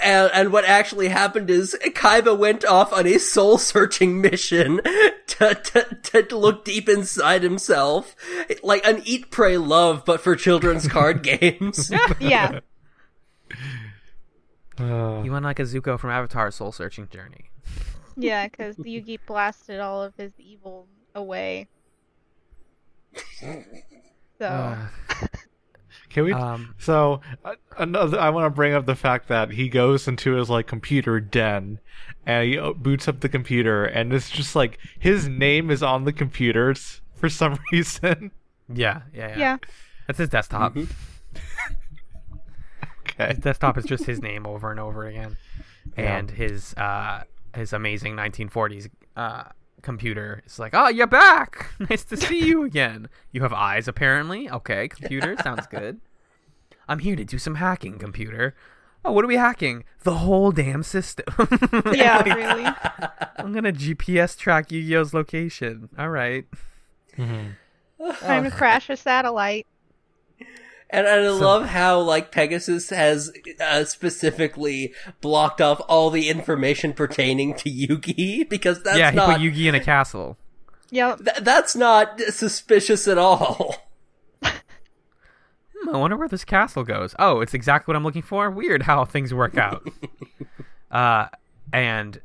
And, 0.00 0.30
and 0.32 0.52
what 0.52 0.64
actually 0.64 1.08
happened 1.08 1.50
is 1.50 1.76
Kaiba 1.84 2.38
went 2.38 2.64
off 2.64 2.92
on 2.92 3.08
a 3.08 3.18
soul 3.18 3.58
searching 3.58 4.20
mission 4.20 4.80
to, 5.26 5.54
to, 6.04 6.22
to 6.22 6.36
look 6.38 6.64
deep 6.64 6.88
inside 6.88 7.42
himself. 7.42 8.14
Like 8.62 8.86
an 8.86 9.02
eat, 9.04 9.32
pray, 9.32 9.56
love, 9.56 10.04
but 10.04 10.20
for 10.20 10.36
children's 10.36 10.86
card 10.86 11.22
games. 11.40 11.90
Yeah. 12.20 12.60
Uh, 14.80 15.22
You 15.22 15.32
went 15.32 15.44
like 15.44 15.58
a 15.58 15.62
Zuko 15.64 15.98
from 15.98 16.10
Avatar 16.10 16.50
soul 16.50 16.72
searching 16.72 17.08
journey. 17.08 17.50
Yeah, 18.16 18.48
because 18.48 18.76
Yugi 18.76 19.18
blasted 19.24 19.80
all 19.80 20.02
of 20.02 20.14
his 20.16 20.32
evil 20.38 20.88
away. 21.14 21.68
So 24.38 24.46
Uh, 24.46 24.88
can 26.10 26.24
we? 26.24 26.32
um, 26.32 26.74
So 26.78 27.20
uh, 27.44 27.54
another, 27.78 28.18
I 28.18 28.30
want 28.30 28.46
to 28.46 28.50
bring 28.50 28.74
up 28.74 28.86
the 28.86 28.96
fact 28.96 29.28
that 29.28 29.52
he 29.52 29.68
goes 29.68 30.06
into 30.08 30.32
his 30.32 30.50
like 30.50 30.66
computer 30.66 31.20
den, 31.20 31.78
and 32.26 32.48
he 32.48 32.58
uh, 32.58 32.72
boots 32.72 33.08
up 33.08 33.20
the 33.20 33.28
computer, 33.28 33.84
and 33.84 34.12
it's 34.12 34.28
just 34.30 34.54
like 34.56 34.78
his 34.98 35.28
name 35.28 35.70
is 35.70 35.82
on 35.82 36.04
the 36.04 36.12
computers 36.12 37.00
for 37.14 37.28
some 37.28 37.58
reason. 37.72 38.32
yeah, 38.68 39.02
yeah, 39.14 39.28
yeah, 39.28 39.38
yeah. 39.38 39.56
That's 40.06 40.18
his 40.18 40.28
desktop. 40.28 40.76
Okay. 43.20 43.28
His 43.34 43.38
desktop 43.44 43.76
is 43.78 43.84
just 43.84 44.04
his 44.04 44.20
name 44.22 44.46
over 44.46 44.70
and 44.70 44.80
over 44.80 45.06
again, 45.06 45.36
Yeah. 45.96 46.18
and 46.18 46.30
his 46.30 46.74
uh 46.74 47.24
his 47.54 47.72
amazing 47.72 48.14
1940s 48.16 48.88
uh 49.16 49.44
computer 49.82 50.42
is 50.46 50.58
like, 50.58 50.72
oh, 50.74 50.88
you're 50.88 51.06
back. 51.06 51.70
nice 51.90 52.04
to 52.04 52.16
see 52.16 52.44
you 52.46 52.64
again. 52.64 53.08
You 53.32 53.42
have 53.42 53.52
eyes, 53.52 53.88
apparently. 53.88 54.48
Okay, 54.50 54.88
computer 54.88 55.36
sounds 55.42 55.66
good. 55.70 56.00
I'm 56.88 56.98
here 56.98 57.16
to 57.16 57.24
do 57.24 57.38
some 57.38 57.54
hacking, 57.56 57.98
computer. 57.98 58.54
Oh, 59.04 59.12
what 59.12 59.24
are 59.24 59.28
we 59.28 59.36
hacking? 59.36 59.84
The 60.02 60.12
whole 60.16 60.50
damn 60.52 60.82
system. 60.82 61.24
Yeah, 61.94 62.18
Like, 62.18 62.36
really. 62.36 62.66
I'm 63.38 63.52
gonna 63.54 63.72
GPS 63.72 64.36
track 64.36 64.70
Yu-Gi-Oh's 64.70 65.14
location. 65.14 65.88
All 65.98 66.10
right. 66.10 66.44
Time 67.16 67.56
to 68.44 68.50
crash 68.50 68.90
a 68.90 68.96
satellite. 68.96 69.66
And, 70.92 71.06
and 71.06 71.26
I 71.26 71.30
love 71.30 71.66
how, 71.66 72.00
like, 72.00 72.32
Pegasus 72.32 72.90
has 72.90 73.32
uh, 73.60 73.84
specifically 73.84 74.92
blocked 75.20 75.60
off 75.60 75.80
all 75.88 76.10
the 76.10 76.28
information 76.28 76.92
pertaining 76.92 77.54
to 77.54 77.70
Yugi, 77.70 78.48
because 78.48 78.82
that's 78.82 78.98
yeah, 78.98 79.10
he 79.10 79.16
not, 79.16 79.36
put 79.36 79.40
Yugi 79.40 79.66
in 79.66 79.74
a 79.74 79.80
castle. 79.80 80.36
Yep. 80.90 81.24
th- 81.24 81.36
that's 81.42 81.76
not 81.76 82.20
suspicious 82.20 83.06
at 83.06 83.18
all. 83.18 83.76
Hmm, 85.82 85.94
I 85.94 85.98
wonder 85.98 86.16
where 86.16 86.28
this 86.28 86.44
castle 86.44 86.84
goes. 86.84 87.14
Oh, 87.18 87.40
it's 87.40 87.54
exactly 87.54 87.92
what 87.92 87.96
I'm 87.96 88.04
looking 88.04 88.22
for. 88.22 88.50
Weird 88.50 88.82
how 88.82 89.04
things 89.04 89.32
work 89.32 89.56
out. 89.56 89.88
uh, 90.90 91.28
and 91.72 92.20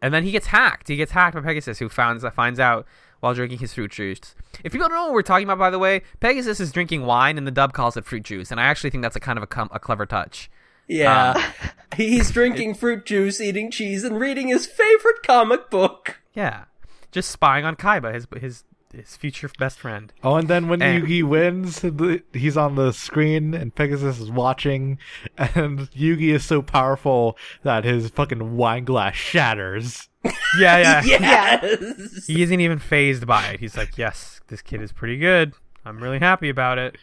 and 0.00 0.14
then 0.14 0.24
he 0.24 0.30
gets 0.30 0.46
hacked. 0.46 0.88
He 0.88 0.96
gets 0.96 1.12
hacked 1.12 1.34
by 1.34 1.42
Pegasus, 1.42 1.78
who 1.78 1.88
finds 1.88 2.24
finds 2.34 2.60
out 2.60 2.86
while 3.20 3.34
drinking 3.34 3.58
his 3.58 3.74
fruit 3.74 3.92
juice. 3.92 4.34
If 4.64 4.72
people 4.72 4.88
don't 4.88 4.96
know 4.96 5.04
what 5.04 5.12
we're 5.14 5.22
talking 5.22 5.44
about, 5.44 5.58
by 5.58 5.70
the 5.70 5.78
way, 5.78 6.02
Pegasus 6.20 6.60
is 6.60 6.72
drinking 6.72 7.06
wine, 7.06 7.38
and 7.38 7.46
the 7.46 7.50
dub 7.50 7.72
calls 7.72 7.96
it 7.96 8.04
fruit 8.04 8.22
juice. 8.22 8.50
And 8.50 8.60
I 8.60 8.64
actually 8.64 8.90
think 8.90 9.02
that's 9.02 9.16
a 9.16 9.20
kind 9.20 9.38
of 9.38 9.42
a, 9.42 9.46
com- 9.46 9.70
a 9.72 9.78
clever 9.78 10.06
touch. 10.06 10.50
Yeah. 10.88 11.32
Um, 11.32 11.42
He's 11.96 12.30
drinking 12.30 12.74
fruit 12.74 13.06
juice, 13.06 13.40
eating 13.40 13.70
cheese, 13.70 14.04
and 14.04 14.20
reading 14.20 14.48
his 14.48 14.66
favorite 14.66 15.22
comic 15.22 15.70
book. 15.70 16.18
Yeah, 16.34 16.64
just 17.10 17.30
spying 17.30 17.64
on 17.64 17.76
Kaiba, 17.76 18.12
his 18.12 18.26
his 18.38 18.64
his 18.96 19.16
future 19.16 19.50
best 19.58 19.78
friend. 19.78 20.12
Oh, 20.24 20.34
and 20.36 20.48
then 20.48 20.68
when 20.68 20.82
And- 20.82 21.04
Yugi 21.04 21.22
wins, 21.22 21.80
the- 21.80 22.22
he's 22.32 22.56
on 22.56 22.74
the 22.74 22.92
screen 22.92 23.54
and 23.54 23.74
Pegasus 23.74 24.18
is 24.18 24.30
watching, 24.30 24.98
and 25.38 25.90
Yugi 25.92 26.34
is 26.34 26.44
so 26.44 26.62
powerful 26.62 27.36
that 27.62 27.84
his 27.84 28.10
fucking 28.10 28.56
wine 28.56 28.84
glass 28.84 29.14
shatters. 29.14 30.08
Yeah, 30.58 31.02
yeah. 31.04 31.60
Yes. 31.62 32.26
He 32.26 32.42
isn't 32.42 32.60
even 32.60 32.78
phased 32.80 33.26
by 33.26 33.48
it. 33.50 33.60
He's 33.60 33.76
like, 33.76 33.96
"Yes, 33.96 34.40
this 34.48 34.60
kid 34.62 34.80
is 34.82 34.90
pretty 34.90 35.18
good. 35.18 35.52
I'm 35.84 36.02
really 36.02 36.18
happy 36.18 36.48
about 36.48 36.78
it." 36.78 36.96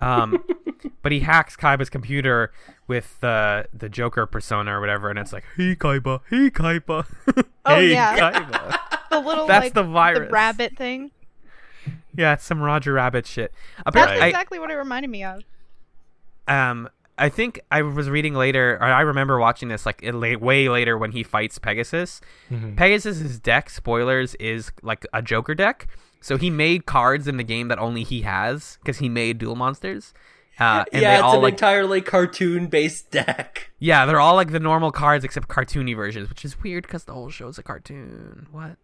Um, 0.00 0.44
but 1.02 1.10
he 1.12 1.20
hacks 1.20 1.56
Kaiba's 1.56 1.88
computer 1.88 2.52
with 2.86 3.18
the 3.20 3.66
the 3.72 3.88
Joker 3.88 4.26
persona 4.26 4.76
or 4.76 4.80
whatever, 4.80 5.08
and 5.08 5.18
it's 5.18 5.32
like, 5.32 5.44
"Hey 5.56 5.74
Kaiba, 5.74 6.20
hey 6.28 6.50
Kaiba, 6.50 7.06
Oh, 7.64 7.74
hey. 7.76 7.94
Kaiba." 7.94 8.78
The 9.20 9.26
little 9.26 9.46
That's 9.46 9.64
like 9.64 9.74
the 9.74 9.82
virus. 9.82 10.18
the 10.28 10.32
rabbit 10.32 10.76
thing. 10.76 11.10
yeah, 12.16 12.34
it's 12.34 12.44
some 12.44 12.60
Roger 12.60 12.92
Rabbit 12.92 13.26
shit. 13.26 13.52
That's 13.76 13.82
Apparently, 13.86 14.20
I- 14.22 14.26
exactly 14.28 14.58
what 14.58 14.70
it 14.70 14.74
reminded 14.76 15.10
me 15.10 15.24
of. 15.24 15.42
um 16.48 16.88
I 17.16 17.28
think 17.28 17.60
I 17.70 17.82
was 17.82 18.10
reading 18.10 18.34
later, 18.34 18.74
or 18.80 18.82
I 18.86 19.02
remember 19.02 19.38
watching 19.38 19.68
this 19.68 19.86
like 19.86 20.00
it 20.02 20.14
late, 20.16 20.40
way 20.40 20.68
later 20.68 20.98
when 20.98 21.12
he 21.12 21.22
fights 21.22 21.60
Pegasus. 21.60 22.20
Pegasus's 22.50 23.38
deck, 23.38 23.70
spoilers, 23.70 24.34
is 24.36 24.72
like 24.82 25.06
a 25.12 25.22
Joker 25.22 25.54
deck. 25.54 25.86
So 26.20 26.36
he 26.36 26.50
made 26.50 26.86
cards 26.86 27.28
in 27.28 27.36
the 27.36 27.44
game 27.44 27.68
that 27.68 27.78
only 27.78 28.02
he 28.02 28.22
has 28.22 28.78
because 28.82 28.98
he 28.98 29.08
made 29.08 29.38
Duel 29.38 29.54
Monsters. 29.54 30.12
Uh, 30.58 30.84
and 30.92 31.02
yeah, 31.02 31.10
they 31.10 31.14
it's 31.16 31.22
all 31.22 31.36
an 31.36 31.42
like 31.42 31.54
entirely 31.54 32.00
cartoon-based 32.00 33.10
deck. 33.10 33.70
yeah, 33.78 34.06
they're 34.06 34.20
all 34.20 34.34
like 34.36 34.52
the 34.52 34.60
normal 34.60 34.92
cards 34.92 35.24
except 35.24 35.48
cartoony 35.48 35.96
versions, 35.96 36.28
which 36.28 36.44
is 36.44 36.62
weird 36.62 36.84
because 36.86 37.04
the 37.04 37.12
whole 37.12 37.30
show's 37.30 37.58
a 37.58 37.62
cartoon. 37.62 38.46
What? 38.52 38.76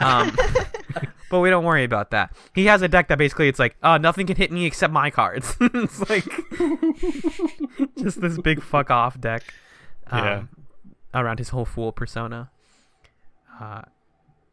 um, 0.00 0.36
but 1.30 1.40
we 1.40 1.50
don't 1.50 1.64
worry 1.64 1.84
about 1.84 2.10
that. 2.10 2.36
He 2.54 2.66
has 2.66 2.82
a 2.82 2.88
deck 2.88 3.08
that 3.08 3.18
basically 3.18 3.48
it's 3.48 3.58
like, 3.58 3.76
oh, 3.82 3.96
nothing 3.96 4.26
can 4.26 4.36
hit 4.36 4.52
me 4.52 4.66
except 4.66 4.92
my 4.92 5.10
cards. 5.10 5.56
it's 5.60 6.08
like 6.08 6.28
just 7.98 8.20
this 8.20 8.38
big 8.38 8.62
fuck 8.62 8.90
off 8.90 9.20
deck. 9.20 9.42
Um, 10.08 10.24
Yeah. 10.24 10.42
Around 11.14 11.38
his 11.38 11.48
whole 11.48 11.64
fool 11.64 11.92
persona. 11.92 12.50
Uh, 13.58 13.82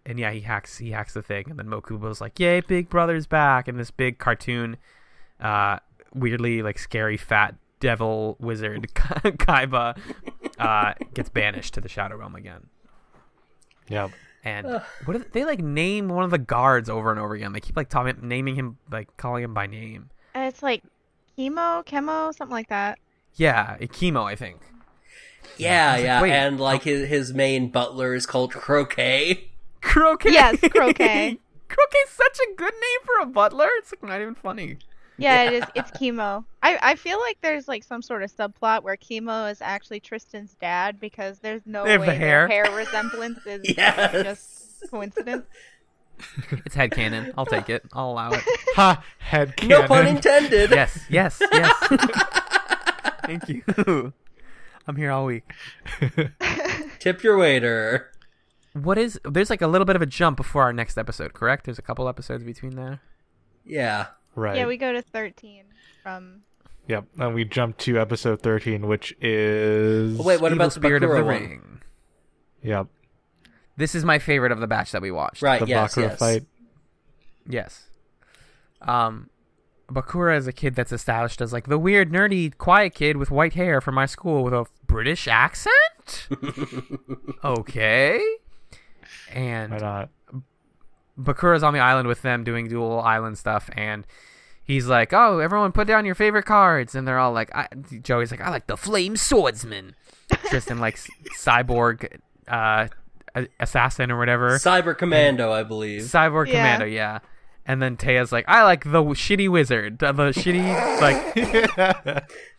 and 0.06 0.18
yeah, 0.18 0.32
he 0.32 0.42
hacks 0.42 0.78
he 0.78 0.92
hacks 0.92 1.14
the 1.14 1.22
thing, 1.22 1.46
and 1.50 1.60
then 1.60 1.68
Mokuba's 1.68 2.22
like, 2.22 2.40
"Yay, 2.40 2.62
Big 2.62 2.90
Brother's 2.90 3.28
back!" 3.28 3.68
And 3.68 3.78
this 3.80 3.92
big 3.92 4.18
cartoon, 4.18 4.78
uh, 5.42 5.80
weirdly 6.14 6.62
like 6.62 6.80
scary 6.80 7.18
fat 7.18 7.56
devil 7.80 8.38
wizard 8.40 8.88
Kaiba 8.94 9.98
uh, 10.58 10.94
gets 11.14 11.30
banished 11.30 11.74
to 11.74 11.82
the 11.82 11.90
Shadow 11.90 12.16
Realm 12.18 12.36
again. 12.36 12.68
Yeah. 13.90 14.10
And 14.46 14.82
what 15.06 15.14
do 15.14 15.26
they 15.32 15.46
like 15.46 15.60
name 15.60 16.10
one 16.10 16.24
of 16.24 16.32
the 16.32 16.38
guards 16.38 16.90
over 16.90 17.12
and 17.12 17.20
over 17.20 17.34
again? 17.34 17.54
They 17.54 17.62
keep 17.62 17.78
like 17.78 17.90
talking, 17.90 18.18
naming 18.22 18.56
him, 18.56 18.78
like 18.92 19.16
calling 19.16 19.44
him 19.44 19.54
by 19.54 19.68
name. 19.68 20.10
And 20.34 20.48
it's 20.48 20.62
like 20.62 20.84
Kemo, 21.38 21.86
Kemo, 21.86 22.36
something 22.36 22.54
like 22.54 22.70
that. 22.70 23.00
Yeah, 23.36 23.78
Kemo, 23.78 24.24
I 24.24 24.36
think. 24.36 24.60
Yeah, 25.58 25.98
yeah, 25.98 26.22
wait, 26.22 26.32
and 26.32 26.60
like 26.60 26.84
his 26.84 27.08
his 27.10 27.34
main 27.34 27.70
butler 27.70 28.14
is 28.14 28.26
called 28.26 28.52
Croquet. 28.52 29.50
Croquet. 29.82 30.32
Yes, 30.32 30.60
Croquet. 30.60 31.38
Croquet's 31.68 32.12
such 32.12 32.40
a 32.40 32.56
good 32.56 32.74
name 32.74 33.06
for 33.06 33.20
a 33.22 33.26
butler. 33.26 33.68
It's 33.78 33.92
like 33.92 34.04
not 34.04 34.22
even 34.22 34.36
funny. 34.36 34.78
Yeah, 35.24 35.44
it 35.44 35.54
is. 35.54 35.64
It's 35.76 35.92
Kemo. 35.92 36.46
I 36.62 36.78
I 36.82 36.96
feel 36.96 37.20
like 37.20 37.38
there's 37.42 37.68
like 37.68 37.84
some 37.84 38.02
sort 38.02 38.24
of 38.24 38.32
subplot 38.36 38.84
where 38.84 38.98
Kemo 38.98 39.50
is 39.52 39.62
actually 39.62 40.00
Tristan's 40.00 40.54
dad 40.60 41.00
because 41.00 41.40
there's 41.40 41.62
no 41.66 41.84
way 41.84 41.98
the 41.98 42.14
hair. 42.14 42.48
their 42.48 42.66
hair 42.66 42.76
resemblance 42.76 43.40
is 43.46 43.62
Yes. 43.78 44.12
just 44.24 44.90
coincidence. 44.92 45.46
It's 46.66 46.76
head 46.76 46.92
headcanon. 46.92 47.34
I'll 47.38 47.46
take 47.46 47.70
it. 47.70 47.84
I'll 47.92 48.12
allow 48.12 48.32
it. 48.32 48.44
Ha! 48.76 49.04
Head 49.20 49.56
cannon. 49.58 49.82
No 49.82 49.88
pun 49.88 50.08
intended. 50.08 50.70
Yes, 50.72 51.00
yes, 51.10 51.42
yes. 51.52 51.74
Thank 53.26 53.50
you. 53.50 54.14
I'm 54.88 54.96
here 54.96 55.12
all 55.12 55.26
week. 55.26 55.44
Tip 57.00 57.24
your 57.24 57.38
waiter. 57.38 58.12
What 58.74 58.98
is 58.98 59.20
there's 59.24 59.50
like 59.50 59.62
a 59.62 59.68
little 59.68 59.86
bit 59.86 59.96
of 59.96 60.02
a 60.02 60.06
jump 60.06 60.38
before 60.38 60.64
our 60.64 60.74
next 60.74 60.98
episode, 60.98 61.34
correct? 61.34 61.66
There's 61.66 61.80
a 61.80 61.84
couple 61.84 62.08
episodes 62.10 62.44
between 62.44 62.76
there. 62.76 63.02
Yeah. 63.66 64.08
Right. 64.36 64.58
Yeah, 64.58 64.66
we 64.66 64.78
go 64.78 64.94
to 64.94 65.02
13 65.02 65.66
from. 66.02 66.42
Yep. 66.88 67.06
And 67.18 67.34
we 67.34 67.46
jump 67.46 67.78
to 67.80 68.00
episode 68.00 68.42
13, 68.42 68.88
which 68.88 69.16
is. 69.22 70.18
Wait, 70.18 70.42
what 70.42 70.52
Evil 70.52 70.54
about 70.54 70.66
the 70.66 70.72
Spirit 70.72 71.04
of 71.04 71.12
the 71.12 71.24
one? 71.24 71.28
Ring? 71.28 71.82
Yep. 72.62 72.88
This 73.76 73.96
is 73.96 74.06
my 74.06 74.20
favorite 74.20 74.52
of 74.52 74.60
the 74.60 74.68
batch 74.68 74.92
that 74.92 75.02
we 75.02 75.12
watched. 75.12 75.42
Right. 75.42 75.60
The 75.60 75.68
yes. 75.68 75.96
Bakura 75.96 76.02
yes. 76.10 76.20
fight. 76.20 76.46
Yes. 77.48 77.90
Um, 78.82 79.30
Bakura 79.90 80.38
is 80.38 80.48
a 80.48 80.54
kid 80.54 80.76
that's 80.76 80.92
established 80.92 81.42
as 81.42 81.54
like 81.54 81.68
the 81.68 81.80
weird, 81.80 82.12
nerdy, 82.12 82.56
quiet 82.58 82.94
kid 82.94 83.18
with 83.18 83.32
white 83.32 83.54
hair 83.54 83.82
from 83.82 83.96
my 83.96 84.06
school 84.06 84.44
with 84.44 84.54
a 84.54 84.66
British 84.86 85.28
accent. 85.28 86.28
okay. 87.44 88.22
And 89.32 89.72
Why 89.72 89.78
not? 89.78 90.10
Bakura's 91.20 91.64
on 91.64 91.74
the 91.74 91.80
island 91.80 92.08
with 92.08 92.22
them 92.22 92.44
doing 92.44 92.68
duel 92.68 93.00
island 93.00 93.38
stuff, 93.38 93.70
and 93.74 94.06
he's 94.64 94.88
like, 94.88 95.14
"Oh, 95.14 95.40
everyone, 95.40 95.72
put 95.72 95.88
down 95.88 96.06
your 96.06 96.16
favorite 96.16 96.46
cards," 96.46 96.96
and 96.96 97.08
they're 97.08 97.20
all 97.20 97.32
like, 97.34 97.54
I, 97.56 97.68
"Joey's 98.02 98.32
like, 98.32 98.42
I 98.42 98.50
like 98.50 98.68
the 98.68 98.78
Flame 98.78 99.16
Swordsman." 99.18 99.96
Tristan 100.50 100.80
likes 100.80 101.08
Cyborg, 101.38 102.20
uh, 102.48 102.88
Assassin 103.60 104.12
or 104.12 104.18
whatever. 104.18 104.52
Cyber 104.58 104.98
Commando, 104.98 105.52
I 105.52 105.64
believe. 105.64 106.02
Cyborg 106.04 106.48
Yeah. 106.48 106.54
Commando, 106.54 106.86
yeah. 106.86 107.20
And 107.66 107.82
then 107.82 107.96
Taya's 107.96 108.32
like, 108.32 108.46
I 108.48 108.64
like 108.64 108.84
the 108.84 108.92
w- 109.04 109.16
shitty 109.16 109.50
wizard, 109.50 110.00
the, 110.00 110.12
the 110.12 110.32
shitty 110.32 111.02
like 111.02 112.26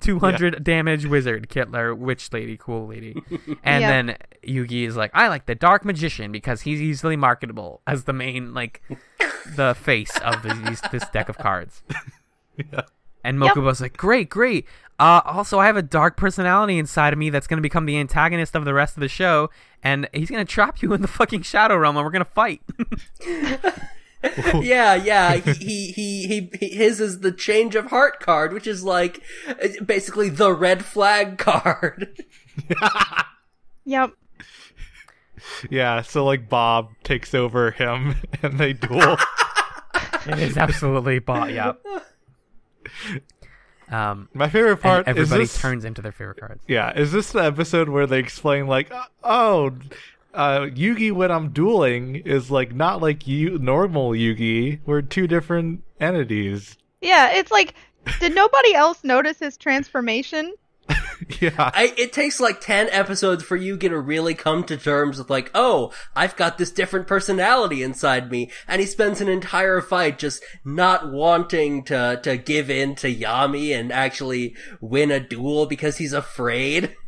200 0.00 0.64
damage 0.64 1.06
wizard, 1.06 1.48
Kittler, 1.48 1.96
witch 1.96 2.32
lady, 2.32 2.56
cool 2.56 2.86
lady. 2.88 3.22
And 3.62 3.82
Yeah. 3.82 3.88
then 3.88 4.16
Yugi 4.46 4.86
is 4.86 4.96
like, 4.96 5.10
I 5.14 5.28
like 5.28 5.46
the 5.46 5.54
dark 5.54 5.84
magician 5.84 6.32
because 6.32 6.62
he's 6.62 6.80
easily 6.80 7.16
marketable 7.16 7.80
as 7.86 8.04
the 8.04 8.12
main 8.12 8.54
like 8.54 8.82
the 9.56 9.74
face 9.74 10.16
of 10.20 10.42
these, 10.42 10.80
this 10.92 11.06
deck 11.10 11.28
of 11.28 11.38
cards. 11.38 11.82
And 13.26 13.40
Yep. 13.42 13.54
Mokuba's 13.54 13.80
like, 13.80 13.96
great, 13.96 14.28
great. 14.28 14.66
Uh, 14.98 15.22
also, 15.24 15.58
I 15.58 15.64
have 15.64 15.78
a 15.78 15.82
dark 15.82 16.18
personality 16.18 16.78
inside 16.78 17.14
of 17.14 17.18
me 17.18 17.30
that's 17.30 17.46
going 17.46 17.56
to 17.56 17.62
become 17.62 17.86
the 17.86 17.96
antagonist 17.98 18.54
of 18.54 18.66
the 18.66 18.74
rest 18.74 18.96
of 18.98 19.00
the 19.00 19.08
show, 19.08 19.48
and 19.82 20.06
he's 20.12 20.30
going 20.30 20.44
to 20.44 20.50
trap 20.52 20.82
you 20.82 20.92
in 20.92 21.00
the 21.00 21.08
fucking 21.08 21.40
Shadow 21.40 21.74
Realm, 21.78 21.96
and 21.96 22.04
we're 22.04 22.10
going 22.12 22.22
to 22.22 22.30
fight. 22.30 22.60
yeah, 24.62 24.94
yeah. 24.94 25.34
He, 25.36 25.52
he, 25.52 25.92
he, 25.92 26.26
he, 26.26 26.50
he, 26.60 26.68
his 26.74 27.00
is 27.00 27.20
the 27.20 27.32
change 27.32 27.74
of 27.74 27.86
heart 27.86 28.20
card, 28.20 28.52
which 28.52 28.66
is 28.66 28.84
like 28.84 29.20
basically 29.84 30.28
the 30.28 30.52
red 30.52 30.84
flag 30.84 31.38
card. 31.38 32.22
Yep. 33.84 34.12
yeah. 35.70 36.02
So, 36.02 36.24
like, 36.24 36.48
Bob 36.48 36.90
takes 37.02 37.34
over 37.34 37.70
him 37.70 38.16
and 38.42 38.58
they 38.58 38.72
duel. 38.72 39.16
it 40.26 40.38
is 40.38 40.56
absolutely 40.56 41.18
bought, 41.18 41.52
yep. 41.52 41.80
Um, 43.90 44.28
My 44.32 44.48
favorite 44.48 44.78
part 44.78 45.06
and 45.06 45.18
is 45.18 45.28
everybody 45.30 45.44
this. 45.44 45.60
turns 45.60 45.84
into 45.84 46.00
their 46.00 46.12
favorite 46.12 46.40
cards. 46.40 46.64
Yeah, 46.66 46.98
is 46.98 47.12
this 47.12 47.32
the 47.32 47.40
episode 47.44 47.88
where 47.90 48.06
they 48.06 48.18
explain 48.18 48.66
like, 48.66 48.90
oh, 49.22 49.72
uh, 50.34 50.60
Yugi 50.66 51.12
when 51.12 51.30
I'm 51.30 51.50
dueling 51.50 52.16
is 52.16 52.50
like 52.50 52.74
not 52.74 53.00
like 53.00 53.26
you 53.26 53.58
normal 53.58 54.10
Yugi. 54.10 54.80
We're 54.84 55.02
two 55.02 55.26
different 55.26 55.82
entities. 56.00 56.76
Yeah, 57.00 57.32
it's 57.32 57.50
like, 57.50 57.74
did 58.20 58.34
nobody 58.34 58.74
else 58.74 59.04
notice 59.04 59.38
his 59.38 59.56
transformation? 59.56 60.54
yeah, 61.40 61.70
I, 61.74 61.94
it 61.96 62.12
takes 62.12 62.40
like 62.40 62.60
10 62.60 62.88
episodes 62.90 63.42
for 63.42 63.56
you 63.56 63.76
to 63.76 63.98
really 63.98 64.34
come 64.34 64.64
to 64.64 64.76
terms 64.76 65.18
with 65.18 65.30
like, 65.30 65.50
oh, 65.54 65.92
I've 66.14 66.36
got 66.36 66.58
this 66.58 66.70
different 66.70 67.06
personality 67.06 67.82
inside 67.82 68.30
me. 68.30 68.50
And 68.68 68.80
he 68.80 68.86
spends 68.86 69.20
an 69.20 69.28
entire 69.28 69.80
fight 69.80 70.18
just 70.18 70.42
not 70.64 71.10
wanting 71.10 71.84
to, 71.84 72.20
to 72.22 72.36
give 72.36 72.68
in 72.70 72.94
to 72.96 73.14
Yami 73.14 73.78
and 73.78 73.92
actually 73.92 74.54
win 74.80 75.10
a 75.10 75.20
duel 75.20 75.66
because 75.66 75.96
he's 75.98 76.12
afraid. 76.12 76.94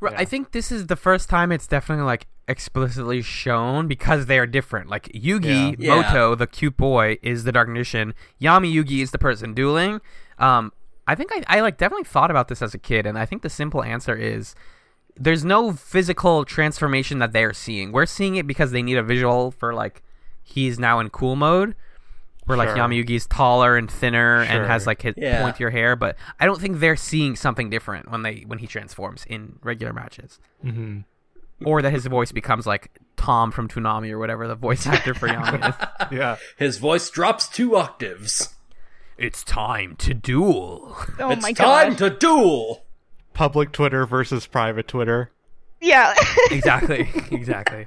Right, 0.00 0.12
Yeah. 0.12 0.20
I 0.20 0.24
think 0.24 0.52
this 0.52 0.70
is 0.70 0.86
the 0.86 0.96
first 0.96 1.28
time 1.28 1.50
it's 1.52 1.66
definitely 1.66 2.04
like 2.04 2.26
explicitly 2.46 3.20
shown 3.20 3.88
because 3.88 4.26
they 4.26 4.38
are 4.38 4.46
different. 4.46 4.88
Like 4.88 5.04
Yugi 5.08 5.76
Yeah. 5.78 5.96
Yeah. 5.96 6.02
Muto, 6.02 6.36
the 6.38 6.46
cute 6.46 6.76
boy, 6.76 7.18
is 7.22 7.44
the 7.44 7.52
Dark 7.52 7.68
Magician. 7.68 8.14
Yami 8.40 8.72
Yugi 8.72 9.02
is 9.02 9.10
the 9.10 9.18
person 9.18 9.54
dueling. 9.54 10.00
Um, 10.38 10.72
I 11.06 11.14
think 11.14 11.30
I, 11.32 11.42
I 11.58 11.60
like 11.60 11.78
definitely 11.78 12.04
thought 12.04 12.30
about 12.30 12.48
this 12.48 12.62
as 12.62 12.74
a 12.74 12.78
kid, 12.78 13.06
and 13.06 13.18
I 13.18 13.26
think 13.26 13.42
the 13.42 13.50
simple 13.50 13.82
answer 13.82 14.14
is 14.14 14.54
there's 15.16 15.44
no 15.44 15.72
physical 15.72 16.44
transformation 16.44 17.18
that 17.18 17.32
they're 17.32 17.52
seeing. 17.52 17.92
We're 17.92 18.06
seeing 18.06 18.36
it 18.36 18.46
because 18.46 18.70
they 18.70 18.82
need 18.82 18.98
a 18.98 19.02
visual 19.02 19.50
for 19.50 19.74
like 19.74 20.02
he's 20.42 20.78
now 20.78 21.00
in 21.00 21.10
cool 21.10 21.34
mode. 21.36 21.74
Where 22.48 22.58
like 22.58 22.70
Sure. 22.70 22.78
Yami 22.78 23.04
Yugi's 23.04 23.26
taller 23.26 23.76
and 23.76 23.90
thinner 23.90 24.42
and 24.42 24.66
has 24.66 24.86
like 24.86 25.02
his 25.02 25.14
Yeah. 25.16 25.42
pointier 25.42 25.70
hair, 25.70 25.94
but 25.96 26.16
I 26.40 26.46
don't 26.46 26.60
think 26.60 26.80
they're 26.80 26.96
seeing 26.96 27.36
something 27.36 27.70
different 27.70 28.10
when 28.10 28.22
they 28.22 28.44
when 28.46 28.58
he 28.58 28.66
transforms 28.66 29.24
in 29.28 29.58
regular 29.62 29.92
matches. 29.92 30.38
hmm 30.62 31.00
or 31.64 31.82
that 31.82 31.90
his 31.92 32.06
voice 32.06 32.30
becomes 32.30 32.68
like 32.68 32.88
Tom 33.16 33.50
from 33.50 33.66
Toonami 33.66 34.12
or 34.12 34.18
whatever 34.20 34.46
the 34.46 34.54
voice 34.54 34.86
actor 34.86 35.12
for 35.12 35.26
Yami 35.28 35.68
is. 35.68 35.74
Yeah. 36.16 36.36
His 36.56 36.78
voice 36.78 37.10
drops 37.10 37.48
two 37.48 37.74
octaves. 37.76 38.54
It's 39.18 39.42
time 39.42 39.96
to 39.96 40.14
duel. 40.14 40.96
Oh 41.18 41.30
it's 41.30 41.42
my 41.42 41.52
time 41.52 41.90
gosh. 41.90 41.98
to 41.98 42.10
duel. 42.10 42.84
Public 43.34 43.72
Twitter 43.72 44.06
versus 44.06 44.46
private 44.46 44.86
Twitter. 44.86 45.32
Yeah. 45.80 46.14
Exactly, 46.52 47.10
exactly. 47.32 47.84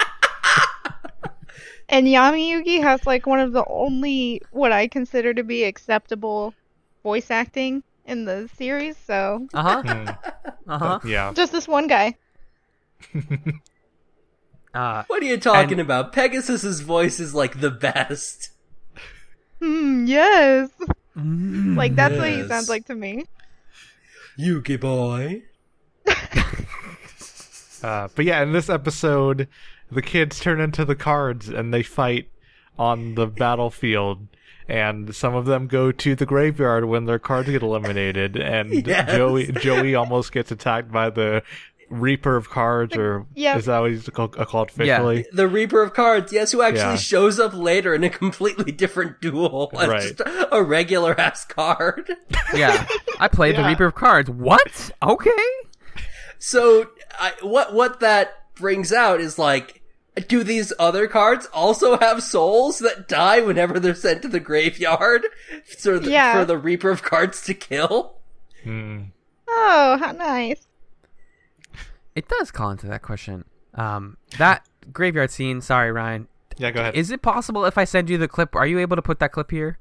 And 1.91 2.07
Yami 2.07 2.49
Yugi 2.49 2.81
has 2.81 3.05
like 3.05 3.27
one 3.27 3.39
of 3.39 3.51
the 3.53 3.63
only 3.67 4.41
what 4.51 4.71
I 4.71 4.87
consider 4.87 5.33
to 5.33 5.43
be 5.43 5.63
acceptable 5.65 6.53
voice 7.03 7.29
acting 7.29 7.83
in 8.07 8.25
the 8.25 8.49
series. 8.57 8.97
So 8.97 9.47
Uh 9.53 9.61
huh. 9.63 9.81
Hmm. 9.83 10.09
Uh 10.71 10.77
huh. 10.79 10.99
Yeah. 11.05 11.33
just 11.33 11.51
this 11.51 11.67
one 11.67 11.87
guy. 11.87 12.15
Uh, 14.73 15.03
What 15.07 15.21
are 15.21 15.25
you 15.25 15.37
talking 15.37 15.73
And- 15.73 15.81
about? 15.81 16.13
Pegasus's 16.13 16.79
voice 16.79 17.19
is 17.19 17.35
like 17.35 17.59
the 17.59 17.69
best. 17.71 18.51
Hmm. 19.59 20.05
Yes. 20.07 20.69
Like 21.13 21.95
that's 21.95 22.15
what 22.15 22.29
he 22.29 22.47
sounds 22.47 22.69
like 22.69 22.85
to 22.85 22.95
me. 22.95 23.25
Yugi 24.39 24.79
boy. 24.79 25.43
Uh, 27.83 28.07
but 28.15 28.25
yeah, 28.25 28.43
in 28.43 28.53
this 28.53 28.69
episode, 28.69 29.47
the 29.91 30.01
kids 30.01 30.39
turn 30.39 30.59
into 30.61 30.85
the 30.85 30.95
cards 30.95 31.49
and 31.49 31.73
they 31.73 31.83
fight 31.83 32.29
on 32.79 33.15
the 33.15 33.27
battlefield. 33.27 34.27
And 34.69 35.13
some 35.13 35.35
of 35.35 35.45
them 35.45 35.67
go 35.67 35.91
to 35.91 36.15
the 36.15 36.25
graveyard 36.25 36.85
when 36.85 37.05
their 37.05 37.19
cards 37.19 37.49
get 37.49 37.61
eliminated. 37.61 38.37
And 38.37 38.71
Yes. 38.87 39.11
Joey 39.11 39.51
Joey 39.51 39.95
almost 39.95 40.31
gets 40.31 40.49
attacked 40.51 40.91
by 40.91 41.09
the 41.09 41.43
Reaper 41.89 42.37
of 42.37 42.49
Cards, 42.49 42.95
or 42.95 43.25
Yeah. 43.35 43.57
is 43.57 43.65
that 43.65 43.79
what 43.79 43.91
he's 43.91 44.07
called, 44.07 44.37
uh, 44.39 44.45
called 44.45 44.71
Yeah. 44.77 44.93
officially? 44.93 45.25
The 45.33 45.49
Reaper 45.49 45.81
of 45.81 45.93
Cards, 45.93 46.31
yes, 46.31 46.53
who 46.53 46.61
actually 46.61 46.79
Yeah. 46.91 46.95
shows 46.95 47.37
up 47.37 47.53
later 47.53 47.93
in 47.93 48.05
a 48.05 48.09
completely 48.09 48.71
different 48.71 49.19
duel. 49.19 49.71
as 49.77 49.87
Right. 49.89 50.01
Just 50.01 50.21
a 50.53 50.63
regular 50.63 51.19
ass 51.19 51.43
card. 51.43 52.09
yeah, 52.55 52.87
I 53.19 53.27
played 53.27 53.57
the 53.57 53.63
Reaper 53.65 53.87
of 53.87 53.95
Cards. 53.95 54.29
What? 54.29 54.91
Okay. 55.03 55.31
So, 56.39 56.87
I, 57.19 57.33
what 57.41 57.73
what 57.73 57.99
that 57.99 58.55
brings 58.55 58.93
out 58.93 59.19
is 59.19 59.37
like, 59.37 59.80
do 60.28 60.43
these 60.43 60.74
other 60.78 61.07
cards 61.07 61.47
also 61.53 61.97
have 61.99 62.22
souls 62.24 62.80
that 62.80 63.07
die 63.07 63.41
whenever 63.41 63.80
they're 63.80 63.95
sent 63.95 64.22
to 64.24 64.28
the 64.28 64.39
graveyard 64.39 65.26
for 65.80 65.99
the, 65.99 66.12
Yeah. 66.12 66.34
for 66.39 66.45
the 66.45 66.57
Reaper 66.57 66.89
of 66.89 67.01
Cards 67.03 67.41
to 67.43 67.53
kill? 67.53 68.16
Hmm. 68.64 69.03
Oh, 69.47 69.97
how 69.99 70.12
nice. 70.12 70.68
It 72.16 72.28
does 72.28 72.51
call 72.51 72.72
into 72.72 72.88
that 72.88 73.01
question. 73.01 73.45
Um, 73.74 74.18
that 74.38 74.66
graveyard 74.91 75.32
scene. 75.32 75.62
Sorry, 75.62 75.91
Ryan. 75.91 76.28
Yeah, 76.57 76.72
go 76.72 76.82
ahead. 76.82 76.95
Is 76.95 77.09
it 77.12 77.22
possible 77.22 77.64
if 77.66 77.78
I 77.78 77.86
send 77.86 78.09
you 78.09 78.18
the 78.18 78.28
clip? 78.28 78.55
Are 78.55 78.68
you 78.68 78.80
able 78.80 78.97
to 78.97 79.01
put 79.01 79.20
that 79.20 79.32
clip 79.32 79.51
here? 79.51 79.78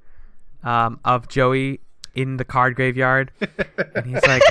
Um, 0.62 1.01
of 1.05 1.26
Joey 1.28 1.81
in 2.14 2.37
the 2.37 2.45
card 2.45 2.74
graveyard, 2.76 3.33
and 3.95 4.05
he's 4.07 4.22
like, 4.26 4.43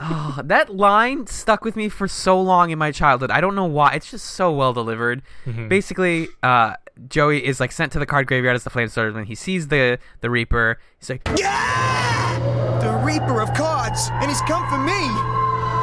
oh, 0.00 0.40
that 0.44 0.74
line 0.74 1.26
stuck 1.26 1.64
with 1.64 1.76
me 1.76 1.88
for 1.88 2.08
so 2.08 2.40
long 2.40 2.70
in 2.70 2.78
my 2.78 2.92
childhood. 2.92 3.30
I 3.30 3.40
don't 3.40 3.54
know 3.54 3.64
why. 3.66 3.94
It's 3.94 4.10
just 4.10 4.26
so 4.26 4.52
well 4.52 4.72
delivered. 4.72 5.22
Basically, 5.68 6.28
uh, 6.42 6.74
Joey 7.08 7.44
is 7.44 7.60
like 7.60 7.72
sent 7.72 7.92
to 7.92 7.98
the 7.98 8.06
card 8.06 8.26
graveyard 8.26 8.56
as 8.56 8.64
the 8.64 8.70
flame 8.70 8.88
starters. 8.88 9.14
When 9.14 9.24
he 9.26 9.34
sees 9.34 9.68
the 9.68 9.98
the 10.20 10.30
Reaper, 10.30 10.78
he's 10.98 11.10
like, 11.10 11.22
"Yeah, 11.36 12.78
The 12.80 12.92
Reaper 13.04 13.40
of 13.40 13.52
Cards, 13.54 14.08
and 14.14 14.30
he's 14.30 14.40
come 14.42 14.68
for 14.68 14.78
me! 14.78 14.92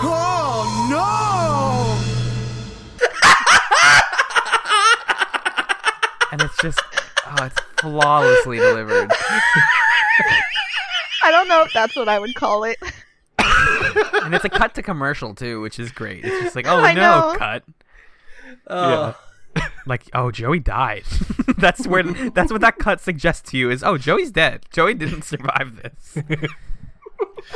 Oh 0.06 0.88
no! 0.90 2.14
and 6.32 6.42
it's 6.42 6.58
just, 6.62 6.82
oh, 7.28 7.46
it's 7.46 7.60
flawlessly 7.80 8.58
delivered. 8.58 9.12
I 11.24 11.32
don't 11.32 11.48
know 11.48 11.62
if 11.64 11.72
that's 11.74 11.96
what 11.96 12.10
I 12.10 12.20
would 12.20 12.36
call 12.36 12.64
it. 12.66 12.78
And 14.24 14.34
it's 14.36 14.46
a 14.46 14.50
cut 14.50 14.74
to 14.76 14.82
commercial 14.82 15.34
too, 15.36 15.62
which 15.62 15.80
is 15.80 15.92
great. 15.92 16.24
It's 16.26 16.44
just 16.44 16.56
like, 16.56 16.68
oh 16.70 16.80
I 16.80 16.94
no, 16.94 17.02
know. 17.02 17.36
cut. 17.38 17.64
Uh, 18.68 19.14
Like, 19.86 20.10
oh, 20.14 20.32
Joey 20.32 20.60
died. 20.60 21.04
that's 21.58 21.86
where 21.86 22.04
that's 22.04 22.52
what 22.52 22.62
that 22.62 22.78
cut 22.78 23.02
suggests 23.02 23.52
to 23.52 23.58
you 23.58 23.70
is, 23.70 23.84
oh, 23.84 23.98
Joey's 23.98 24.32
dead. 24.32 24.66
Joey 24.72 24.94
didn't 24.96 25.24
survive 25.24 25.76
this. 25.84 26.18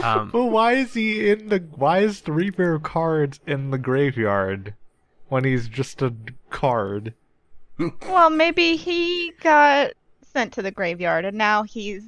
um, 0.03 0.30
But 0.32 0.45
why 0.45 0.73
is 0.73 0.93
he 0.93 1.30
in 1.32 1.47
the? 1.49 1.59
Why 1.75 1.99
is 1.99 2.21
the 2.21 2.34
Reaper 2.34 2.73
of 2.75 2.84
Cards 2.84 3.39
in 3.47 3.71
the 3.71 3.78
graveyard 3.78 4.73
when 5.30 5.43
he's 5.45 5.67
just 5.67 6.01
a 6.01 6.13
card? 6.49 7.13
Well, 8.07 8.30
maybe 8.30 8.75
he 8.75 9.32
got 9.41 9.93
sent 10.34 10.51
to 10.53 10.61
the 10.61 10.71
graveyard 10.71 11.25
and 11.25 11.38
now 11.38 11.63
he's 11.63 12.03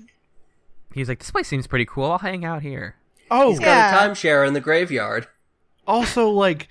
he's 0.94 1.08
like, 1.10 1.20
this 1.20 1.32
place 1.32 1.48
seems 1.48 1.66
pretty 1.66 1.86
cool. 1.86 2.12
I'll 2.12 2.18
hang 2.20 2.44
out 2.46 2.62
here. 2.62 2.96
Oh, 3.32 3.50
he's 3.52 3.60
got 3.60 3.66
Yeah. 3.66 4.04
a 4.06 4.10
timeshare 4.10 4.48
in 4.48 4.54
the 4.54 4.62
graveyard. 4.62 5.28
also 5.88 6.30
like 6.30 6.68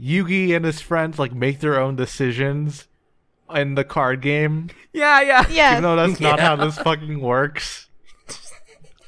Yugi 0.00 0.54
and 0.54 0.64
his 0.64 0.80
friends 0.80 1.18
like 1.18 1.32
make 1.32 1.60
their 1.60 1.78
own 1.80 1.96
decisions 1.96 2.86
in 3.54 3.74
the 3.74 3.84
card 3.84 4.20
game, 4.20 4.68
Yeah, 4.92 5.20
yeah. 5.22 5.44
yeah. 5.50 5.72
even 5.72 5.82
though 5.82 5.96
that's 5.96 6.20
not 6.20 6.38
how 6.40 6.56
this 6.56 6.78
fucking 6.78 7.20
works. 7.20 7.86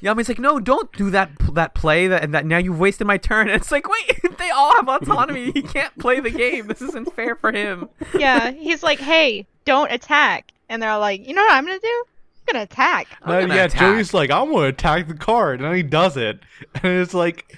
Yami's 0.02 0.28
like, 0.28 0.38
no, 0.38 0.58
don't 0.58 0.90
do 0.92 1.10
that 1.10 1.30
that 1.52 1.74
play 1.74 2.06
that 2.08 2.22
and 2.24 2.32
that 2.32 2.46
now 2.46 2.56
you've 2.56 2.78
wasted 2.80 3.06
my 3.06 3.18
turn. 3.18 3.48
And 3.50 3.56
it's 3.60 3.70
like, 3.70 3.86
wait, 3.86 4.18
they 4.38 4.48
all 4.50 4.74
have 4.74 4.88
autonomy. 4.88 5.52
He 5.52 5.60
can't 5.60 5.96
play 5.98 6.20
the 6.20 6.30
game. 6.30 6.68
This 6.68 6.80
isn't 6.80 7.14
fair 7.14 7.36
for 7.36 7.52
him. 7.52 7.88
yeah, 8.18 8.50
he's 8.52 8.82
like, 8.82 8.98
"Hey, 8.98 9.46
don't 9.66 9.92
attack." 9.92 10.52
And 10.70 10.82
they're 10.82 10.96
like, 10.96 11.26
"You 11.28 11.34
know 11.34 11.42
what 11.42 11.52
I'm 11.52 11.66
going 11.66 11.78
to 11.78 11.86
do? 11.86 12.04
I'm 12.51 12.55
going 12.55 12.66
to 12.66 12.72
attack." 12.72 13.09
No, 13.26 13.40
gonna 13.40 13.55
yeah, 13.55 13.64
attack. 13.64 13.80
Joey's 13.80 14.14
like, 14.14 14.30
I'm 14.30 14.51
gonna 14.51 14.68
attack 14.68 15.09
the 15.09 15.14
card, 15.14 15.61
and 15.61 15.68
then 15.68 15.76
he 15.76 15.82
does 15.82 16.16
it, 16.16 16.40
and 16.74 17.01
it's 17.01 17.14
like, 17.14 17.57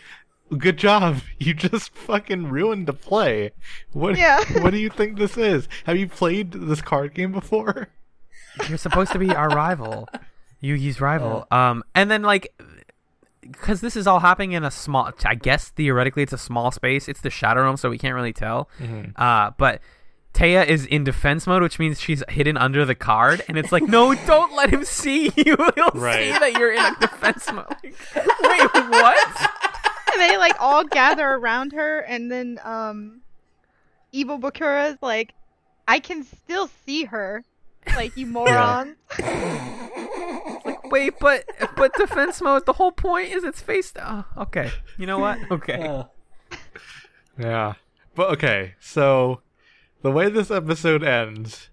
good 0.59 0.77
job, 0.77 1.21
you 1.39 1.55
just 1.55 1.95
fucking 1.95 2.49
ruined 2.49 2.87
the 2.87 2.93
play. 2.93 3.53
What? 3.93 4.17
Yeah. 4.17 4.41
what 4.63 4.71
do 4.71 4.79
you 4.79 4.91
think 4.91 5.19
this 5.19 5.37
is? 5.37 5.69
Have 5.85 5.97
you 5.97 6.09
played 6.09 6.53
this 6.53 6.81
card 6.81 7.15
game 7.15 7.33
before? 7.33 7.89
You're 8.69 8.79
supposed 8.79 9.13
to 9.13 9.19
be 9.19 9.31
our 9.31 9.49
rival, 9.49 10.09
Yugi's 10.63 11.01
rival. 11.01 11.47
Um, 11.51 11.83
and 11.95 12.11
then 12.11 12.23
like, 12.23 12.53
because 13.41 13.81
this 13.81 13.97
is 13.97 14.07
all 14.07 14.21
happening 14.21 14.53
in 14.53 14.63
a 14.63 14.71
small, 14.71 15.11
I 15.25 15.35
guess 15.35 15.71
theoretically 15.71 16.23
it's 16.23 16.35
a 16.35 16.39
small 16.39 16.71
space. 16.71 17.09
It's 17.09 17.23
the 17.23 17.31
Shadow 17.31 17.63
Realm, 17.63 17.79
so 17.79 17.89
we 17.89 17.97
can't 17.97 18.15
really 18.15 18.35
tell. 18.35 18.69
Uh, 19.17 19.53
but 19.57 19.81
Taya 20.35 20.67
is 20.67 20.87
in 20.87 21.05
defense 21.05 21.47
mode, 21.47 21.63
which 21.63 21.79
means 21.79 22.01
she's 22.01 22.23
hidden 22.29 22.57
under 22.57 22.85
the 22.87 22.95
card, 22.95 23.43
and 23.49 23.59
it's 23.59 23.71
like, 23.71 23.83
no, 23.83 24.15
don't 24.27 24.55
let 24.55 24.71
him 24.71 24.85
see 24.85 25.25
you. 25.37 25.57
He'll 25.75 25.91
Right. 25.95 26.33
see 26.33 26.39
that 26.39 26.55
you're 26.59 26.73
in 26.73 26.85
a 26.85 26.97
defense 27.01 27.47
mode. 27.53 27.67
Like, 27.69 27.85
Wait, 28.43 28.71
what? 28.89 29.51
And 30.13 30.21
they 30.21 30.37
like 30.39 30.57
all 30.61 30.85
gather 30.85 31.27
around 31.29 31.73
her 31.73 32.01
and 32.01 32.31
then 32.31 32.59
um 32.65 33.21
Evil 34.15 34.39
Bakura's 34.39 34.99
like, 35.01 35.33
"I 35.89 35.99
can 35.99 36.23
still 36.25 36.69
see 36.85 37.05
her." 37.05 37.45
Like, 37.97 38.15
you 38.17 38.27
moron. 38.37 38.97
Yeah. 39.19 40.59
like, 40.65 40.91
wait, 40.93 41.15
but 41.19 41.45
but 41.77 41.95
defense 41.95 42.41
mode. 42.43 42.67
The 42.67 42.75
whole 42.75 42.93
point 42.93 43.33
is 43.33 43.43
it's 43.43 43.61
face. 43.63 43.93
Oh, 43.99 44.25
okay. 44.37 44.71
You 44.99 45.07
know 45.07 45.19
what? 45.19 45.39
Okay. 45.51 45.87
Uh, 45.87 46.05
Yeah. 47.39 47.75
But 48.15 48.31
okay, 48.33 48.75
so 48.81 49.41
the 50.03 50.11
way 50.11 50.29
this 50.29 50.51
episode 50.51 51.03
ends 51.03 51.71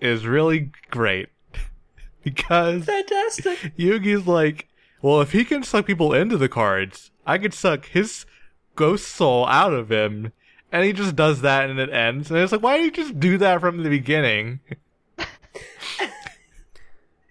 is 0.00 0.26
really 0.26 0.70
great 0.90 1.28
because 2.22 2.84
fantastic. 2.84 3.76
Yugi's 3.78 4.26
like, 4.26 4.68
well, 5.02 5.20
if 5.20 5.32
he 5.32 5.44
can 5.44 5.62
suck 5.62 5.86
people 5.86 6.12
into 6.12 6.36
the 6.36 6.48
cards, 6.48 7.10
I 7.26 7.38
could 7.38 7.54
suck 7.54 7.86
his 7.86 8.26
ghost 8.74 9.08
soul 9.08 9.46
out 9.46 9.72
of 9.72 9.90
him. 9.90 10.32
And 10.70 10.84
he 10.84 10.92
just 10.92 11.16
does 11.16 11.40
that 11.40 11.70
and 11.70 11.78
it 11.78 11.90
ends. 11.90 12.30
And 12.30 12.38
it's 12.40 12.52
like, 12.52 12.62
why 12.62 12.76
did 12.76 12.84
you 12.84 13.04
just 13.04 13.18
do 13.18 13.38
that 13.38 13.60
from 13.60 13.82
the 13.82 13.88
beginning? 13.88 14.60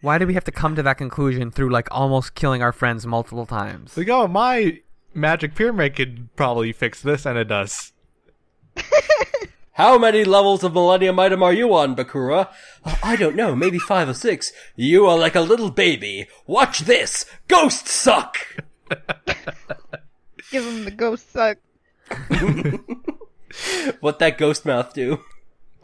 Why 0.02 0.18
did 0.18 0.28
we 0.28 0.36
have 0.36 0.43
to 0.45 0.52
come 0.52 0.76
to 0.76 0.84
that 0.84 0.98
conclusion 0.98 1.50
through 1.52 1.70
like 1.70 1.88
almost 1.91 2.36
killing 2.36 2.62
our 2.62 2.72
friends 2.72 3.06
multiple 3.08 3.45
times? 3.45 3.98
Like, 3.98 4.10
oh, 4.10 4.28
my 4.28 4.80
magic 5.14 5.56
pyramid 5.56 5.95
could 5.95 6.34
probably 6.36 6.72
fix 6.72 7.02
this, 7.02 7.26
and 7.26 7.38
it 7.38 7.45
does. 7.45 7.93
How 9.78 9.98
many 10.00 10.24
levels 10.24 10.64
of 10.64 10.74
Millennium 10.74 11.20
Item 11.20 11.44
are 11.44 11.54
you 11.54 11.72
on, 11.76 11.96
Bakura? 11.96 12.50
"Uh, 12.84 12.96
I 13.04 13.16
don't 13.16 13.36
know, 13.36 13.56
maybe 13.56 13.78
five 13.78 14.10
or 14.10 14.16
six. 14.16 14.52
You 14.76 15.06
are 15.06 15.18
like 15.18 15.36
a 15.36 15.42
little 15.42 15.70
baby. 15.70 16.28
Watch 16.48 16.80
this! 16.80 17.26
Ghost 17.48 17.88
suck! 17.88 18.38
Give 20.52 20.66
him 20.66 20.86
the 20.86 20.92
ghost 20.92 21.32
suck. 21.32 21.60
What 24.02 24.20
that 24.20 24.38
ghost 24.38 24.66
mouth 24.66 24.94
do? 24.94 25.24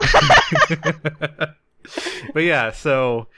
But 2.32 2.42
yeah, 2.44 2.72
so 2.72 3.28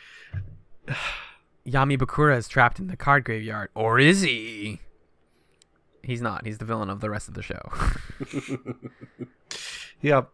Yami 1.66 1.98
Bakura 1.98 2.36
is 2.38 2.48
trapped 2.48 2.78
in 2.78 2.86
the 2.86 2.96
card 2.96 3.24
graveyard, 3.24 3.70
or 3.74 3.98
is 3.98 4.22
he? 4.22 4.80
He's 6.02 6.22
not. 6.22 6.46
He's 6.46 6.58
the 6.58 6.64
villain 6.64 6.88
of 6.88 7.00
the 7.00 7.10
rest 7.10 7.28
of 7.28 7.34
the 7.34 7.42
show. 7.42 7.60
Yep. 10.00 10.30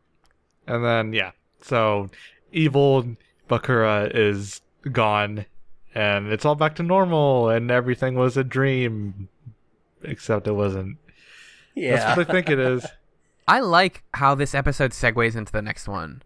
And 0.66 0.84
then 0.84 1.12
yeah, 1.12 1.32
so 1.60 2.08
evil 2.52 3.04
Bakura 3.48 4.10
is 4.14 4.60
gone, 4.90 5.46
and 5.94 6.28
it's 6.28 6.44
all 6.44 6.54
back 6.54 6.76
to 6.76 6.82
normal, 6.82 7.48
and 7.50 7.70
everything 7.70 8.14
was 8.14 8.36
a 8.36 8.44
dream, 8.44 9.28
except 10.02 10.46
it 10.46 10.52
wasn't. 10.52 10.98
Yeah. 11.74 11.96
That's 11.96 12.16
what 12.18 12.30
I 12.30 12.32
think 12.32 12.50
it 12.50 12.58
is. 12.58 12.86
I 13.48 13.60
like 13.60 14.02
how 14.14 14.34
this 14.34 14.54
episode 14.54 14.92
segues 14.92 15.34
into 15.36 15.50
the 15.52 15.62
next 15.62 15.88
one. 15.88 16.22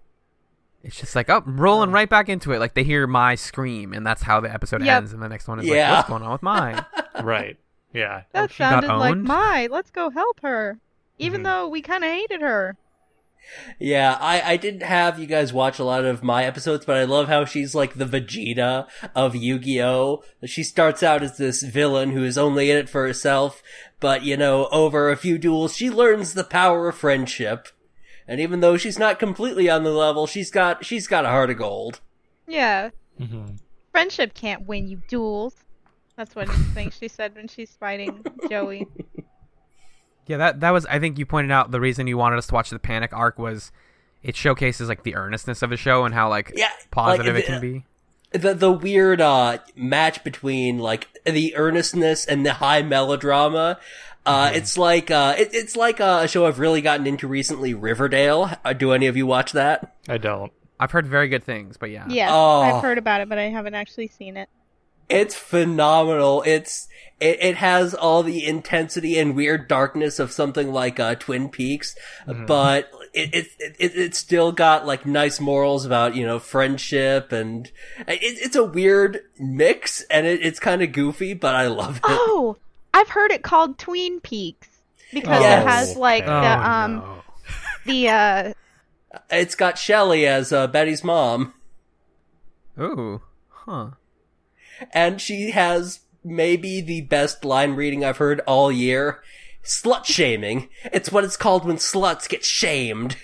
It's 0.84 0.96
just 1.00 1.16
like, 1.16 1.28
oh, 1.30 1.42
rolling 1.46 1.90
right 1.90 2.08
back 2.08 2.28
into 2.28 2.52
it. 2.52 2.58
Like 2.60 2.74
they 2.74 2.84
hear 2.84 3.06
my 3.06 3.34
scream, 3.34 3.92
and 3.92 4.06
that's 4.06 4.22
how 4.22 4.38
the 4.40 4.52
episode 4.52 4.84
Yep. 4.84 4.96
ends. 4.96 5.12
And 5.12 5.22
the 5.22 5.28
next 5.28 5.48
one 5.48 5.58
is 5.58 5.66
Yeah. 5.66 5.88
like, 5.90 5.98
what's 5.98 6.08
going 6.10 6.22
on 6.22 6.32
with 6.32 6.42
my? 6.42 6.84
right. 7.22 7.56
Yeah. 7.92 8.22
That 8.32 8.50
she 8.50 8.58
sounded 8.58 8.94
like 8.94 9.16
my. 9.16 9.68
Let's 9.70 9.90
go 9.90 10.10
help 10.10 10.40
her. 10.42 10.78
Even 11.18 11.40
Mhm. 11.40 11.44
though 11.44 11.68
we 11.68 11.80
kind 11.80 12.04
of 12.04 12.10
hated 12.10 12.42
her. 12.42 12.76
Yeah, 13.78 14.16
I, 14.20 14.52
I 14.52 14.56
didn't 14.56 14.82
have 14.82 15.18
you 15.18 15.26
guys 15.26 15.52
watch 15.52 15.78
a 15.78 15.84
lot 15.84 16.04
of 16.04 16.22
my 16.22 16.44
episodes, 16.44 16.84
but 16.84 16.96
I 16.96 17.04
love 17.04 17.28
how 17.28 17.44
she's 17.44 17.74
like 17.74 17.94
the 17.94 18.04
Vegeta 18.04 18.86
of 19.14 19.34
Yu-Gi-Oh! 19.36 20.22
She 20.44 20.62
starts 20.62 21.02
out 21.02 21.22
as 21.22 21.36
this 21.36 21.62
villain 21.62 22.10
who 22.10 22.24
is 22.24 22.38
only 22.38 22.70
in 22.70 22.76
it 22.76 22.88
for 22.88 23.06
herself, 23.06 23.62
but 24.00 24.24
you 24.24 24.36
know, 24.36 24.66
over 24.68 25.10
a 25.10 25.16
few 25.16 25.38
duels, 25.38 25.76
she 25.76 25.90
learns 25.90 26.34
the 26.34 26.44
power 26.44 26.88
of 26.88 26.96
friendship. 26.96 27.68
And 28.28 28.40
even 28.40 28.60
though 28.60 28.76
she's 28.76 28.98
not 28.98 29.18
completely 29.18 29.70
on 29.70 29.84
the 29.84 29.90
level, 29.92 30.26
she's 30.26 30.50
got, 30.50 30.84
she's 30.84 31.06
got 31.06 31.24
a 31.24 31.28
heart 31.28 31.50
of 31.50 31.58
gold. 31.58 32.00
Yeah. 32.46 32.90
hmm 33.18 33.46
Friendship 33.92 34.34
can't 34.34 34.66
win 34.66 34.88
you 34.88 35.00
duels. 35.08 35.54
That's 36.16 36.34
what 36.34 36.50
I 36.50 36.54
think 36.74 36.92
she 36.92 37.08
said 37.08 37.34
when 37.34 37.48
she's 37.48 37.70
fighting 37.72 38.24
Joey. 38.50 38.86
Yeah, 40.26 40.38
that 40.38 40.60
that 40.60 40.70
was. 40.70 40.86
I 40.86 40.98
think 40.98 41.18
you 41.18 41.26
pointed 41.26 41.50
out 41.52 41.70
the 41.70 41.80
reason 41.80 42.06
you 42.06 42.18
wanted 42.18 42.38
us 42.38 42.46
to 42.48 42.54
watch 42.54 42.70
the 42.70 42.78
Panik 42.78 43.12
arc 43.12 43.38
was 43.38 43.70
it 44.22 44.34
showcases 44.36 44.88
like 44.88 45.02
the 45.04 45.14
earnestness 45.14 45.62
of 45.62 45.70
the 45.70 45.76
show 45.76 46.04
and 46.04 46.14
how 46.14 46.28
like 46.28 46.52
Yeah, 46.56 46.68
positive 46.90 47.34
like, 47.34 47.44
it 47.44 47.46
can 47.46 47.60
be. 47.60 47.84
the 48.32 48.54
the 48.54 48.72
weird 48.72 49.20
uh 49.20 49.58
match 49.76 50.24
between 50.24 50.78
like 50.78 51.08
the 51.24 51.54
earnestness 51.56 52.24
and 52.26 52.44
the 52.44 52.54
high 52.54 52.82
melodrama. 52.82 53.78
Uh, 54.24 54.50
it's 54.52 54.76
like 54.76 55.08
uh, 55.12 55.36
it, 55.38 55.50
it's 55.52 55.76
like 55.76 56.00
a 56.00 56.26
show 56.26 56.46
I've 56.46 56.58
really 56.58 56.80
gotten 56.80 57.06
into 57.06 57.28
recently, 57.28 57.74
Riverdale. 57.74 58.50
Uh, 58.64 58.72
do 58.72 58.90
any 58.90 59.06
of 59.06 59.16
you 59.16 59.24
watch 59.24 59.52
that? 59.52 59.94
I 60.08 60.18
don't. 60.18 60.50
I've 60.80 60.90
heard 60.90 61.06
very 61.06 61.28
good 61.28 61.44
things, 61.44 61.76
but 61.76 61.90
yeah. 61.90 62.06
Yes, 62.08 62.30
Oh. 62.34 62.60
I've 62.62 62.82
heard 62.82 62.98
about 62.98 63.20
it, 63.20 63.28
but 63.28 63.38
I 63.38 63.44
haven't 63.44 63.74
actually 63.74 64.08
seen 64.08 64.36
it. 64.36 64.48
It's 65.08 65.34
phenomenal. 65.34 66.42
It's 66.46 66.88
it, 67.20 67.38
it 67.40 67.56
has 67.56 67.94
all 67.94 68.22
the 68.22 68.44
intensity 68.44 69.18
and 69.18 69.34
weird 69.34 69.68
darkness 69.68 70.18
of 70.18 70.32
something 70.32 70.72
like 70.72 71.00
uh, 71.00 71.14
Twin 71.14 71.48
Peaks, 71.48 71.94
but 72.26 72.90
it, 73.14 73.34
it 73.34 73.46
it 73.78 73.92
it's 73.96 74.18
still 74.18 74.52
got 74.52 74.84
like 74.86 75.06
nice 75.06 75.40
morals 75.40 75.86
about 75.86 76.14
you 76.14 76.26
know 76.26 76.38
friendship 76.38 77.32
and 77.32 77.68
it, 78.06 78.18
it's 78.20 78.56
a 78.56 78.64
weird 78.64 79.20
mix 79.38 80.02
and 80.10 80.26
it, 80.26 80.44
it's 80.44 80.58
kind 80.58 80.82
of 80.82 80.92
goofy, 80.92 81.32
but 81.34 81.54
I 81.54 81.68
love 81.68 81.96
it. 81.96 82.02
Oh, 82.04 82.56
I've 82.92 83.08
heard 83.08 83.30
it 83.30 83.42
called 83.42 83.78
Tween 83.78 84.20
Peaks 84.20 84.68
because 85.14 85.40
Yes. 85.40 85.62
it 85.62 85.66
has 85.68 85.96
like 85.96 86.24
Oh, 86.26 86.40
the 86.40 86.68
um 86.70 86.94
no. 86.96 87.22
the 87.86 88.08
uh 88.08 88.52
It's 89.30 89.54
got 89.54 89.78
Shelly 89.78 90.26
as 90.26 90.52
uh, 90.52 90.66
Betty's 90.66 91.02
mom, 91.04 91.54
Ooh, 92.78 93.22
huh? 93.48 93.90
And 94.92 95.20
she 95.20 95.50
has 95.50 96.00
maybe 96.24 96.80
the 96.80 97.02
best 97.02 97.44
line 97.44 97.72
reading 97.74 98.04
I've 98.04 98.16
heard 98.18 98.40
all 98.46 98.70
year. 98.72 99.22
Slut 99.64 100.04
shaming. 100.04 100.68
It's 100.84 101.10
what 101.10 101.24
it's 101.24 101.36
called 101.36 101.64
when 101.64 101.76
sluts 101.76 102.28
get 102.28 102.44
shamed. 102.44 103.16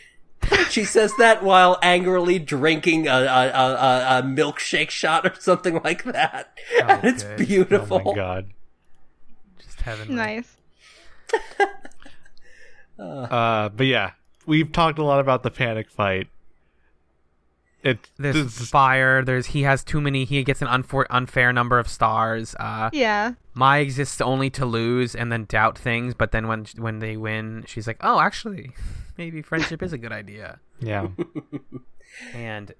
She 0.70 0.84
says 0.84 1.12
that 1.18 1.44
while 1.44 1.78
angrily 1.82 2.40
drinking 2.40 3.06
a, 3.06 3.10
a, 3.12 3.16
a, 3.16 3.74
a- 3.74 4.18
a 4.18 4.22
milkshake 4.24 4.90
shot 4.90 5.24
or 5.24 5.34
something 5.38 5.80
like 5.84 6.02
that. 6.04 6.52
And 6.82 7.04
it's 7.04 7.22
Okay. 7.24 7.44
beautiful. 7.44 8.00
Oh 8.04 8.10
my 8.10 8.14
god. 8.16 8.50
Just 9.60 9.80
heavenly. 9.82 10.14
nice. 10.16 10.56
Uh, 12.98 13.68
but 13.70 13.86
yeah, 13.86 14.12
we've 14.46 14.70
talked 14.72 14.98
a 14.98 15.04
lot 15.04 15.20
about 15.20 15.42
the 15.42 15.50
Panik 15.50 15.90
fight. 15.90 16.28
It 17.82 17.98
There's 18.16 18.34
this- 18.36 18.70
fire. 18.70 19.24
There's 19.24 19.46
he 19.46 19.62
has 19.62 19.82
too 19.82 20.00
many. 20.00 20.24
He 20.24 20.42
gets 20.44 20.62
an 20.62 20.68
unfor- 20.68 21.06
unfair 21.10 21.52
number 21.52 21.78
of 21.78 21.88
stars. 21.88 22.54
Uh, 22.60 22.90
Yeah. 22.92 23.32
Mai 23.54 23.78
exists 23.78 24.20
only 24.20 24.50
to 24.50 24.64
lose 24.64 25.14
and 25.14 25.30
then 25.32 25.44
doubt 25.44 25.76
things. 25.76 26.14
But 26.14 26.30
then 26.32 26.46
when 26.46 26.66
when 26.76 27.00
they 27.00 27.16
win, 27.16 27.64
she's 27.66 27.86
like, 27.86 27.98
oh, 28.00 28.20
actually, 28.20 28.70
maybe 29.18 29.42
friendship 29.42 29.82
is 29.82 29.92
a 29.92 29.98
good 29.98 30.12
idea. 30.12 30.60
yeah. 30.80 31.08
And 32.34 32.74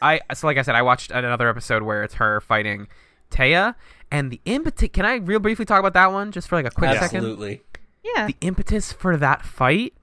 I 0.00 0.20
so 0.34 0.46
like 0.46 0.58
I 0.58 0.62
said, 0.62 0.74
I 0.74 0.82
watched 0.82 1.10
another 1.10 1.48
episode 1.48 1.82
where 1.84 2.02
it's 2.02 2.14
her 2.14 2.40
fighting 2.40 2.88
Taya 3.30 3.76
and 4.10 4.30
the 4.30 4.40
impetus. 4.44 4.88
Can 4.92 5.06
I 5.06 5.16
real 5.16 5.38
briefly 5.38 5.64
talk 5.64 5.78
about 5.78 5.94
that 5.94 6.12
one 6.12 6.32
just 6.32 6.48
for 6.48 6.56
like 6.56 6.66
a 6.66 6.70
quick 6.70 6.90
second? 6.98 7.18
Absolutely. 7.18 7.62
Yeah. 8.04 8.26
the 8.26 8.36
impetus 8.40 8.92
for 8.92 9.16
that 9.16 9.44
fight, 9.44 9.94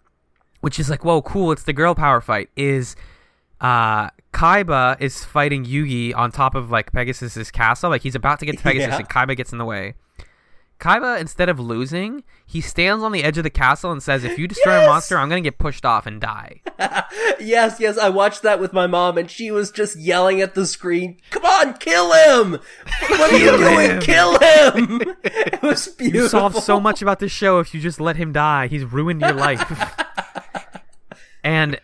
which 0.61 0.79
is 0.79 0.89
like, 0.89 1.03
whoa, 1.03 1.21
cool, 1.21 1.51
it's 1.51 1.63
the 1.63 1.73
girl 1.73 1.93
power 1.95 2.21
fight, 2.21 2.49
is 2.55 2.95
uh 3.61 4.09
Kaiba 4.33 4.99
is 5.01 5.25
fighting 5.25 5.65
Yugi 5.65 6.15
on 6.15 6.31
top 6.31 6.55
of 6.55 6.69
like 6.69 6.91
Pegasus's 6.91 7.51
castle. 7.51 7.89
Like 7.89 8.03
he's 8.03 8.15
about 8.15 8.39
to 8.39 8.45
get 8.45 8.57
to 8.57 8.63
Pegasus 8.63 8.89
Yeah. 8.89 8.97
and 8.97 9.09
Kaiba 9.09 9.35
gets 9.35 9.51
in 9.51 9.57
the 9.57 9.65
way. 9.65 9.95
Kaiba, 10.79 11.19
instead 11.19 11.49
of 11.49 11.59
losing, 11.59 12.23
he 12.45 12.61
stands 12.61 13.03
on 13.03 13.11
the 13.11 13.21
edge 13.21 13.37
of 13.37 13.43
the 13.43 13.49
castle 13.49 13.91
and 13.91 14.01
says, 14.01 14.23
If 14.23 14.39
you 14.39 14.47
destroy 14.47 14.77
Yes! 14.77 14.85
a 14.85 14.89
monster, 14.89 15.17
I'm 15.17 15.27
gonna 15.27 15.41
get 15.41 15.57
pushed 15.57 15.83
off 15.83 16.05
and 16.05 16.21
die. 16.21 16.61
yes, 17.41 17.81
yes, 17.81 17.97
I 17.97 18.07
watched 18.07 18.43
that 18.43 18.61
with 18.61 18.71
my 18.71 18.87
mom 18.87 19.17
and 19.17 19.29
she 19.29 19.51
was 19.51 19.71
just 19.71 19.99
yelling 19.99 20.39
at 20.39 20.55
the 20.55 20.65
screen, 20.65 21.17
come 21.31 21.43
on, 21.43 21.73
kill 21.79 22.13
him! 22.13 22.61
What 23.09 23.33
are 23.33 23.37
you 23.37 23.57
doing? 23.57 23.89
him!" 23.91 23.99
Kill 23.99 24.31
him! 24.39 25.01
it 25.25 25.61
was 25.61 25.89
beautiful. 25.89 26.21
You 26.21 26.29
solve 26.29 26.55
so 26.63 26.79
much 26.79 27.01
about 27.01 27.19
this 27.19 27.33
show 27.33 27.59
if 27.59 27.73
you 27.73 27.81
just 27.81 27.99
let 27.99 28.15
him 28.15 28.31
die. 28.31 28.67
He's 28.67 28.85
ruined 28.85 29.19
your 29.19 29.33
life. 29.33 29.69
and 31.43 31.77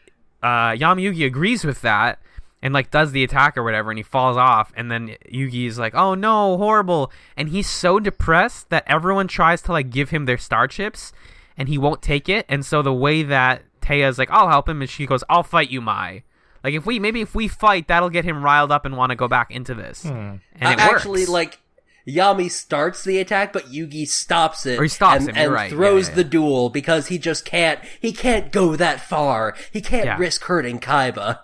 uh, 0.45 0.71
Yami 0.81 1.01
Yugi 1.03 1.25
agrees 1.25 1.63
with 1.65 1.81
that 1.81 2.19
and 2.61 2.73
like 2.73 2.91
does 2.91 3.11
the 3.11 3.23
attack 3.23 3.57
or 3.57 3.63
whatever, 3.63 3.89
and 3.91 3.97
he 3.99 4.03
falls 4.03 4.37
off. 4.37 4.71
And 4.75 4.89
then 4.91 5.15
Yugi 5.31 5.65
is 5.67 5.77
like, 5.79 5.93
"Oh 5.95 6.13
no, 6.15 6.57
horrible!" 6.57 7.11
And 7.37 7.49
he's 7.49 7.69
so 7.69 7.99
depressed 7.99 8.69
that 8.69 8.83
everyone 8.87 9.27
tries 9.27 9.61
to 9.63 9.71
like 9.71 9.89
give 9.89 10.09
him 10.11 10.25
their 10.25 10.37
star 10.37 10.67
chips, 10.67 11.11
and 11.57 11.67
he 11.69 11.77
won't 11.77 12.01
take 12.01 12.27
it. 12.29 12.45
And 12.49 12.65
so 12.65 12.81
the 12.81 12.93
way 12.93 13.23
that 13.23 13.63
Taya's 13.81 14.17
like, 14.17 14.31
"I'll 14.31 14.49
help 14.49 14.67
him," 14.69 14.81
and 14.81 14.89
she 14.89 15.05
goes, 15.05 15.23
"I'll 15.29 15.43
fight 15.43 15.69
you, 15.69 15.81
Mai." 15.81 16.23
Like 16.63 16.73
if 16.73 16.85
we 16.87 16.97
maybe 16.97 17.21
if 17.21 17.35
we 17.35 17.47
fight, 17.47 17.87
that'll 17.87 18.09
get 18.09 18.25
him 18.25 18.43
riled 18.43 18.71
up 18.71 18.85
and 18.85 18.97
want 18.97 19.11
to 19.11 19.15
go 19.15 19.27
back 19.27 19.51
into 19.51 19.75
this. 19.75 20.03
And 20.05 20.39
it 20.55 20.63
Uh, 20.63 20.75
actually, 20.79 21.21
works. 21.21 21.29
like 21.29 21.59
Yami 22.07 22.51
starts 22.51 23.03
the 23.03 23.17
attack, 23.19 23.51
but 23.51 23.65
Yugi 23.71 24.07
stops 24.07 24.65
it. 24.65 24.79
Or 24.79 24.83
he 24.83 24.89
stops 24.89 25.25
and, 25.25 25.29
him, 25.29 25.35
and 25.35 25.51
right. 25.51 25.71
Throws 25.71 26.05
yeah, 26.07 26.11
yeah. 26.11 26.15
the 26.17 26.23
duel 26.23 26.69
because 26.69 27.07
he 27.07 27.17
just 27.17 27.45
can't. 27.45 27.79
He 27.99 28.11
can't 28.11 28.51
go 28.51 28.75
that 28.75 29.01
far. 29.01 29.55
He 29.71 29.81
can't 29.81 30.05
Yeah. 30.05 30.17
risk 30.17 30.43
hurting 30.43 30.79
Kaiba. 30.79 31.39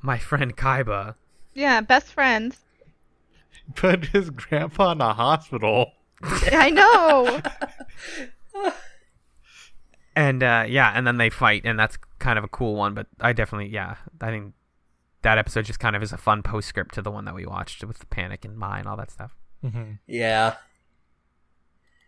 my 0.00 0.18
friend 0.18 0.56
Kaiba. 0.56 1.14
Yeah, 1.54 1.80
best 1.80 2.12
friends. 2.12 2.58
Put 3.74 4.06
his 4.06 4.30
grandpa 4.30 4.92
in 4.92 5.00
a 5.00 5.14
hospital. 5.14 5.92
I 6.22 6.70
know. 6.70 7.40
and 10.14 10.42
uh, 10.42 10.64
yeah, 10.68 10.92
and 10.94 11.06
then 11.06 11.16
they 11.16 11.30
fight, 11.30 11.62
and 11.64 11.78
that's 11.78 11.96
kind 12.18 12.38
of 12.38 12.44
a 12.44 12.48
cool 12.48 12.74
one. 12.74 12.94
But 12.94 13.06
I 13.20 13.32
definitely, 13.32 13.68
yeah, 13.68 13.96
I 14.20 14.26
think 14.30 14.52
that 15.22 15.38
episode 15.38 15.64
just 15.64 15.80
kind 15.80 15.96
of 15.96 16.02
is 16.02 16.12
a 16.12 16.16
fun 16.18 16.42
postscript 16.42 16.94
to 16.94 17.02
the 17.02 17.10
one 17.10 17.24
that 17.24 17.34
we 17.34 17.46
watched 17.46 17.82
with 17.84 17.98
the 17.98 18.06
Panik 18.06 18.44
and 18.44 18.56
Mai 18.56 18.78
and 18.80 18.88
all 18.88 18.96
that 18.96 19.10
stuff. 19.10 19.34
Yeah. 20.06 20.56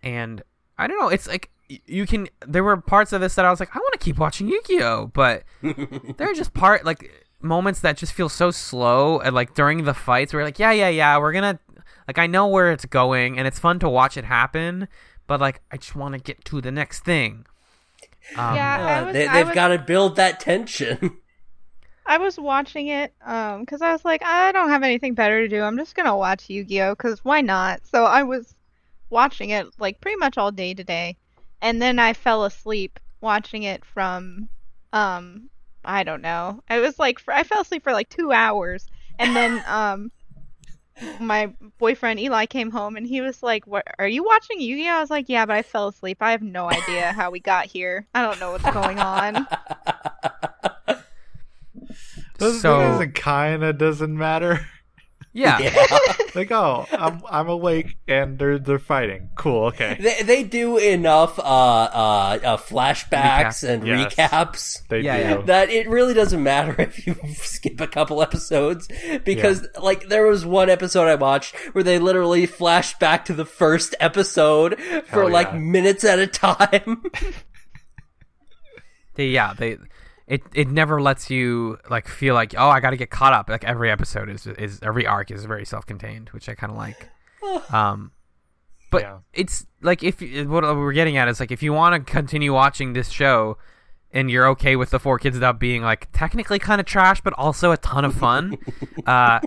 And 0.02 0.42
I 0.76 0.86
don't 0.86 0.98
know, 0.98 1.08
it's 1.08 1.26
like 1.26 1.50
you 1.68 2.06
can. 2.06 2.28
There 2.46 2.62
were 2.64 2.76
parts 2.76 3.12
of 3.12 3.20
this 3.20 3.36
that 3.36 3.44
I 3.44 3.50
was 3.50 3.58
like, 3.60 3.74
I 3.74 3.78
want 3.78 3.92
to 3.94 3.98
keep 3.98 4.18
watching 4.18 4.48
Yu-Gi-Oh, 4.48 5.10
but 5.14 5.44
there 5.62 6.30
are 6.30 6.34
just 6.34 6.52
part 6.52 6.84
like 6.84 7.10
moments 7.40 7.80
that 7.80 7.96
just 7.96 8.12
feel 8.12 8.28
so 8.28 8.50
slow, 8.50 9.18
and 9.20 9.34
like 9.34 9.54
during 9.54 9.84
the 9.84 9.94
fights, 9.94 10.34
we're 10.34 10.44
like, 10.44 10.58
yeah, 10.58 10.72
yeah, 10.72 10.88
yeah, 10.88 11.16
we're 11.18 11.32
gonna. 11.32 11.58
Like 12.06 12.18
I 12.18 12.26
know 12.26 12.48
where 12.48 12.70
it's 12.70 12.84
going, 12.84 13.38
and 13.38 13.46
it's 13.46 13.58
fun 13.58 13.78
to 13.78 13.88
watch 13.88 14.16
it 14.18 14.24
happen, 14.24 14.88
but 15.26 15.40
like 15.40 15.62
I 15.70 15.78
just 15.78 15.96
want 15.96 16.12
to 16.14 16.20
get 16.20 16.44
to 16.46 16.60
the 16.60 16.70
next 16.72 17.04
thing. 17.04 17.46
Um, 18.36 18.54
yeah, 18.56 19.00
Uh, 19.00 19.04
was, 19.06 19.12
they, 19.14 19.28
they've 19.28 19.54
got 19.54 19.68
to 19.68 19.78
build 19.78 20.16
that 20.16 20.40
tension. 20.40 21.18
I 22.06 22.18
was 22.18 22.38
watching 22.38 22.88
it 22.88 23.14
um 23.24 23.60
because 23.60 23.82
I 23.82 23.92
was 23.92 24.04
like, 24.04 24.22
I 24.24 24.52
don't 24.52 24.68
have 24.68 24.82
anything 24.82 25.14
better 25.14 25.42
to 25.42 25.48
do. 25.48 25.62
I'm 25.62 25.78
just 25.78 25.94
gonna 25.94 26.16
watch 26.16 26.50
Yu-Gi-Oh 26.50 26.94
because 26.94 27.24
why 27.24 27.40
not? 27.40 27.86
So 27.86 28.04
I 28.04 28.22
was 28.22 28.54
watching 29.10 29.50
it 29.50 29.66
like 29.78 30.00
pretty 30.00 30.16
much 30.16 30.36
all 30.36 30.52
day 30.52 30.74
today, 30.74 31.16
and 31.62 31.80
then 31.80 31.98
I 31.98 32.12
fell 32.12 32.44
asleep 32.44 33.00
watching 33.20 33.62
it 33.62 33.84
from 33.84 34.48
um 34.92 35.48
I 35.84 36.02
don't 36.04 36.22
know. 36.22 36.62
It 36.70 36.80
was 36.80 36.98
like 36.98 37.18
for, 37.18 37.32
I 37.32 37.42
fell 37.42 37.62
asleep 37.62 37.82
for 37.82 37.92
like 37.92 38.08
two 38.08 38.32
hours, 38.32 38.86
and 39.18 39.34
then 39.34 39.62
um 39.68 40.10
my 41.20 41.52
boyfriend 41.78 42.20
Eli 42.20 42.46
came 42.46 42.70
home 42.70 42.96
and 42.96 43.06
he 43.06 43.20
was 43.20 43.42
like, 43.42 43.66
"What 43.66 43.84
are 43.98 44.06
you 44.06 44.24
watching 44.24 44.60
Yu-Gi-Oh?" 44.60 44.92
I 44.92 45.00
was 45.00 45.10
like, 45.10 45.28
"Yeah, 45.28 45.46
but 45.46 45.56
I 45.56 45.62
fell 45.62 45.88
asleep. 45.88 46.18
I 46.20 46.32
have 46.32 46.42
no 46.42 46.70
idea 46.70 47.12
how 47.12 47.30
we 47.30 47.40
got 47.40 47.66
here. 47.66 48.06
I 48.14 48.22
don't 48.22 48.38
know 48.40 48.52
what's 48.52 48.70
going 48.70 48.98
on." 48.98 49.46
This 52.52 52.62
So- 52.62 52.98
so, 53.00 53.06
kind 53.08 53.62
of 53.64 53.78
doesn't 53.78 54.16
matter. 54.16 54.66
Yeah. 55.36 55.58
Yeah. 55.58 55.98
Like, 56.36 56.52
oh, 56.52 56.86
I'm 56.92 57.22
I'm 57.28 57.48
awake 57.48 57.96
and 58.06 58.38
they're 58.38 58.58
they're 58.60 58.78
fighting. 58.78 59.30
Cool. 59.36 59.66
Okay. 59.66 59.96
They, 60.00 60.22
they 60.22 60.42
do 60.44 60.78
enough 60.78 61.38
uh, 61.40 61.42
uh, 61.42 62.38
uh, 62.44 62.56
flashbacks 62.56 63.62
Recap. 63.64 63.68
and 63.68 63.86
Yes. 63.86 64.14
recaps 64.14 64.88
They 64.88 65.00
Yeah, 65.00 65.36
do. 65.38 65.42
that 65.46 65.70
it 65.70 65.88
really 65.88 66.14
doesn't 66.14 66.40
matter 66.42 66.74
if 66.80 67.04
you 67.06 67.16
skip 67.34 67.80
a 67.80 67.86
couple 67.88 68.22
episodes 68.22 68.88
because 69.24 69.66
like 69.80 70.08
there 70.08 70.26
was 70.26 70.44
one 70.46 70.70
episode 70.70 71.06
I 71.08 71.14
watched 71.16 71.56
where 71.72 71.82
they 71.84 71.98
literally 71.98 72.46
flashed 72.46 73.00
back 73.00 73.24
to 73.26 73.32
the 73.32 73.44
first 73.46 73.94
episode 73.98 74.78
for 75.06 75.22
Hell 75.22 75.30
like 75.30 75.52
minutes 75.54 76.04
at 76.04 76.18
a 76.20 76.28
time. 76.28 77.02
They, 79.16 79.28
yeah, 79.28 79.52
they 79.52 79.78
it 80.26 80.42
it 80.54 80.68
never 80.68 81.00
lets 81.02 81.28
you 81.30 81.78
like 81.90 82.08
feel 82.08 82.34
like 82.34 82.54
oh 82.56 82.68
I 82.68 82.80
got 82.80 82.90
to 82.90 82.96
get 82.96 83.10
caught 83.10 83.32
up. 83.32 83.48
Like 83.48 83.64
every 83.64 83.90
episode 83.90 84.28
is 84.30 84.46
is 84.46 84.80
every 84.82 85.06
arc 85.06 85.30
is 85.30 85.44
very 85.44 85.64
self-contained, 85.66 86.30
which 86.30 86.48
I 86.48 86.54
kind 86.54 86.70
of 86.72 86.78
like. 86.78 87.08
Um, 87.72 88.12
but 88.90 89.02
Yeah. 89.02 89.18
it's 89.34 89.66
like 89.82 90.02
if 90.02 90.20
what 90.48 90.62
we're 90.64 90.92
getting 90.92 91.16
at 91.18 91.28
is 91.28 91.40
like 91.40 91.50
if 91.52 91.62
you 91.62 91.72
want 91.74 91.94
to 92.06 92.10
continue 92.12 92.54
watching 92.54 92.94
this 92.94 93.10
show 93.10 93.58
and 94.12 94.30
you're 94.30 94.46
okay 94.48 94.76
with 94.76 94.90
the 94.90 94.98
4Kids 95.00 95.38
dub 95.40 95.58
being 95.58 95.82
like 95.82 96.08
technically 96.12 96.58
kind 96.58 96.80
of 96.80 96.86
trash 96.86 97.20
but 97.20 97.32
also 97.34 97.70
a 97.72 97.76
ton 97.76 98.04
of 98.04 98.14
fun 98.14 98.56
uh 99.06 99.40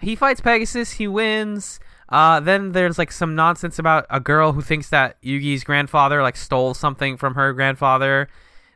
he 0.00 0.16
fights 0.16 0.40
pegasus 0.40 0.92
he 0.92 1.06
wins 1.06 1.78
uh 2.08 2.40
then 2.40 2.72
there's 2.72 2.98
like 2.98 3.12
some 3.12 3.34
nonsense 3.36 3.78
about 3.78 4.04
a 4.10 4.18
girl 4.18 4.52
who 4.52 4.62
thinks 4.62 4.88
that 4.88 5.20
yugi's 5.22 5.62
grandfather 5.62 6.22
like 6.22 6.36
stole 6.36 6.72
something 6.74 7.16
from 7.16 7.34
her 7.34 7.52
grandfather 7.52 8.28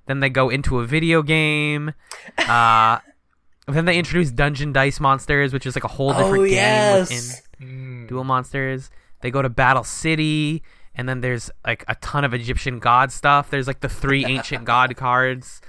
then 0.08 0.18
they 0.20 0.28
go 0.28 0.48
into 0.48 0.80
a 0.80 0.84
video 0.84 1.22
game 1.22 1.92
uh 2.38 2.98
then 3.68 3.84
they 3.84 3.96
introduce 3.98 4.30
dungeon 4.32 4.72
dice 4.72 4.98
monsters 4.98 5.52
which 5.52 5.66
is 5.66 5.76
like 5.76 5.84
a 5.84 5.88
whole 5.88 6.12
different 6.12 6.38
oh 6.38 6.44
game 6.44 6.54
yes. 6.54 7.10
within 7.10 7.44
Mm. 7.60 8.06
Duel 8.08 8.22
Monsters. 8.22 8.88
They 9.20 9.32
go 9.32 9.42
to 9.42 9.48
Battle 9.48 9.82
City, 9.82 10.62
and 10.94 11.08
then 11.08 11.20
there's 11.22 11.50
like 11.66 11.84
a 11.88 11.96
ton 11.96 12.24
of 12.24 12.32
Egyptian 12.32 12.78
god 12.78 13.10
stuff. 13.10 13.50
There's 13.50 13.66
like 13.66 13.80
the 13.80 13.88
three 13.88 14.24
ancient 14.28 14.64
god 14.64 14.94
cards. 14.96 15.60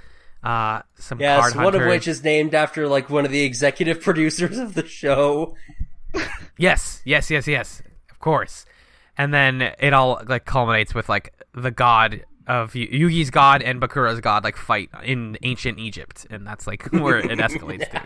Uh, 0.42 0.82
some 0.94 1.20
Yes, 1.20 1.40
card 1.52 1.64
one 1.64 1.74
of 1.74 1.86
which 1.88 2.06
is 2.08 2.22
named 2.22 2.54
after 2.54 2.86
like 2.88 3.10
one 3.10 3.24
of 3.26 3.32
the 3.32 3.42
executive 3.42 4.00
producers 4.02 4.56
of 4.58 4.74
the 4.74 4.86
show. 4.86 5.56
yes, 6.58 7.02
yes, 7.04 7.30
yes, 7.30 7.46
yes, 7.46 7.82
of 8.10 8.20
course. 8.20 8.64
And 9.18 9.34
then 9.34 9.60
it 9.80 9.92
all 9.92 10.22
like 10.26 10.44
culminates 10.44 10.94
with 10.94 11.08
like 11.08 11.34
the 11.54 11.70
god 11.70 12.24
of 12.46 12.74
Yu- 12.74 12.88
Yugi's 13.08 13.30
god 13.30 13.62
and 13.62 13.80
Bakura's 13.80 14.20
god 14.20 14.44
like 14.44 14.56
fight 14.56 14.90
in 15.02 15.36
ancient 15.42 15.78
Egypt, 15.78 16.26
and 16.30 16.46
that's 16.46 16.66
like 16.66 16.84
where 16.92 17.18
it 17.18 17.26
escalates 17.26 17.90
to. 17.90 18.02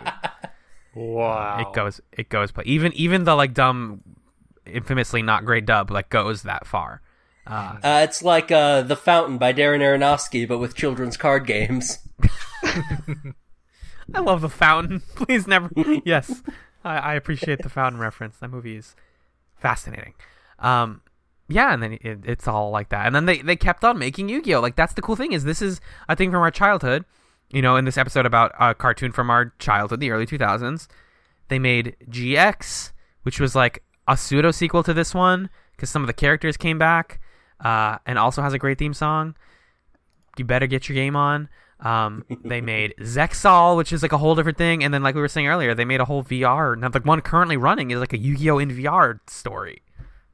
Wow. 0.93 1.59
It 1.59 1.73
goes, 1.75 1.99
it 2.11 2.29
goes, 2.29 2.51
but 2.51 2.65
even 2.67 2.93
even 2.93 3.23
the 3.25 3.35
like 3.35 3.53
dumb, 3.53 4.01
infamously 4.65 5.21
not 5.21 5.45
great 5.45 5.65
dub 5.65 5.91
like 5.91 6.09
goes 6.09 6.43
that 6.43 6.65
far. 6.65 7.01
Uh, 7.47 7.77
Uh, 7.83 8.01
it's 8.03 8.23
like 8.23 8.51
uh, 8.51 8.81
The 8.81 8.95
Fountain 8.95 9.37
by 9.37 9.53
Darren 9.53 9.79
Aronofsky, 9.81 10.47
but 10.47 10.57
with 10.57 10.73
children's 10.75 11.15
card 11.17 11.45
games. 11.45 11.99
I 12.63 14.19
love 14.19 14.41
the 14.41 14.49
fountain. 14.49 15.01
Please 15.15 15.47
never. 15.47 15.69
yes, 16.05 16.41
I, 16.83 16.97
I 16.97 17.13
appreciate 17.15 17.59
the 17.61 17.69
fountain 17.69 17.99
reference. 17.99 18.37
That 18.37 18.49
movie 18.49 18.75
is 18.77 18.95
fascinating. 19.57 20.13
Um, 20.59 21.01
yeah, 21.47 21.73
and 21.73 21.83
then 21.83 21.93
it, 22.01 22.19
it's 22.23 22.47
all 22.47 22.71
like 22.71 22.89
that. 22.89 23.05
And 23.05 23.15
then 23.15 23.25
they, 23.25 23.41
they 23.41 23.55
kept 23.55 23.83
on 23.83 23.99
making 23.99 24.29
Yu-Gi-Oh. 24.29 24.61
Like 24.61 24.75
that's 24.75 24.93
the 24.93 25.01
cool 25.01 25.15
thing 25.15 25.31
is 25.31 25.43
this 25.43 25.61
is 25.61 25.79
a 26.09 26.15
thing 26.15 26.31
from 26.31 26.41
our 26.41 26.51
childhood. 26.51 27.05
You 27.51 27.61
know, 27.61 27.75
in 27.75 27.85
this 27.85 27.97
episode 27.97 28.25
about 28.25 28.53
a 28.59 28.73
cartoon 28.73 29.11
from 29.11 29.29
our 29.29 29.53
childhood, 29.59 29.99
the 29.99 30.09
early 30.11 30.25
2000s, 30.25 30.87
they 31.47 31.59
made 31.59 31.95
GX, 32.09 32.91
which 33.21 33.39
was 33.39 33.55
like 33.55 33.83
a 34.07 34.17
pseudo 34.17 34.51
sequel 34.51 34.83
to 34.83 34.93
this 34.93 35.13
one 35.13 35.49
because 35.75 35.89
some 35.89 36.01
of 36.01 36.07
the 36.07 36.13
characters 36.13 36.57
came 36.57 36.79
back, 36.79 37.19
uh, 37.63 37.97
and 38.05 38.17
also 38.17 38.41
has 38.41 38.53
a 38.53 38.59
great 38.59 38.79
theme 38.79 38.93
song. 38.93 39.35
You 40.37 40.45
better 40.45 40.67
get 40.67 40.89
your 40.89 40.95
game 40.95 41.15
on. 41.15 41.49
Um, 41.79 42.25
they 42.43 42.61
made 42.61 42.95
Zexal, 42.99 43.77
which 43.77 43.93
is 43.93 44.01
like 44.01 44.11
a 44.11 44.17
whole 44.17 44.35
different 44.35 44.57
thing, 44.57 44.83
and 44.83 44.93
then 44.93 45.03
like 45.03 45.15
we 45.15 45.21
were 45.21 45.27
saying 45.27 45.47
earlier, 45.47 45.75
they 45.75 45.85
made 45.85 46.01
a 46.01 46.05
whole 46.05 46.23
VR. 46.23 46.77
Now 46.77 46.89
the 46.89 46.99
one 47.01 47.21
currently 47.21 47.57
running 47.57 47.91
is 47.91 47.99
like 47.99 48.13
a 48.13 48.17
Yu-Gi-Oh 48.17 48.57
in 48.57 48.69
VR 48.69 49.19
story. 49.29 49.83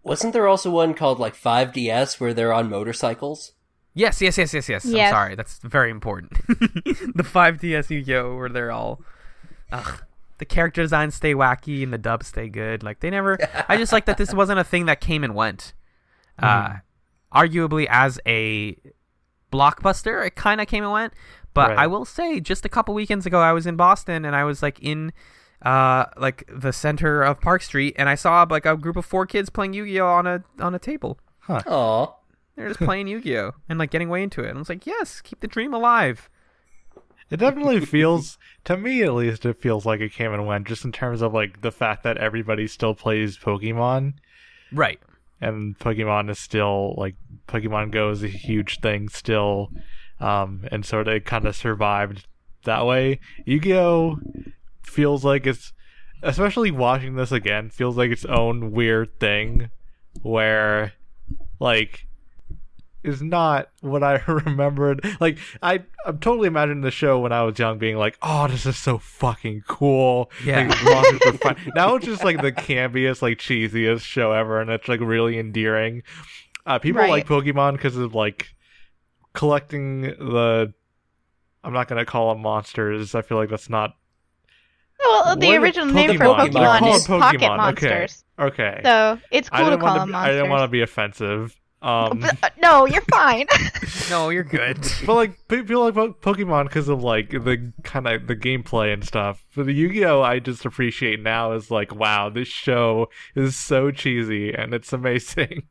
Wasn't 0.03 0.33
there 0.33 0.47
also 0.47 0.71
one 0.71 0.93
called 0.93 1.19
like 1.19 1.35
5D's 1.35 2.19
where 2.19 2.33
they're 2.33 2.53
on 2.53 2.69
motorcycles? 2.69 3.53
Yes, 3.93 4.21
yes, 4.21 4.37
yes, 4.37 4.53
yes, 4.53 4.69
yes. 4.69 4.85
I'm 4.85 5.09
sorry, 5.11 5.35
that's 5.35 5.59
very 5.59 5.91
important. 5.91 6.33
the 6.47 7.23
5DS 7.23 7.89
Yu-Gi-Oh 7.89 8.35
where 8.37 8.49
they're 8.49 8.71
all, 8.71 9.01
ugh, 9.71 10.03
the 10.37 10.45
character 10.45 10.81
designs 10.81 11.13
stay 11.15 11.33
wacky 11.35 11.83
and 11.83 11.91
the 11.93 11.97
dubs 11.97 12.27
stay 12.27 12.47
good. 12.47 12.83
Like 12.83 13.01
they 13.01 13.09
never. 13.09 13.37
I 13.69 13.77
just 13.77 13.91
like 13.91 14.05
that 14.05 14.17
this 14.17 14.33
wasn't 14.33 14.59
a 14.59 14.63
thing 14.63 14.85
that 14.87 15.01
came 15.01 15.23
and 15.23 15.35
went. 15.35 15.73
Uh, 16.39 16.77
arguably 17.33 17.85
as 17.89 18.19
a 18.25 18.75
blockbuster, 19.51 20.25
it 20.25 20.35
kind 20.35 20.59
of 20.61 20.67
came 20.67 20.83
and 20.83 20.93
went. 20.93 21.13
But 21.53 21.69
Right. 21.71 21.79
I 21.79 21.87
will 21.87 22.05
say, 22.05 22.39
just 22.39 22.65
a 22.65 22.69
couple 22.69 22.93
weekends 22.93 23.25
ago, 23.25 23.39
I 23.39 23.51
was 23.51 23.67
in 23.67 23.75
Boston 23.75 24.25
and 24.25 24.35
I 24.35 24.43
was 24.45 24.63
like 24.63 24.79
in. 24.79 25.11
Uh, 25.61 26.05
like 26.17 26.43
the 26.51 26.73
center 26.73 27.21
of 27.21 27.39
Park 27.39 27.61
Street, 27.61 27.93
and 27.97 28.09
I 28.09 28.15
saw 28.15 28.45
like 28.49 28.65
a 28.65 28.75
group 28.75 28.95
of 28.97 29.05
four 29.05 29.25
kids 29.27 29.49
playing 29.49 29.73
Yu-Gi-Oh 29.73 30.07
on 30.07 30.25
a 30.27 30.43
on 30.59 30.73
a 30.73 30.79
table. 30.79 31.19
Huh. 31.41 31.61
Aw. 31.67 32.13
They're 32.55 32.67
just 32.67 32.79
playing 32.79 33.07
Yu-Gi-Oh 33.07 33.51
and 33.69 33.77
like 33.79 33.91
getting 33.91 34.09
way 34.09 34.23
into 34.23 34.41
it. 34.43 34.49
And 34.49 34.57
I 34.57 34.59
was 34.59 34.69
like, 34.69 34.85
yes, 34.87 35.21
keep 35.21 35.39
the 35.39 35.47
dream 35.47 35.73
alive. 35.73 36.29
It 37.29 37.37
definitely 37.37 37.79
feels, 37.85 38.37
to 38.65 38.75
me 38.75 39.03
at 39.03 39.13
least, 39.13 39.45
it 39.45 39.61
feels 39.61 39.85
like 39.85 40.01
it 40.01 40.13
came 40.13 40.33
and 40.33 40.45
went, 40.45 40.67
just 40.67 40.83
in 40.83 40.91
terms 40.91 41.21
of 41.21 41.33
like 41.33 41.61
the 41.61 41.71
fact 41.71 42.03
that 42.03 42.17
everybody 42.17 42.67
still 42.67 42.93
plays 42.95 43.37
Pokemon, 43.37 44.15
Right. 44.71 44.99
and 45.39 45.77
Pokemon 45.79 46.29
is 46.29 46.39
still 46.39 46.93
like 46.97 47.15
Pokemon 47.47 47.91
Go 47.91 48.09
is 48.09 48.23
a 48.23 48.27
huge 48.27 48.79
thing 48.81 49.07
still, 49.09 49.69
um, 50.19 50.65
and 50.71 50.85
sort 50.85 51.07
of 51.07 51.23
kind 51.23 51.45
of 51.45 51.55
survived 51.55 52.27
that 52.65 52.85
way. 52.85 53.19
Yu-Gi-Oh 53.45 54.19
feels 54.83 55.23
like 55.25 55.45
it's, 55.47 55.73
especially 56.23 56.71
watching 56.71 57.15
this 57.15 57.31
again, 57.31 57.69
feels 57.69 57.97
like 57.97 58.11
its 58.11 58.25
own 58.25 58.71
weird 58.71 59.19
thing, 59.19 59.69
where, 60.21 60.93
like, 61.59 62.07
is 63.03 63.19
not 63.21 63.69
what 63.81 64.03
I 64.03 64.21
remembered. 64.27 65.03
Like 65.19 65.39
I, 65.63 65.83
I'm 66.05 66.19
totally 66.19 66.47
imagining 66.47 66.81
the 66.81 66.91
show 66.91 67.19
when 67.19 67.31
I 67.31 67.41
was 67.41 67.57
young, 67.57 67.79
being 67.79 67.97
like, 67.97 68.15
"Oh, 68.21 68.47
this 68.47 68.65
is 68.67 68.77
so 68.77 68.99
fucking 68.99 69.63
cool." 69.67 70.29
Yeah. 70.45 70.67
Like, 70.67 70.83
monsters 70.83 71.21
are 71.25 71.37
fun. 71.39 71.55
Now 71.75 71.95
it's 71.95 72.05
just 72.05 72.23
like 72.23 72.41
the 72.43 72.51
campiest, 72.51 73.23
like 73.23 73.39
cheesiest 73.39 74.01
show 74.01 74.31
ever, 74.33 74.61
and 74.61 74.69
it's 74.69 74.87
like 74.87 74.99
really 74.99 75.39
endearing. 75.39 76.03
Uh, 76.67 76.77
people 76.77 77.01
Right. 77.01 77.09
like 77.09 77.27
Pokemon 77.27 77.71
because 77.73 77.97
of 77.97 78.13
like 78.13 78.53
collecting 79.33 80.01
the. 80.01 80.71
I'm 81.63 81.73
not 81.73 81.87
gonna 81.87 82.05
call 82.05 82.33
them 82.33 82.43
monsters. 82.43 83.15
I 83.15 83.21
feel 83.23 83.37
like 83.39 83.49
that's 83.49 83.69
not. 83.69 83.95
Well, 85.25 85.35
the 85.35 85.47
What 85.47 85.57
original 85.61 85.93
name 85.93 86.17
for 86.17 86.23
Pokemon? 86.25 86.51
They're 86.53 86.61
Pokemon 86.61 86.79
called 86.79 86.95
is 86.95 87.07
Pocket 87.07 87.41
Pokemon, 87.41 87.71
okay. 87.73 87.89
Monsters. 87.89 88.23
Okay. 88.39 88.81
So 88.83 89.19
it's 89.31 89.49
I 89.51 89.57
cool 89.57 89.65
to 89.65 89.71
didn't 89.71 89.81
call 89.81 89.97
want 89.97 89.99
them 89.99 90.09
to. 90.11 90.17
I 90.17 90.19
monsters. 90.21 90.35
didn't 90.37 90.49
want 90.49 90.61
to 90.63 90.67
be 90.67 90.81
offensive. 90.81 91.57
Um, 91.83 92.19
But, 92.21 92.43
uh, 92.43 92.49
no, 92.61 92.85
you're 92.85 93.01
fine. 93.11 93.47
No, 94.09 94.29
you're 94.29 94.43
good. 94.43 94.77
but 95.05 95.13
like 95.15 95.37
pe- 95.47 95.61
people 95.63 95.83
like 95.83 95.93
Po- 95.93 96.13
Pokemon 96.13 96.65
because 96.65 96.89
of 96.89 97.01
like 97.01 97.29
the 97.29 97.71
kind 97.83 98.07
of 98.07 98.27
the 98.27 98.35
gameplay 98.35 98.93
and 98.93 99.05
stuff. 99.05 99.43
For 99.49 99.63
the 99.63 99.71
Yu-Gi-Oh, 99.73 100.21
I 100.21 100.39
just 100.39 100.65
appreciate 100.65 101.21
now 101.21 101.53
is 101.53 101.71
like, 101.71 101.95
wow, 101.95 102.29
this 102.29 102.47
show 102.49 103.07
is 103.35 103.55
so 103.55 103.89
cheesy 103.91 104.53
and 104.53 104.73
it's 104.73 104.91
amazing. 104.91 105.63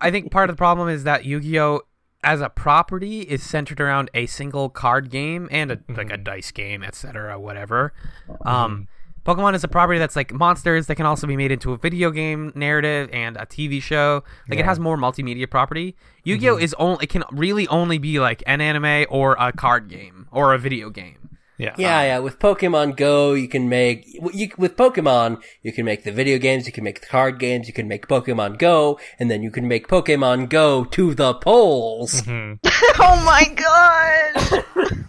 I 0.00 0.10
think 0.10 0.30
part 0.30 0.48
of 0.50 0.56
the 0.56 0.58
problem 0.58 0.88
is 0.88 1.04
that 1.04 1.24
Yu-Gi-Oh 1.26 1.82
as 2.22 2.40
a 2.40 2.48
property 2.48 3.22
is 3.22 3.42
centered 3.42 3.80
around 3.80 4.10
a 4.14 4.26
single 4.26 4.68
card 4.68 5.10
game 5.10 5.48
and 5.50 5.72
a, 5.72 5.78
like 5.88 6.10
a 6.10 6.14
mm-hmm. 6.14 6.22
dice 6.22 6.50
game, 6.50 6.82
etc., 6.82 7.38
whatever. 7.38 7.92
Mm-hmm. 8.28 8.48
Um, 8.48 8.88
Pokemon 9.24 9.54
is 9.54 9.62
a 9.62 9.68
property 9.68 9.98
that's 9.98 10.16
like 10.16 10.32
monsters 10.32 10.86
that 10.86 10.94
can 10.94 11.06
also 11.06 11.26
be 11.26 11.36
made 11.36 11.52
into 11.52 11.72
a 11.72 11.76
video 11.76 12.10
game 12.10 12.52
narrative 12.54 13.10
and 13.12 13.36
a 13.36 13.44
TV 13.44 13.82
show. 13.82 14.24
Like 14.48 14.58
it 14.58 14.64
has 14.64 14.80
more 14.80 14.96
multimedia 14.96 15.48
property. 15.48 15.94
Yu-Gi-Oh 16.24 16.54
mm-hmm. 16.54 16.64
is 16.64 16.74
only 16.78 17.04
it 17.04 17.10
can 17.10 17.24
really 17.30 17.68
only 17.68 17.98
be 17.98 18.18
like 18.18 18.42
an 18.46 18.60
anime 18.60 19.06
or 19.10 19.36
a 19.38 19.52
card 19.52 19.88
game 19.88 20.26
or 20.32 20.54
a 20.54 20.58
video 20.58 20.88
game. 20.88 21.19
Yeah, 21.60 21.74
Yeah, 21.76 21.96
uh-huh. 21.96 22.06
yeah. 22.06 22.18
With 22.20 22.38
Pokemon 22.38 22.96
Go, 22.96 23.34
you 23.34 23.46
can 23.46 23.68
make 23.68 24.06
you, 24.06 24.50
with 24.56 24.76
Pokemon, 24.76 25.42
you 25.62 25.72
can 25.72 25.84
make 25.84 26.04
the 26.04 26.12
video 26.12 26.38
games, 26.38 26.66
you 26.66 26.72
can 26.72 26.84
make 26.84 27.02
the 27.02 27.06
card 27.06 27.38
games, 27.38 27.68
you 27.68 27.74
can 27.74 27.86
make 27.86 28.08
Pokemon 28.08 28.56
Go, 28.58 28.98
and 29.18 29.30
then 29.30 29.42
you 29.42 29.50
can 29.50 29.68
make 29.68 29.86
Pokemon 29.86 30.48
Go 30.48 30.84
to 30.84 31.14
the 31.14 31.34
polls. 31.34 32.22
Mm-hmm. 32.22 32.54
oh 32.98 33.22
my 33.24 33.44
god! 33.54 35.04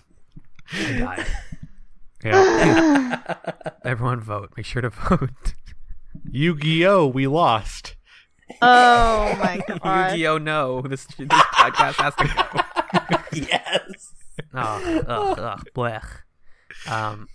yeah. 2.23 3.35
Everyone 3.85 4.19
vote. 4.19 4.51
Make 4.57 4.65
sure 4.65 4.81
to 4.81 4.89
vote. 4.89 5.53
Yu-Gi-Oh! 6.29 7.07
We 7.07 7.27
lost. 7.27 7.95
Oh 8.61 9.37
my 9.39 9.61
god. 9.67 10.11
Yu-Gi-Oh! 10.11 10.37
No, 10.37 10.81
this, 10.81 11.05
this 11.17 11.29
podcast 11.29 11.95
has 11.95 12.15
to 12.15 12.25
go. 12.27 13.47
yes. 13.47 14.11
Oh, 14.53 15.03
ugh, 15.07 15.39
ugh, 15.39 15.63
blech. 15.73 16.03
Um, 16.89 17.27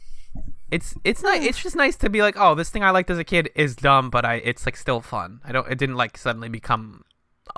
it's 0.71 0.95
it's 1.05 1.23
nice. 1.23 1.43
It's 1.45 1.63
just 1.63 1.77
nice 1.77 1.97
to 1.97 2.11
be 2.11 2.23
like, 2.23 2.37
oh, 2.39 2.55
this 2.55 2.71
thing 2.71 2.83
I 2.83 2.91
liked 2.91 3.11
as 3.11 3.19
a 3.19 3.25
kid 3.25 3.51
is 3.55 3.77
dumb, 3.77 4.11
but 4.11 4.25
I 4.25 4.35
it's 4.37 4.67
like 4.67 4.77
still 4.77 5.01
fun. 5.01 5.41
I 5.45 5.53
don't. 5.53 5.71
It 5.71 5.79
didn't 5.79 5.97
like 5.97 6.19
suddenly 6.19 6.49
become 6.49 7.03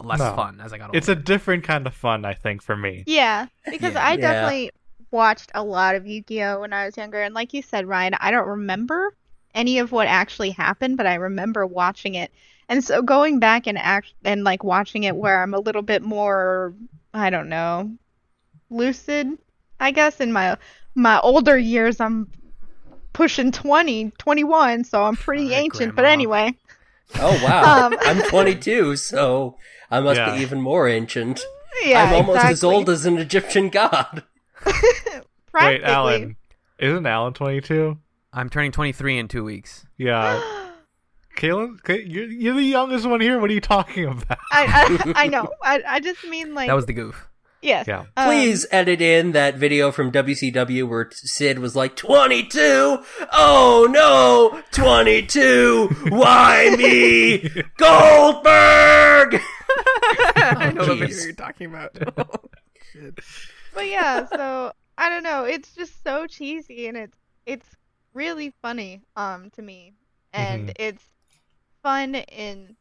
less 0.03 0.18
No. 0.18 0.34
fun 0.36 0.61
as 0.61 0.72
I 0.72 0.78
got 0.78 0.89
older. 0.89 0.99
It's 0.99 1.09
a 1.09 1.14
different 1.16 1.64
kind 1.64 1.86
of 1.86 1.95
fun, 1.95 2.24
I 2.24 2.34
think, 2.34 2.62
for 2.62 2.76
me. 2.76 3.05
Yeah, 3.07 3.47
because 3.70 3.95
Yeah. 3.95 4.07
I 4.07 4.11
Yeah. 4.12 4.16
definitely 4.16 4.70
watched 5.11 5.51
a 5.55 5.64
lot 5.64 5.95
of 5.95 6.07
Yu-Gi-Oh 6.07 6.61
when 6.61 6.72
I 6.74 6.84
was 6.84 6.97
younger, 6.99 7.22
and 7.22 7.34
like 7.34 7.55
you 7.55 7.62
said, 7.62 7.86
Ryan, 7.86 8.14
I 8.20 8.30
don't 8.30 8.47
remember 8.47 9.14
any 9.55 9.78
of 9.78 9.91
what 9.91 10.07
actually 10.07 10.51
happened, 10.51 10.99
but 10.99 11.07
I 11.07 11.14
remember 11.14 11.66
watching 11.66 12.14
it. 12.14 12.30
And 12.68 12.84
so 12.84 13.01
going 13.01 13.39
back 13.41 13.66
and 13.66 13.78
act 13.78 14.12
and 14.22 14.45
like 14.45 14.62
watching 14.62 15.05
it 15.05 15.16
where 15.16 15.43
I'm 15.43 15.55
a 15.55 15.59
little 15.59 15.80
bit 15.80 16.03
more, 16.03 16.74
I 17.14 17.30
don't 17.30 17.49
know, 17.49 17.91
lucid, 18.70 19.39
I 19.80 19.91
guess 19.91 20.20
in 20.20 20.32
my 20.32 20.59
my 20.99 21.18
older 21.20 21.57
years, 21.57 22.01
I'm 22.01 22.28
pushing 23.12 23.53
20, 23.53 24.11
21, 24.18 24.84
so 24.84 25.05
I'm 25.05 25.16
pretty 25.16 25.44
Alright, 25.44 25.59
ancient. 25.64 25.96
But 25.96 26.05
anyway, 26.05 26.55
Oh 27.18 27.40
wow. 27.44 27.86
Um. 27.92 27.96
I'm 28.03 28.20
22, 28.22 28.96
so 28.96 29.57
I 29.90 30.01
must 30.01 30.18
Yeah. 30.18 30.34
be 30.36 30.42
even 30.42 30.61
more 30.61 30.88
ancient. 30.88 31.40
yeah, 31.84 32.03
I'm 32.05 32.14
almost 32.14 32.44
as 32.44 32.64
old 32.64 32.90
as 32.90 33.07
an 33.07 33.18
Egyptian 33.18 33.70
god. 33.70 34.24
Wait, 35.55 35.82
Alan. 35.82 36.36
Isn't 36.78 37.07
Alan 37.07 37.32
22? 37.32 37.96
I'm 38.32 38.51
turning 38.51 38.72
23 38.72 39.18
in 39.18 39.28
two 39.28 39.42
weeks. 39.44 39.86
Yeah. 39.96 40.40
Kaylin, 41.36 41.78
you're, 41.86 42.26
you're 42.26 42.55
the 42.55 42.62
youngest 42.62 43.07
one 43.07 43.20
here. 43.20 43.38
What 43.40 43.49
are 43.49 43.55
you 43.55 43.61
talking 43.61 44.07
about? 44.07 44.38
I, 44.51 44.66
I 45.07 45.12
I 45.24 45.28
know. 45.28 45.49
I 45.62 45.82
I 45.86 46.01
just 46.01 46.24
mean 46.24 46.53
like 46.53 46.66
That 46.66 46.74
was 46.74 46.86
the 46.86 46.92
goof. 46.92 47.28
Yes. 47.62 47.86
Yeah. 47.88 48.04
um, 48.16 48.26
Please 48.28 48.66
edit 48.70 49.00
in 49.00 49.32
that 49.32 49.56
video 49.56 49.90
from 49.92 50.11
WCW 50.12 50.88
where 50.88 51.09
Sid 51.12 51.59
was 51.59 51.74
like, 51.76 51.96
22? 51.96 53.02
Oh 53.32 53.86
no! 53.90 54.62
22! 54.72 55.88
Why 56.11 56.74
me? 56.76 57.38
Goldberg! 57.76 59.40
I 60.36 60.72
know 60.74 60.84
the 60.84 60.96
video 60.96 61.24
you're 61.24 61.32
talking 61.34 61.66
about. 61.66 61.96
But 63.74 63.86
yeah, 63.88 64.26
so 64.26 64.72
I 64.96 65.09
don't 65.09 65.22
know. 65.22 65.44
It's 65.44 65.72
just 65.74 66.02
so 66.02 66.26
cheesy 66.26 66.88
and 66.88 66.96
it's 66.96 67.16
it's 67.46 67.66
really 68.12 68.52
funny 68.61 69.02
um 69.14 69.50
to 69.50 69.62
me. 69.62 69.94
And 70.32 70.68
Mhm. 70.70 70.72
it's 70.80 71.04
fun 71.82 72.16
in 72.16 72.76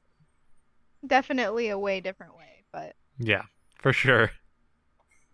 definitely 1.05 1.69
a 1.69 1.77
way 1.77 1.99
different 2.01 2.35
way, 2.35 2.63
but 2.71 2.95
Yeah, 3.19 3.43
for 3.79 3.93
sure. 3.93 4.31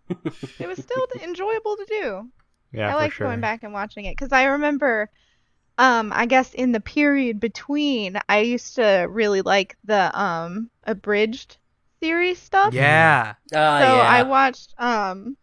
It 0.08 0.66
was 0.66 0.78
still 0.78 1.06
enjoyable 1.22 1.76
to 1.76 1.84
do. 1.88 2.30
Yeah, 2.72 2.88
I 2.88 2.92
for 2.92 2.98
like 2.98 3.12
sure. 3.12 3.26
going 3.28 3.40
back 3.40 3.62
and 3.62 3.72
watching 3.72 4.04
it 4.04 4.16
cuz 4.16 4.32
I 4.32 4.44
remember 4.44 5.10
um 5.78 6.12
I 6.14 6.26
guess 6.26 6.54
in 6.54 6.72
the 6.72 6.80
period 6.80 7.40
between 7.40 8.18
I 8.28 8.40
used 8.40 8.76
to 8.76 9.06
really 9.08 9.42
like 9.42 9.76
the 9.84 10.16
um 10.18 10.70
abridged 10.84 11.58
series 12.02 12.38
stuff. 12.38 12.74
yeah. 12.74 13.34
Ah, 13.54 13.80
So 13.80 13.84
yeah. 13.96 14.08
I 14.08 14.22
watched 14.22 14.74
um 14.78 15.36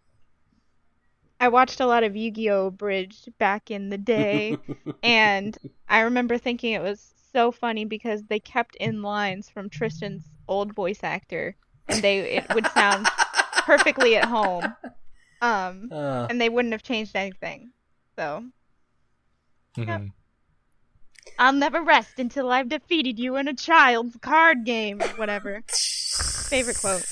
I 1.39 1.47
watched 1.47 1.79
a 1.79 1.85
lot 1.87 2.03
of 2.03 2.15
Yu-Gi-Oh! 2.15 2.69
Bridged 2.71 3.35
back 3.39 3.71
in 3.71 3.89
the 3.89 3.97
day 3.97 4.57
and 5.03 5.57
I 5.87 6.01
remember 6.01 6.37
thinking 6.37 6.73
it 6.73 6.81
was 6.81 7.13
so 7.33 7.51
funny 7.51 7.85
because 7.85 8.23
they 8.25 8.39
kept 8.39 8.75
in 8.75 9.01
lines 9.01 9.49
from 9.49 9.69
Tristan's 9.69 10.29
old 10.47 10.73
voice 10.75 11.03
actor 11.03 11.55
and 11.87 12.03
they 12.03 12.19
it 12.19 12.53
would 12.53 12.67
sound 12.67 13.07
perfectly 13.59 14.15
at 14.15 14.25
home. 14.25 14.75
Um 15.41 15.89
Uh, 15.91 16.27
and 16.29 16.39
they 16.39 16.49
wouldn't 16.49 16.73
have 16.73 16.83
changed 16.83 17.15
anything. 17.15 17.71
So 18.15 18.45
mm-hmm. 19.77 20.07
I'll 21.39 21.53
never 21.53 21.81
rest 21.81 22.19
until 22.19 22.51
I've 22.51 22.69
defeated 22.69 23.19
you 23.19 23.35
in 23.37 23.47
a 23.47 23.53
child's 23.53 24.17
card 24.17 24.65
game 24.65 25.01
or 25.01 25.07
whatever. 25.09 25.63
Favorite 25.67 26.77
quote. 26.79 27.05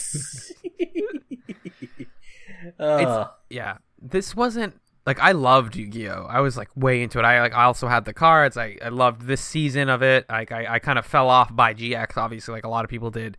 uh, 2.80 3.28
yeah 3.50 3.78
this 4.02 4.36
wasn't 4.36 4.80
like 5.06 5.20
i 5.20 5.32
loved 5.32 5.76
yu-gi-oh 5.76 6.26
i 6.30 6.40
was 6.40 6.58
like 6.58 6.70
way 6.76 7.02
into 7.02 7.20
it 7.20 7.26
i 7.26 7.42
like 7.42 7.54
i 7.54 7.64
also 7.64 7.88
had 7.88 8.06
the 8.06 8.14
cards 8.14 8.58
i, 8.58 8.78
I 8.84 8.90
loved 8.90 9.24
this 9.24 9.42
season 9.42 9.90
of 9.90 10.02
it 10.04 10.26
like 10.30 10.52
i, 10.52 10.76
I 10.76 10.80
kind 10.80 11.00
of 11.00 11.06
fell 11.06 11.30
off 11.30 11.56
by 11.56 11.74
gx 11.74 12.18
obviously 12.18 12.54
like 12.54 12.66
a 12.66 12.70
lot 12.70 12.84
of 12.84 12.90
people 12.90 13.12
did 13.12 13.38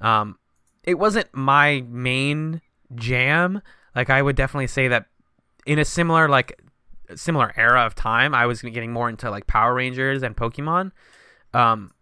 um 0.00 0.38
it 0.86 0.98
wasn't 0.98 1.26
my 1.32 1.84
main 1.88 2.60
jam 2.94 3.60
like 3.94 4.10
i 4.10 4.22
would 4.22 4.36
definitely 4.36 4.66
say 4.66 4.88
that 4.88 5.06
in 5.66 5.78
a 5.78 5.84
similar 5.84 6.28
like 6.28 6.60
similar 7.14 7.52
era 7.56 7.84
of 7.84 7.94
time 7.94 8.34
i 8.34 8.46
was 8.46 8.62
getting 8.62 8.92
more 8.92 9.08
into 9.08 9.30
like 9.30 9.46
power 9.46 9.74
rangers 9.74 10.22
and 10.22 10.36
pokemon 10.36 10.92
um 11.52 11.92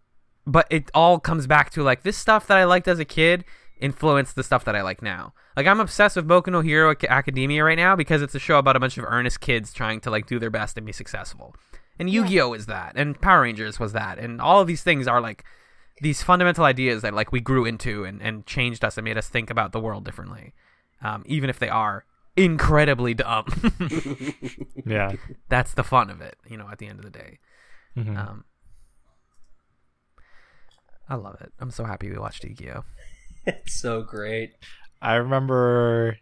but 0.47 0.67
it 0.69 0.89
all 0.93 1.19
comes 1.19 1.47
back 1.47 1.69
to 1.71 1.83
like 1.83 2.03
this 2.03 2.17
stuff 2.17 2.47
that 2.47 2.57
i 2.57 2.63
liked 2.63 2.87
as 2.87 2.99
a 2.99 3.05
kid 3.05 3.43
influenced 3.79 4.35
the 4.35 4.43
stuff 4.43 4.65
that 4.65 4.75
I 4.75 4.81
like 4.81 5.01
now. 5.01 5.33
Like 5.55 5.67
I'm 5.67 5.79
obsessed 5.79 6.15
with 6.15 6.27
Boku 6.27 6.47
no 6.47 6.61
Hero 6.61 6.95
Academia 7.09 7.63
right 7.63 7.77
now 7.77 7.95
because 7.95 8.21
it's 8.21 8.35
a 8.35 8.39
show 8.39 8.57
about 8.57 8.75
a 8.75 8.79
bunch 8.79 8.97
of 8.97 9.05
earnest 9.05 9.41
kids 9.41 9.73
trying 9.73 9.99
to 10.01 10.09
like 10.09 10.27
do 10.27 10.39
their 10.39 10.49
best 10.49 10.77
and 10.77 10.85
be 10.85 10.91
successful. 10.91 11.55
And 11.97 12.09
Yu-Gi-Oh 12.09 12.53
is 12.53 12.65
that, 12.65 12.93
and 12.97 13.19
Power 13.21 13.43
Rangers 13.43 13.79
was 13.79 13.93
that, 13.93 14.19
and 14.19 14.41
all 14.41 14.59
of 14.59 14.67
these 14.67 14.83
things 14.83 15.07
are 15.07 15.21
like 15.21 15.45
these 16.01 16.21
fundamental 16.21 16.65
ideas 16.65 17.01
that 17.03 17.13
like 17.13 17.31
we 17.31 17.39
grew 17.39 17.65
into 17.65 18.03
and, 18.03 18.21
and 18.21 18.45
changed 18.45 18.83
us 18.83 18.97
and 18.97 19.05
made 19.05 19.17
us 19.17 19.27
think 19.29 19.49
about 19.49 19.71
the 19.71 19.79
world 19.79 20.03
differently, 20.03 20.53
um, 21.01 21.23
even 21.25 21.49
if 21.49 21.57
they 21.59 21.69
are 21.69 22.05
incredibly 22.35 23.13
dumb. 23.13 23.45
Yeah. 24.85 25.13
That's 25.49 25.73
the 25.73 25.83
fun 25.83 26.09
of 26.09 26.21
it, 26.21 26.35
you 26.47 26.57
know. 26.57 26.67
At 26.71 26.77
the 26.79 26.87
end 26.87 26.99
of 26.99 27.05
the 27.05 27.11
day, 27.11 27.39
Mhm. 27.97 28.17
um, 28.17 28.43
I 31.09 31.15
love 31.15 31.37
it. 31.41 31.53
I'm 31.59 31.71
so 31.71 31.85
happy 31.85 32.09
we 32.09 32.17
watched 32.17 32.43
Yu-Gi-Oh. 32.43 32.83
it's 33.45 33.73
so 33.81 34.01
great. 34.03 34.51
I 35.01 35.15
remember 35.15 36.17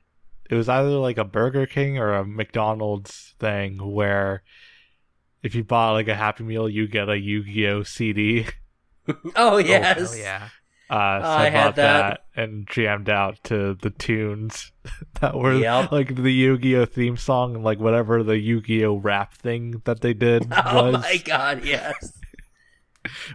it 0.49 0.55
was 0.55 0.67
either 0.69 0.89
like 0.89 1.17
a 1.17 1.23
Burger 1.23 1.65
King 1.65 1.97
or 1.97 2.13
a 2.13 2.25
McDonald's 2.25 3.33
thing 3.39 3.77
where 3.93 4.43
if 5.41 5.55
you 5.55 5.63
bought 5.63 5.93
like 5.93 6.07
a 6.09 6.15
Happy 6.15 6.43
Meal, 6.43 6.69
you 6.69 6.87
get 6.87 7.09
a 7.09 7.17
Yu-Gi-Oh 7.17 7.83
CD. 7.83 8.45
Oh, 9.35 9.57
yes. 9.57 10.11
Hell 10.13 10.17
yeah. 10.19 10.49
Uh, 10.89 11.21
so 11.21 11.27
I 11.27 11.45
I, 11.45 11.49
had 11.49 11.63
bought 11.63 11.75
that. 11.77 12.21
that. 12.35 12.41
and 12.43 12.67
jammed 12.69 13.09
out 13.09 13.39
to 13.45 13.73
the 13.81 13.89
tunes 13.89 14.71
that 15.21 15.35
were 15.35 15.53
Yep. 15.55 15.91
like 15.91 16.15
the 16.15 16.31
Yu-Gi-Oh 16.31 16.85
theme 16.85 17.17
song 17.17 17.55
and 17.55 17.63
like 17.63 17.79
whatever 17.79 18.21
the 18.21 18.37
Yu-Gi-Oh 18.37 18.97
rap 18.97 19.33
thing 19.33 19.81
that 19.85 20.01
they 20.01 20.13
did 20.13 20.45
Oh 20.65 20.91
was. 20.91 21.01
my 21.01 21.17
god, 21.25 21.65
yes. 21.65 22.13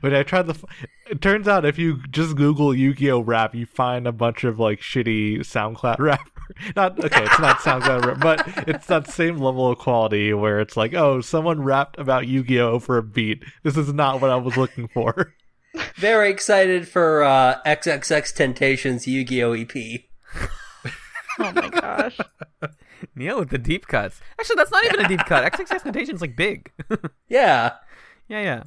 When 0.00 0.14
I 0.14 0.22
tried 0.22 0.46
the, 0.46 0.54
f- 0.54 0.64
it 1.10 1.20
turns 1.20 1.46
out 1.48 1.64
if 1.66 1.78
you 1.78 2.00
just 2.10 2.36
Google 2.36 2.74
Yu-Gi-Oh 2.74 3.20
rap, 3.20 3.54
you 3.54 3.66
find 3.66 4.06
a 4.06 4.12
bunch 4.12 4.44
of 4.44 4.58
like 4.58 4.80
shitty 4.80 5.40
SoundCloud 5.40 5.98
rapper. 5.98 6.30
Not 6.76 7.02
okay, 7.04 7.24
it's 7.24 7.38
not 7.38 7.58
SoundCloud 7.58 8.04
rap, 8.06 8.20
but 8.20 8.68
it's 8.68 8.86
that 8.86 9.08
same 9.10 9.36
level 9.36 9.70
of 9.70 9.78
quality 9.78 10.32
where 10.32 10.60
it's 10.60 10.76
like, 10.76 10.94
oh, 10.94 11.20
someone 11.20 11.62
rapped 11.62 11.98
about 11.98 12.26
Yu-Gi-Oh 12.28 12.78
for 12.78 12.96
a 12.96 13.02
beat. 13.02 13.42
This 13.64 13.76
is 13.76 13.92
not 13.92 14.20
what 14.22 14.30
I 14.30 14.36
was 14.36 14.56
looking 14.56 14.88
for. 14.88 15.34
Very 15.96 16.30
excited 16.30 16.88
for 16.88 17.22
uh, 17.22 17.60
XXXTentacion's 17.66 19.06
Yu-Gi-Oh! 19.06 19.54
E 19.54 19.62
EP. 19.62 20.00
Oh 21.40 21.52
my 21.52 21.68
gosh. 21.68 22.18
Neil 23.14 23.38
with 23.38 23.50
the 23.50 23.58
deep 23.58 23.86
cuts. 23.86 24.20
Actually, 24.40 24.56
that's 24.56 24.72
not 24.72 24.84
even 24.86 25.04
a 25.04 25.08
deep 25.08 25.20
cut. 25.20 25.52
XXXTentacion's 25.52 26.20
like 26.20 26.34
big. 26.36 26.72
Yeah. 27.28 27.74
yeah, 28.28 28.42
yeah. 28.42 28.62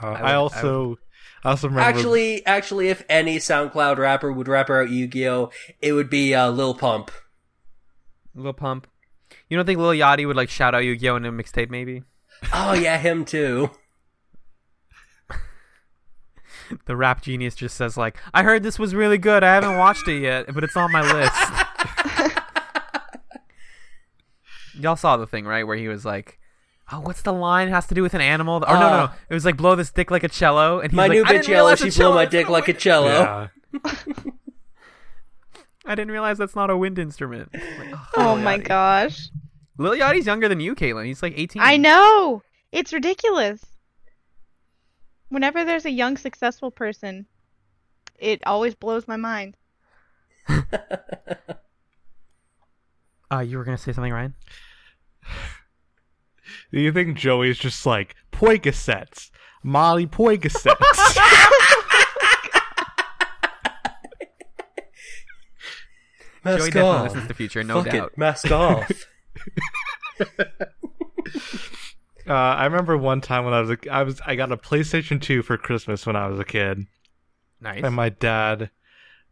Uh, 0.00 0.10
would- 0.12 0.20
I, 0.22 0.30
I 0.30 0.34
also, 0.36 0.96
I, 1.44 1.50
also 1.50 1.68
remember. 1.68 1.86
Actually, 1.98 2.46
actually, 2.46 2.88
if 2.88 3.04
any 3.10 3.36
SoundCloud 3.36 3.98
rapper 3.98 4.32
would 4.32 4.48
rap 4.48 4.70
out 4.70 4.88
Yu-Gi-Oh, 4.88 5.50
it 5.82 5.92
would 5.92 6.08
be 6.08 6.34
uh, 6.34 6.48
Lil 6.50 6.72
Pump. 6.74 7.10
Lil 8.34 8.54
Pump. 8.54 8.86
You 9.50 9.58
don't 9.58 9.66
think 9.66 9.78
Lil 9.80 9.90
Yachty 9.90 10.26
would 10.26 10.36
like 10.36 10.48
shout 10.48 10.74
out 10.74 10.84
Yu-Gi-Oh 10.84 11.16
in 11.16 11.26
a 11.26 11.32
mixtape 11.32 11.68
maybe? 11.68 12.04
Oh 12.54 12.72
yeah, 12.72 12.96
him 12.96 13.26
too. 13.26 13.70
The 16.86 16.96
rap 16.96 17.22
genius 17.22 17.54
just 17.54 17.76
says 17.76 17.96
like, 17.96 18.16
"I 18.34 18.42
heard 18.42 18.62
this 18.62 18.78
was 18.78 18.94
really 18.94 19.18
good. 19.18 19.42
I 19.44 19.54
haven't 19.54 19.76
watched 19.78 20.06
it 20.08 20.20
yet, 20.22 20.52
but 20.54 20.64
it's 20.64 20.76
on 20.76 20.90
my 20.92 21.02
list." 21.02 22.36
Y'all 24.78 24.96
saw 24.96 25.16
the 25.16 25.26
thing 25.26 25.44
right 25.46 25.66
where 25.66 25.76
he 25.76 25.88
was 25.88 26.04
like, 26.04 26.38
"Oh, 26.92 27.00
what's 27.00 27.22
the 27.22 27.32
line? 27.32 27.68
It 27.68 27.72
has 27.72 27.86
to 27.88 27.94
do 27.94 28.02
with 28.02 28.14
an 28.14 28.20
animal?" 28.20 28.56
Or 28.56 28.74
no, 28.74 28.80
no, 28.80 28.86
Uh, 28.86 29.06
no. 29.06 29.10
It 29.28 29.34
was 29.34 29.44
like 29.44 29.56
blow 29.56 29.74
this 29.76 29.90
dick 29.90 30.10
like 30.10 30.22
a 30.24 30.28
cello, 30.28 30.80
and 30.80 30.90
he's 30.90 30.96
My 30.96 31.04
like, 31.08 31.12
new 31.12 31.24
"I 31.24 31.32
didn't 31.32 31.44
bitch 31.44 31.48
yellow, 31.48 31.74
she 31.74 31.88
a 31.88 31.92
blew 31.92 32.14
my 32.14 32.24
dick 32.26 32.48
like 32.48 32.68
a 32.68 32.72
cello. 32.74 33.50
yeah. 33.74 33.92
I 35.86 35.94
didn't 35.94 36.12
realize 36.12 36.38
that's 36.38 36.54
not 36.54 36.70
a 36.70 36.76
wind 36.76 36.98
instrument. 36.98 37.50
Like, 37.52 37.94
Oh 38.16 38.34
Lil 38.34 38.36
my 38.36 38.58
gosh. 38.58 39.28
Lil 39.78 39.94
Yachty's 39.94 40.26
younger 40.26 40.48
than 40.48 40.60
you, 40.60 40.74
Caitlin. 40.74 41.06
He's 41.06 41.22
like 41.22 41.32
18. 41.36 41.60
I 41.62 41.76
know. 41.78 42.42
It's 42.70 42.92
ridiculous. 42.92 43.64
Whenever 45.30 45.64
there's 45.64 45.86
a 45.86 45.90
young 45.90 46.16
successful 46.16 46.70
person, 46.70 47.26
it 48.18 48.42
always 48.46 48.74
blows 48.74 49.08
my 49.08 49.16
mind. 49.16 49.56
Uh, 53.32 53.38
you 53.38 53.56
were 53.58 53.62
gonna 53.64 53.78
say 53.78 53.92
something, 53.92 54.12
Ryan? 54.12 54.34
Do 56.72 56.80
you 56.80 56.90
think 56.90 57.16
Joey's 57.16 57.58
just 57.58 57.86
like 57.86 58.16
Percocets, 58.32 59.30
Molly 59.62 60.04
Percocets? 60.08 60.74
Joey 66.44 66.56
Mask 66.56 66.64
definitely 66.64 66.80
off. 66.80 67.02
listens 67.04 67.28
to 67.28 67.34
Future, 67.34 67.62
no 67.62 67.82
Fuck 67.84 67.92
doubt. 67.92 68.08
it. 68.12 68.18
Mask 68.18 68.50
off. 68.50 68.90
Uh, 72.28 72.32
I 72.32 72.64
remember 72.66 72.96
one 72.96 73.20
time 73.20 73.44
when 73.44 73.54
I 73.54 73.60
was 73.60 73.70
a, 73.70 73.78
I 73.90 74.02
was 74.02 74.20
I 74.26 74.34
got 74.36 74.52
a 74.52 74.56
PlayStation 74.56 75.20
2 75.20 75.42
for 75.42 75.56
Christmas 75.56 76.06
when 76.06 76.16
I 76.16 76.26
was 76.28 76.38
a 76.38 76.44
kid, 76.44 76.86
Nice. 77.60 77.82
and 77.84 77.94
my 77.94 78.08
dad 78.08 78.70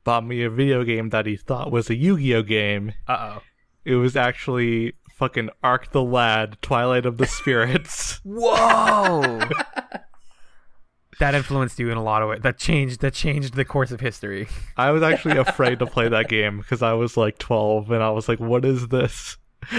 bought 0.05 0.25
me 0.27 0.43
a 0.43 0.51
video 0.51 0.85
game 0.85 1.11
that 1.11 1.27
he 1.27 1.37
thought 1.37 1.71
was 1.71 1.91
a 1.91 1.95
Yu-Gi-Oh 1.95 2.43
game. 2.43 2.93
Uh 3.07 3.37
oh. 3.39 3.43
It 3.85 3.95
was 3.97 4.17
actually 4.17 4.95
fucking 5.13 5.51
Arc 5.63 5.93
the 5.93 6.03
Lad, 6.03 6.59
Twilight 6.63 7.07
of 7.07 7.19
the 7.19 7.27
Spirits. 7.39 8.21
Whoa. 8.25 9.41
that 11.21 11.35
influenced 11.35 11.79
you 11.79 11.91
in 11.91 11.97
a 11.97 12.03
lot 12.03 12.23
of 12.23 12.29
ways. 12.29 12.41
That 12.43 12.59
changed. 12.59 13.01
That 13.01 13.15
changed 13.15 13.55
the 13.55 13.65
course 13.65 13.91
of 13.91 14.01
history. 14.01 14.47
I 14.77 14.91
was 14.93 15.03
actually 15.03 15.37
afraid 15.39 15.79
to 15.81 15.87
play 15.87 16.09
that 16.09 16.29
game 16.29 16.59
because 16.59 16.83
I 16.83 16.93
was 16.93 17.17
like 17.17 17.39
12 17.39 17.91
and 17.91 18.03
I 18.03 18.11
was 18.11 18.29
like, 18.29 18.39
what 18.41 18.65
is 18.65 18.89
this? 18.89 19.37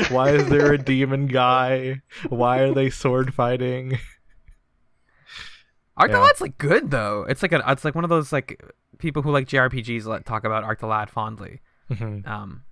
Why 0.10 0.30
is 0.32 0.48
there 0.50 0.74
a 0.74 0.78
demon 0.78 1.28
guy? 1.28 2.02
Why 2.30 2.60
are 2.60 2.74
they 2.74 2.90
sword 2.90 3.34
fighting? 3.34 3.98
Arc 5.98 6.12
the 6.12 6.18
Yeah. 6.18 6.24
Lad's 6.24 6.42
like 6.42 6.58
good 6.58 6.92
though. 6.92 7.26
It's 7.28 7.42
like 7.42 7.52
a. 7.52 7.64
It's 7.68 7.84
like 7.84 7.96
one 7.96 8.04
of 8.04 8.10
those 8.10 8.32
like 8.32 8.64
people 9.00 9.22
who 9.22 9.32
like 9.32 9.48
JRPGs 9.48 10.06
let 10.06 10.26
talk 10.26 10.44
about 10.46 10.64
Arc 10.64 10.80
the 10.80 10.88
Lad 10.88 11.10
fondly. 11.10 11.62
Mhm. 11.92 12.26
Um, 12.28 12.64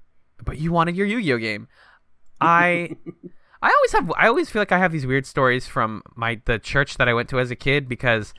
but 0.44 0.60
you 0.60 0.72
wanted 0.72 0.96
your 0.96 1.08
Yu-Gi-Oh 1.08 1.38
game. 1.38 1.68
I. 2.40 2.96
I 3.62 3.74
always 3.76 3.92
have. 3.94 4.12
I 4.16 4.28
always 4.28 4.50
feel 4.52 4.62
like 4.62 4.72
I 4.72 4.78
have 4.78 4.92
these 4.92 5.08
weird 5.08 5.26
stories 5.26 5.66
from 5.68 6.04
my 6.16 6.40
the 6.46 6.60
church 6.60 6.98
that 6.98 7.10
I 7.10 7.14
went 7.16 7.28
to 7.30 7.40
as 7.40 7.50
a 7.50 7.56
kid 7.56 7.90
because 7.90 8.34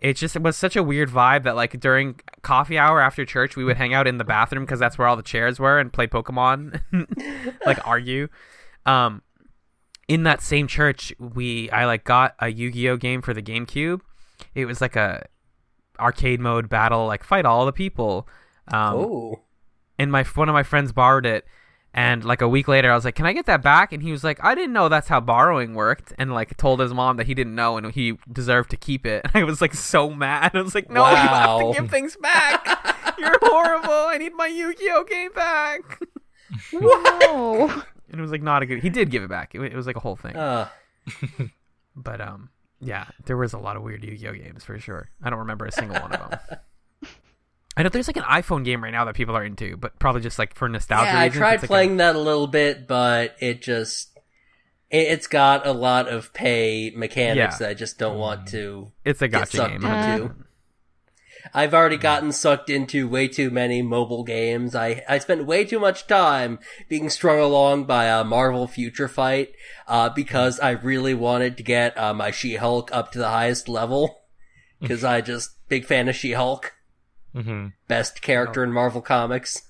it 0.00 0.14
just 0.14 0.34
it 0.34 0.42
was 0.42 0.56
such 0.56 0.76
a 0.76 0.82
weird 0.82 1.10
vibe 1.10 1.42
that 1.44 1.56
like 1.56 1.78
during 1.78 2.18
coffee 2.42 2.78
hour 2.78 3.00
after 3.00 3.24
church 3.24 3.54
we 3.54 3.64
would 3.64 3.76
hang 3.76 3.92
out 3.92 4.06
in 4.06 4.18
the 4.18 4.24
bathroom 4.24 4.64
because 4.64 4.80
that's 4.80 4.96
where 4.96 5.06
all 5.06 5.16
the 5.16 5.22
chairs 5.22 5.60
were 5.60 5.78
and 5.78 5.92
play 5.92 6.06
Pokemon, 6.06 6.80
like 7.66 7.86
argue. 7.86 8.28
Um, 8.86 9.22
in 10.08 10.22
that 10.24 10.40
same 10.40 10.66
church, 10.66 11.12
we 11.18 11.70
I 11.70 11.84
like 11.84 12.04
got 12.04 12.34
a 12.38 12.48
Yu-Gi-Oh 12.48 12.96
game 12.96 13.22
for 13.22 13.34
the 13.34 13.42
GameCube. 13.42 14.00
It 14.54 14.64
was 14.64 14.80
like 14.80 14.96
a 14.96 15.26
arcade 16.00 16.40
mode 16.40 16.68
battle, 16.68 17.06
like 17.06 17.22
fight 17.22 17.44
all 17.44 17.66
the 17.66 17.72
people. 17.72 18.26
Um, 18.68 18.96
oh. 18.96 19.40
and 19.98 20.10
my 20.10 20.24
one 20.24 20.48
of 20.48 20.54
my 20.54 20.62
friends 20.62 20.92
borrowed 20.92 21.26
it 21.26 21.44
and 21.92 22.24
like 22.24 22.40
a 22.40 22.48
week 22.48 22.68
later 22.68 22.90
i 22.90 22.94
was 22.94 23.04
like 23.04 23.14
can 23.14 23.26
i 23.26 23.32
get 23.32 23.46
that 23.46 23.62
back? 23.62 23.92
And 23.92 24.02
he 24.02 24.12
was 24.12 24.22
like 24.22 24.42
i 24.44 24.54
didn't 24.54 24.72
know 24.72 24.88
that's 24.88 25.08
how 25.08 25.20
borrowing 25.20 25.74
worked 25.74 26.12
and 26.18 26.32
like 26.32 26.56
told 26.56 26.80
his 26.80 26.94
mom 26.94 27.16
that 27.16 27.26
he 27.26 27.34
didn't 27.34 27.54
know 27.54 27.76
and 27.76 27.92
he 27.92 28.16
deserved 28.30 28.70
to 28.70 28.76
keep 28.76 29.04
it. 29.06 29.22
And 29.24 29.32
i 29.42 29.44
was 29.44 29.60
like 29.60 29.74
so 29.74 30.10
mad. 30.10 30.52
I 30.54 30.62
was 30.62 30.74
like 30.74 30.88
no 30.90 31.08
you 31.08 31.16
have 31.16 31.58
to 31.60 31.80
give 31.80 31.90
things 31.90 32.16
back. 32.16 33.16
You're 33.18 33.38
horrible. 33.42 33.90
I 33.92 34.18
need 34.18 34.34
my 34.34 34.46
yu-gi-oh 34.46 35.04
game 35.04 35.32
back. 35.32 36.00
No. 36.72 37.68
and 38.10 38.18
it 38.18 38.20
was 38.20 38.32
like 38.32 38.42
not 38.42 38.62
a 38.62 38.66
good 38.66 38.80
he 38.80 38.90
did 38.90 39.10
give 39.10 39.22
it 39.22 39.28
back. 39.28 39.54
It, 39.54 39.60
it 39.60 39.74
was 39.74 39.86
like 39.86 39.96
a 39.96 40.00
whole 40.00 40.16
thing. 40.16 40.36
Uh, 40.36 40.68
but 41.96 42.20
um 42.20 42.50
yeah 42.80 43.06
there 43.26 43.36
was 43.36 43.52
a 43.52 43.58
lot 43.58 43.76
of 43.76 43.82
weird 43.82 44.02
yu-gi-oh 44.04 44.32
games 44.34 44.64
for 44.64 44.78
sure. 44.78 45.10
I 45.22 45.30
don't 45.30 45.38
remember 45.40 45.66
a 45.66 45.72
single 45.72 46.00
one 46.00 46.12
of 46.12 46.30
them 46.30 46.58
I 47.76 47.82
know 47.82 47.88
there's 47.88 48.08
like 48.08 48.16
an 48.16 48.24
iPhone 48.24 48.64
game 48.64 48.82
right 48.82 48.90
now 48.92 49.04
that 49.04 49.14
people 49.14 49.36
are 49.36 49.44
into, 49.44 49.76
but 49.76 49.98
probably 49.98 50.20
just 50.22 50.38
like 50.38 50.54
for 50.54 50.68
nostalgia. 50.68 51.06
yeah, 51.12 51.18
I 51.20 51.24
reasons, 51.24 51.38
tried 51.38 51.54
it's 51.54 51.62
like 51.62 51.64
a- 51.64 51.68
playing 51.68 51.96
that 51.98 52.16
a 52.16 52.18
little 52.20 52.46
bit, 52.46 52.86
but 52.88 53.36
it 53.40 53.62
just 53.62 54.18
it, 54.90 55.06
it's 55.08 55.26
got 55.28 55.66
a 55.66 55.72
lot 55.72 56.08
of 56.08 56.32
pay 56.32 56.92
mechanics 56.96 57.54
Yeah. 57.54 57.58
that 57.58 57.70
I 57.70 57.74
just 57.74 57.98
don't 57.98 58.18
want 58.18 58.48
to 58.48 58.92
it's 59.04 59.22
a 59.22 59.28
gacha 59.28 59.68
game. 59.68 59.84
into. 59.84 60.34
I've 61.54 61.72
already 61.72 61.96
gotten 61.96 62.32
sucked 62.32 62.68
into 62.68 63.08
way 63.08 63.26
too 63.26 63.50
many 63.50 63.80
mobile 63.82 64.24
games. 64.24 64.74
I 64.74 65.02
I 65.08 65.18
spent 65.18 65.46
way 65.46 65.64
too 65.64 65.78
much 65.78 66.06
time 66.06 66.58
being 66.88 67.08
strung 67.08 67.38
along 67.38 67.84
by 67.84 68.04
a 68.06 68.22
Marvel 68.24 68.66
Future 68.66 69.08
Fight 69.08 69.52
uh, 69.88 70.10
because 70.10 70.60
I 70.60 70.72
really 70.72 71.14
wanted 71.14 71.56
to 71.56 71.62
get 71.62 71.96
uh, 71.96 72.12
my 72.12 72.30
She-Hulk 72.30 72.90
up 72.92 73.10
to 73.12 73.18
the 73.18 73.28
highest 73.28 73.68
level 73.68 74.20
because 74.80 75.02
I 75.14 75.22
just 75.22 75.52
big 75.68 75.86
fan 75.86 76.08
of 76.08 76.14
She-Hulk, 76.14 76.74
hmm 77.34 77.68
best 77.88 78.22
character 78.22 78.62
in 78.64 78.72
Marvel 78.72 79.00
Comics. 79.00 79.62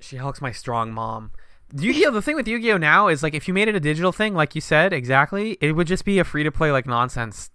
She 0.00 0.16
Hulk's 0.16 0.40
my 0.40 0.52
strong 0.52 0.92
mom. 0.92 1.32
Yu-Gi-Oh! 1.76 2.10
The 2.12 2.22
thing 2.22 2.36
with 2.36 2.48
Yu-Gi-Oh! 2.48 2.78
now 2.78 3.08
is 3.08 3.22
like 3.22 3.34
if 3.34 3.46
you 3.48 3.52
made 3.54 3.68
it 3.68 3.74
a 3.74 3.80
digital 3.80 4.12
thing, 4.12 4.34
like 4.34 4.54
you 4.54 4.60
said 4.60 4.92
exactly, 4.92 5.58
it 5.60 5.72
would 5.72 5.86
just 5.86 6.04
be 6.04 6.18
a 6.18 6.24
free 6.24 6.42
to 6.44 6.50
play 6.52 6.72
like 6.72 6.86
nonsense, 6.86 7.50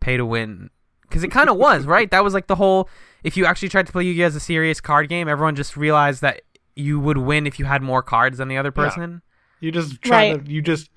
pay 0.00 0.16
to 0.16 0.24
win. 0.24 0.70
Because 1.02 1.22
it 1.24 1.28
kind 1.30 1.50
of 1.50 1.56
was 1.56 1.84
right. 1.86 2.10
That 2.10 2.24
was 2.24 2.32
like 2.34 2.46
the 2.46 2.54
whole. 2.54 2.88
If 3.22 3.36
you 3.36 3.44
actually 3.46 3.68
tried 3.70 3.86
to 3.86 3.92
play 3.92 4.04
Yu-Gi-Oh! 4.04 4.26
as 4.26 4.36
a 4.36 4.40
serious 4.40 4.80
card 4.80 5.08
game, 5.08 5.28
everyone 5.28 5.56
just 5.56 5.76
realized 5.76 6.22
that 6.22 6.42
you 6.76 6.98
would 7.00 7.18
win 7.18 7.46
if 7.46 7.58
you 7.58 7.64
had 7.66 7.82
more 7.82 8.02
cards 8.02 8.38
than 8.38 8.48
the 8.48 8.56
other 8.56 8.72
Yeah. 8.74 8.84
person. 8.84 9.22
You 9.60 9.70
just 9.72 10.00
try 10.02 10.32
Right. 10.32 10.44
to 10.44 10.50
you 10.52 10.60
just 10.62 10.90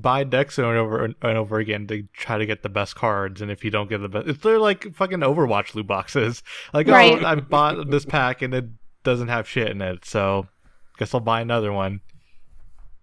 buy 0.00 0.24
decks 0.24 0.58
over 0.58 0.70
and 0.70 0.78
over 0.78 1.04
and 1.04 1.38
over 1.38 1.58
again 1.58 1.86
to 1.88 2.04
try 2.12 2.38
to 2.38 2.46
get 2.46 2.62
the 2.62 2.68
best 2.68 2.94
cards, 2.96 3.40
and 3.40 3.50
if 3.50 3.64
you 3.64 3.70
don't 3.70 3.88
get 3.88 3.98
the 3.98 4.08
best, 4.08 4.28
it's 4.28 4.38
they're 4.42 4.58
like 4.58 4.94
fucking 4.94 5.20
Overwatch 5.20 5.74
loot 5.74 5.86
boxes. 5.86 6.42
Like, 6.72 6.88
oh, 6.88 6.92
Right. 6.92 7.22
oh, 7.22 7.26
I 7.26 7.34
bought 7.36 7.90
this 7.90 8.04
pack 8.04 8.42
and 8.42 8.54
it 8.54 8.66
doesn't 9.02 9.28
have 9.28 9.48
shit 9.48 9.68
in 9.68 9.80
it, 9.82 10.04
so 10.04 10.46
guess 10.98 11.14
I'll 11.14 11.20
buy 11.20 11.40
another 11.40 11.72
one. 11.72 12.00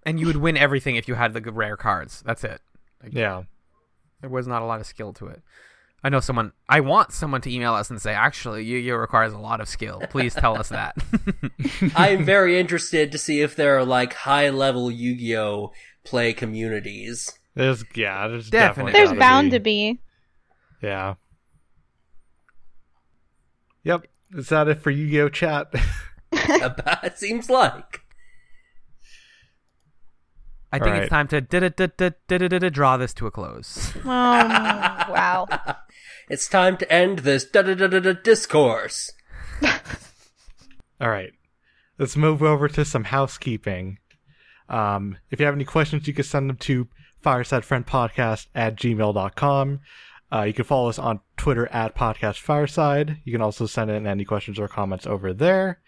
And 0.03 0.19
you 0.19 0.27
would 0.27 0.37
win 0.37 0.55
everything 0.57 0.95
if 0.95 1.07
you 1.07 1.15
had 1.15 1.33
the 1.33 1.41
rare 1.51 1.75
cards. 1.77 2.23
That's 2.25 2.43
it. 2.43 2.61
Yeah, 3.11 3.43
There 4.21 4.29
was 4.29 4.47
not 4.47 4.61
a 4.61 4.65
lot 4.65 4.79
of 4.79 4.85
skill 4.85 5.13
to 5.13 5.27
it. 5.27 5.41
I 6.03 6.09
know 6.09 6.19
someone. 6.19 6.51
I 6.69 6.79
want 6.79 7.11
someone 7.11 7.41
to 7.41 7.51
email 7.51 7.73
us 7.73 7.89
and 7.89 7.99
say, 8.01 8.13
actually, 8.13 8.63
Yu-Gi-Oh 8.63 8.95
requires 8.95 9.33
a 9.33 9.37
lot 9.39 9.59
of 9.59 9.67
skill. 9.67 10.01
Please 10.11 10.33
tell 10.35 10.57
us 10.57 10.69
that. 10.69 10.95
I 11.95 12.09
am 12.09 12.23
very 12.23 12.59
interested 12.59 13.11
to 13.11 13.17
see 13.17 13.41
if 13.41 13.55
there 13.55 13.77
are 13.77 13.83
like 13.83 14.13
high 14.13 14.49
level 14.49 14.91
Yu-Gi-Oh 14.91 15.71
play 16.07 16.33
communities. 16.33 17.37
there's 17.55 17.83
yeah, 17.95 18.27
there's 18.27 18.49
Definitely. 18.49 18.91
definitely 18.93 19.07
There's 19.15 19.19
bound 19.19 19.51
be. 19.51 19.57
to 19.57 19.59
be. 19.59 19.99
Yeah. 20.81 21.15
Yep. 23.83 24.07
Is 24.35 24.49
that 24.49 24.67
it 24.67 24.81
for 24.81 24.91
Yu-Gi-Oh 24.91 25.29
chat? 25.29 25.73
About- 26.61 27.03
it 27.03 27.17
seems 27.17 27.49
like. 27.49 28.01
I 30.71 30.79
think 30.79 30.87
Alright. 30.87 31.03
it's 31.03 31.09
time 31.09 31.27
to 31.29 32.69
draw 32.69 32.97
this 32.97 33.13
to 33.15 33.27
a 33.27 33.31
close. 33.31 33.95
Um, 33.97 34.03
wow. 34.05 35.47
It's 36.29 36.49
time 36.49 36.75
to 36.77 36.91
end 36.91 37.19
this 37.19 37.45
discourse. 38.21 39.13
All 40.99 41.09
right. 41.09 41.31
Let's 41.97 42.17
move 42.17 42.43
over 42.43 42.67
to 42.67 42.83
some 42.83 43.05
housekeeping. 43.05 43.99
Um, 44.69 45.17
if 45.31 45.39
you 45.39 45.45
have 45.45 45.55
any 45.55 45.65
questions, 45.65 46.07
you 46.07 46.13
can 46.13 46.23
send 46.23 46.49
them 46.49 46.57
to 46.57 46.87
firesidefriendpodcast 47.23 48.47
at 48.55 48.75
gmail.com. 48.75 49.79
Uh, 50.31 50.41
you 50.41 50.53
can 50.53 50.65
follow 50.65 50.89
us 50.89 50.99
on 50.99 51.21
Twitter 51.37 51.67
at 51.71 51.95
Podcast 51.95 52.39
Fireside. 52.39 53.21
You 53.23 53.31
can 53.31 53.41
also 53.41 53.65
send 53.65 53.89
in 53.89 54.05
any 54.05 54.25
questions 54.25 54.59
or 54.59 54.67
comments 54.67 55.07
over 55.07 55.33
there. 55.33 55.79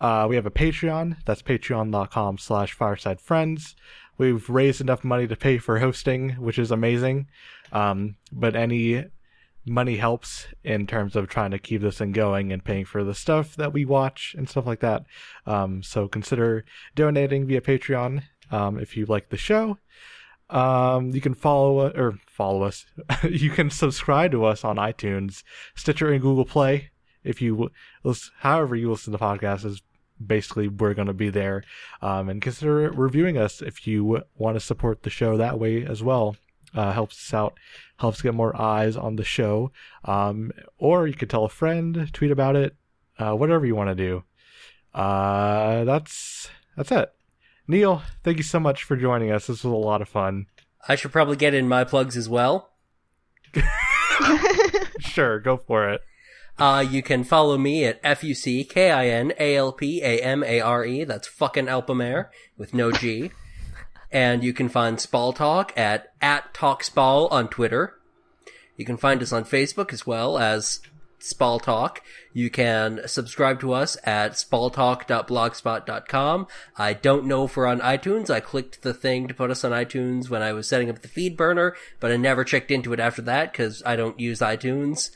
Uh, 0.00 0.26
we 0.28 0.36
have 0.36 0.46
a 0.46 0.50
Patreon. 0.50 1.16
That's 1.24 1.42
patreon.com 1.42 2.38
slash 2.38 2.72
fireside 2.72 3.20
friends. 3.20 3.76
We've 4.18 4.48
raised 4.50 4.80
enough 4.80 5.02
money 5.02 5.26
to 5.26 5.36
pay 5.36 5.58
for 5.58 5.78
hosting, 5.78 6.30
which 6.32 6.58
is 6.58 6.70
amazing. 6.70 7.28
Um, 7.72 8.16
but 8.30 8.54
any 8.54 9.06
money 9.70 9.96
helps 9.96 10.48
in 10.64 10.86
terms 10.86 11.14
of 11.14 11.28
trying 11.28 11.52
to 11.52 11.58
keep 11.58 11.80
this 11.80 11.98
thing 11.98 12.12
going 12.12 12.52
and 12.52 12.64
paying 12.64 12.84
for 12.84 13.04
the 13.04 13.14
stuff 13.14 13.54
that 13.54 13.72
we 13.72 13.84
watch 13.84 14.34
and 14.36 14.48
stuff 14.48 14.66
like 14.66 14.80
that. 14.80 15.04
Um, 15.46 15.82
so 15.82 16.08
consider 16.08 16.64
donating 16.94 17.46
via 17.46 17.60
Patreon 17.60 18.24
um, 18.50 18.78
if 18.78 18.96
you 18.96 19.06
like 19.06 19.30
the 19.30 19.36
show. 19.36 19.78
Um, 20.50 21.10
you 21.10 21.20
can 21.20 21.34
follow 21.34 21.88
or 21.90 22.18
follow 22.26 22.64
us. 22.64 22.84
you 23.30 23.50
can 23.50 23.70
subscribe 23.70 24.32
to 24.32 24.44
us 24.44 24.64
on 24.64 24.76
iTunes, 24.76 25.44
Stitcher, 25.76 26.10
and 26.10 26.20
Google 26.20 26.44
Play. 26.44 26.90
If 27.22 27.40
you, 27.40 27.70
however 28.38 28.74
you 28.74 28.90
listen 28.90 29.12
to 29.12 29.18
podcasts, 29.18 29.64
is 29.64 29.82
basically 30.24 30.66
we're 30.66 30.94
going 30.94 31.06
to 31.06 31.14
be 31.14 31.30
there. 31.30 31.62
Um, 32.02 32.28
and 32.28 32.42
consider 32.42 32.90
reviewing 32.90 33.38
us 33.38 33.62
if 33.62 33.86
you 33.86 34.22
want 34.36 34.56
to 34.56 34.60
support 34.60 35.04
the 35.04 35.10
show 35.10 35.36
that 35.36 35.60
way 35.60 35.84
as 35.84 36.02
well. 36.02 36.34
Uh, 36.74 36.92
helps 36.92 37.16
us 37.16 37.34
out, 37.34 37.54
helps 37.98 38.22
get 38.22 38.34
more 38.34 38.60
eyes 38.60 38.96
on 38.96 39.16
the 39.16 39.24
show. 39.24 39.72
Um, 40.04 40.52
or 40.78 41.06
you 41.06 41.14
could 41.14 41.30
tell 41.30 41.44
a 41.44 41.48
friend, 41.48 42.08
tweet 42.12 42.30
about 42.30 42.54
it, 42.54 42.76
uh, 43.18 43.34
whatever 43.34 43.66
you 43.66 43.74
want 43.74 43.90
to 43.90 43.94
do. 43.94 44.22
Uh, 44.94 45.84
that's 45.84 46.48
that's 46.76 46.92
it. 46.92 47.12
Neil, 47.66 48.02
thank 48.24 48.36
you 48.36 48.42
so 48.42 48.60
much 48.60 48.84
for 48.84 48.96
joining 48.96 49.30
us. 49.30 49.46
This 49.46 49.64
was 49.64 49.72
a 49.72 49.76
lot 49.76 50.02
of 50.02 50.08
fun. 50.08 50.46
I 50.88 50.96
should 50.96 51.12
probably 51.12 51.36
get 51.36 51.54
in 51.54 51.68
my 51.68 51.84
plugs 51.84 52.16
as 52.16 52.28
well. 52.28 52.70
sure, 55.00 55.40
go 55.40 55.56
for 55.56 55.88
it. 55.90 56.02
Uh, 56.58 56.84
you 56.88 57.02
can 57.02 57.24
follow 57.24 57.56
me 57.56 57.84
at 57.84 57.98
F-U-C-K-I-N-A-L-P-A-M-A-R-E. 58.04 61.04
That's 61.04 61.28
fucking 61.28 61.66
Alpamare 61.66 62.26
with 62.58 62.74
no 62.74 62.92
G. 62.92 63.30
and 64.12 64.42
you 64.42 64.52
can 64.52 64.68
find 64.68 65.00
Spall 65.00 65.32
Talk 65.32 65.72
at, 65.76 66.12
at 66.20 66.52
TalkSpall 66.52 67.30
on 67.30 67.46
Twitter. 67.48 67.94
You 68.76 68.84
can 68.84 68.96
find 68.96 69.22
us 69.22 69.32
on 69.32 69.44
Facebook 69.44 69.92
as 69.92 70.04
well 70.06 70.38
as 70.38 70.80
Spall 71.18 71.60
Talk. 71.60 72.02
You 72.32 72.50
can 72.50 73.02
subscribe 73.06 73.60
to 73.60 73.72
us 73.72 73.96
at 74.04 74.32
spalltalk.blogspot.com. 74.32 76.46
I 76.76 76.92
don't 76.94 77.26
know 77.26 77.44
if 77.44 77.56
we're 77.56 77.66
on 77.66 77.80
iTunes. 77.80 78.30
I 78.30 78.40
clicked 78.40 78.82
the 78.82 78.94
thing 78.94 79.28
to 79.28 79.34
put 79.34 79.50
us 79.50 79.64
on 79.64 79.72
iTunes 79.72 80.30
when 80.30 80.42
I 80.42 80.52
was 80.52 80.66
setting 80.66 80.90
up 80.90 81.02
the 81.02 81.08
feed 81.08 81.36
burner, 81.36 81.76
but 82.00 82.10
I 82.10 82.16
never 82.16 82.42
checked 82.42 82.70
into 82.70 82.92
it 82.92 83.00
after 83.00 83.22
that 83.22 83.52
because 83.52 83.82
I 83.84 83.96
don't 83.96 84.18
use 84.18 84.40
iTunes. 84.40 85.10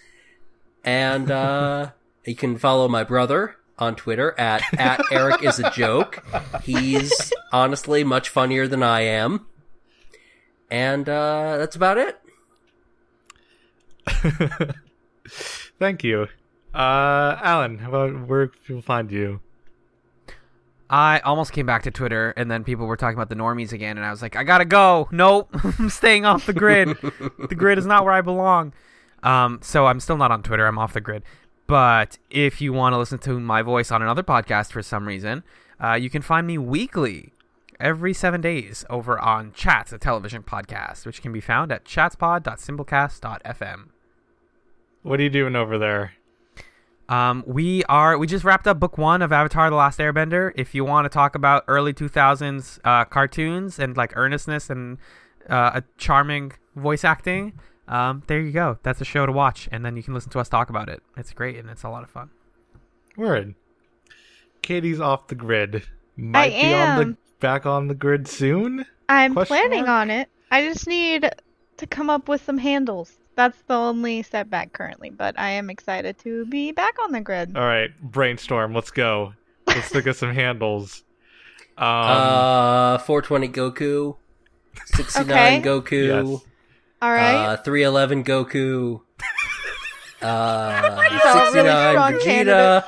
And, 0.84 1.30
uh, 1.34 1.90
you 2.24 2.34
can 2.34 2.58
follow 2.58 2.88
my 2.88 3.04
brother 3.04 3.56
on 3.78 3.96
Twitter 3.96 4.38
at, 4.38 4.62
at 4.78 5.00
Eric 5.10 5.42
is 5.42 5.58
a 5.58 5.70
joke. 5.70 6.24
He's 6.62 7.32
honestly 7.52 8.04
much 8.04 8.28
funnier 8.28 8.68
than 8.68 8.82
I 8.82 9.02
am. 9.02 9.46
And, 10.70 11.08
uh, 11.08 11.56
that's 11.58 11.76
about 11.76 11.98
it. 11.98 12.20
Thank 15.78 16.04
you. 16.04 16.28
Uh, 16.74 17.38
Alan, 17.40 17.78
how 17.78 17.88
about 17.88 18.28
where 18.28 18.48
can 18.48 18.60
people 18.66 18.82
find 18.82 19.10
you? 19.10 19.40
I 20.90 21.20
almost 21.20 21.52
came 21.52 21.66
back 21.66 21.84
to 21.84 21.90
Twitter, 21.90 22.34
and 22.36 22.50
then 22.50 22.62
people 22.62 22.86
were 22.86 22.96
talking 22.96 23.16
about 23.16 23.28
the 23.28 23.34
normies 23.34 23.72
again, 23.72 23.96
and 23.96 24.04
I 24.04 24.10
was 24.10 24.22
like, 24.22 24.36
I 24.36 24.44
gotta 24.44 24.64
go. 24.64 25.08
Nope, 25.10 25.48
I'm 25.78 25.88
staying 25.88 26.24
off 26.24 26.46
the 26.46 26.52
grid. 26.52 26.88
the 27.48 27.54
grid 27.56 27.78
is 27.78 27.86
not 27.86 28.04
where 28.04 28.12
I 28.12 28.20
belong. 28.20 28.72
Um, 29.22 29.60
so 29.62 29.86
I'm 29.86 30.00
still 30.00 30.16
not 30.16 30.30
on 30.30 30.42
Twitter. 30.42 30.66
I'm 30.66 30.78
off 30.78 30.92
the 30.92 31.00
grid. 31.00 31.24
But 31.66 32.18
if 32.30 32.60
you 32.60 32.72
want 32.72 32.92
to 32.92 32.98
listen 32.98 33.18
to 33.20 33.40
my 33.40 33.62
voice 33.62 33.90
on 33.90 34.02
another 34.02 34.22
podcast 34.22 34.72
for 34.72 34.82
some 34.82 35.08
reason, 35.08 35.42
uh, 35.82 35.94
you 35.94 36.10
can 36.10 36.22
find 36.22 36.46
me 36.46 36.58
weekly, 36.58 37.32
every 37.80 38.12
seven 38.12 38.40
days, 38.40 38.84
over 38.90 39.18
on 39.18 39.52
Chats, 39.52 39.92
a 39.92 39.98
television 39.98 40.42
podcast, 40.42 41.06
which 41.06 41.22
can 41.22 41.32
be 41.32 41.40
found 41.40 41.72
at 41.72 41.84
chatspod.simplecast.fm. 41.84 43.88
What 45.02 45.20
are 45.20 45.22
you 45.22 45.30
doing 45.30 45.56
over 45.56 45.78
there? 45.78 46.12
Um, 47.08 47.44
we 47.46 47.84
are 47.84 48.16
we 48.16 48.26
just 48.26 48.44
wrapped 48.44 48.66
up 48.66 48.80
book 48.80 48.96
one 48.96 49.20
of 49.20 49.32
Avatar: 49.32 49.68
The 49.68 49.76
Last 49.76 49.98
Airbender. 49.98 50.52
If 50.56 50.74
you 50.74 50.84
want 50.84 51.04
to 51.04 51.10
talk 51.10 51.34
about 51.34 51.64
early 51.68 51.92
2000s 51.92 52.78
uh, 52.82 53.04
cartoons 53.04 53.78
and 53.78 53.96
like 53.96 54.16
earnestness 54.16 54.70
and 54.70 54.96
uh, 55.50 55.72
a 55.74 55.82
charming 55.98 56.52
voice 56.74 57.04
acting, 57.04 57.52
um, 57.88 58.22
there 58.26 58.40
you 58.40 58.52
go. 58.52 58.78
That's 58.82 59.00
a 59.00 59.04
show 59.04 59.26
to 59.26 59.32
watch, 59.32 59.68
and 59.72 59.84
then 59.84 59.96
you 59.96 60.02
can 60.02 60.14
listen 60.14 60.30
to 60.32 60.40
us 60.40 60.48
talk 60.48 60.70
about 60.70 60.88
it. 60.88 61.02
It's 61.16 61.32
great 61.32 61.56
and 61.58 61.68
it's 61.70 61.82
a 61.82 61.88
lot 61.88 62.02
of 62.02 62.10
fun. 62.10 62.30
Word. 63.16 63.54
Katie's 64.62 65.00
off 65.00 65.28
the 65.28 65.34
grid. 65.34 65.84
Might 66.16 66.52
I 66.54 66.62
be 66.62 66.74
on 66.74 66.96
the 66.98 67.02
am. 67.04 67.18
back 67.40 67.66
on 67.66 67.88
the 67.88 67.94
grid 67.94 68.26
soon. 68.28 68.86
I'm 69.08 69.34
Question 69.34 69.56
planning 69.56 69.86
mark? 69.86 69.88
on 69.88 70.10
it. 70.10 70.28
I 70.50 70.62
just 70.62 70.86
need 70.86 71.30
to 71.76 71.86
come 71.86 72.08
up 72.08 72.28
with 72.28 72.42
some 72.42 72.58
handles. 72.58 73.12
That's 73.36 73.60
the 73.66 73.74
only 73.74 74.22
setback 74.22 74.72
currently, 74.72 75.10
but 75.10 75.38
I 75.38 75.50
am 75.50 75.68
excited 75.68 76.18
to 76.18 76.46
be 76.46 76.70
back 76.72 76.94
on 77.02 77.10
the 77.12 77.20
grid. 77.20 77.56
All 77.56 77.64
right, 77.66 77.90
brainstorm. 78.00 78.72
Let's 78.72 78.90
go. 78.92 79.34
Let's 79.66 79.88
think 79.88 80.06
of 80.06 80.16
some 80.16 80.32
handles. 80.32 81.02
Um, 81.76 81.84
uh, 81.88 82.98
420 82.98 83.48
Goku, 83.48 84.16
69 84.86 85.26
Okay. 85.28 85.68
Goku, 85.68 86.32
yes. 86.32 86.44
All 87.02 87.10
right. 87.10 87.34
uh, 87.34 87.56
311 87.58 88.24
Goku, 88.24 89.00
uh, 90.22 91.10
These 91.10 91.20
are 91.20 91.28
all 91.28 91.52
69 91.52 91.54
really 91.54 91.92
strong 91.92 92.12
Vegeta, 92.14 92.84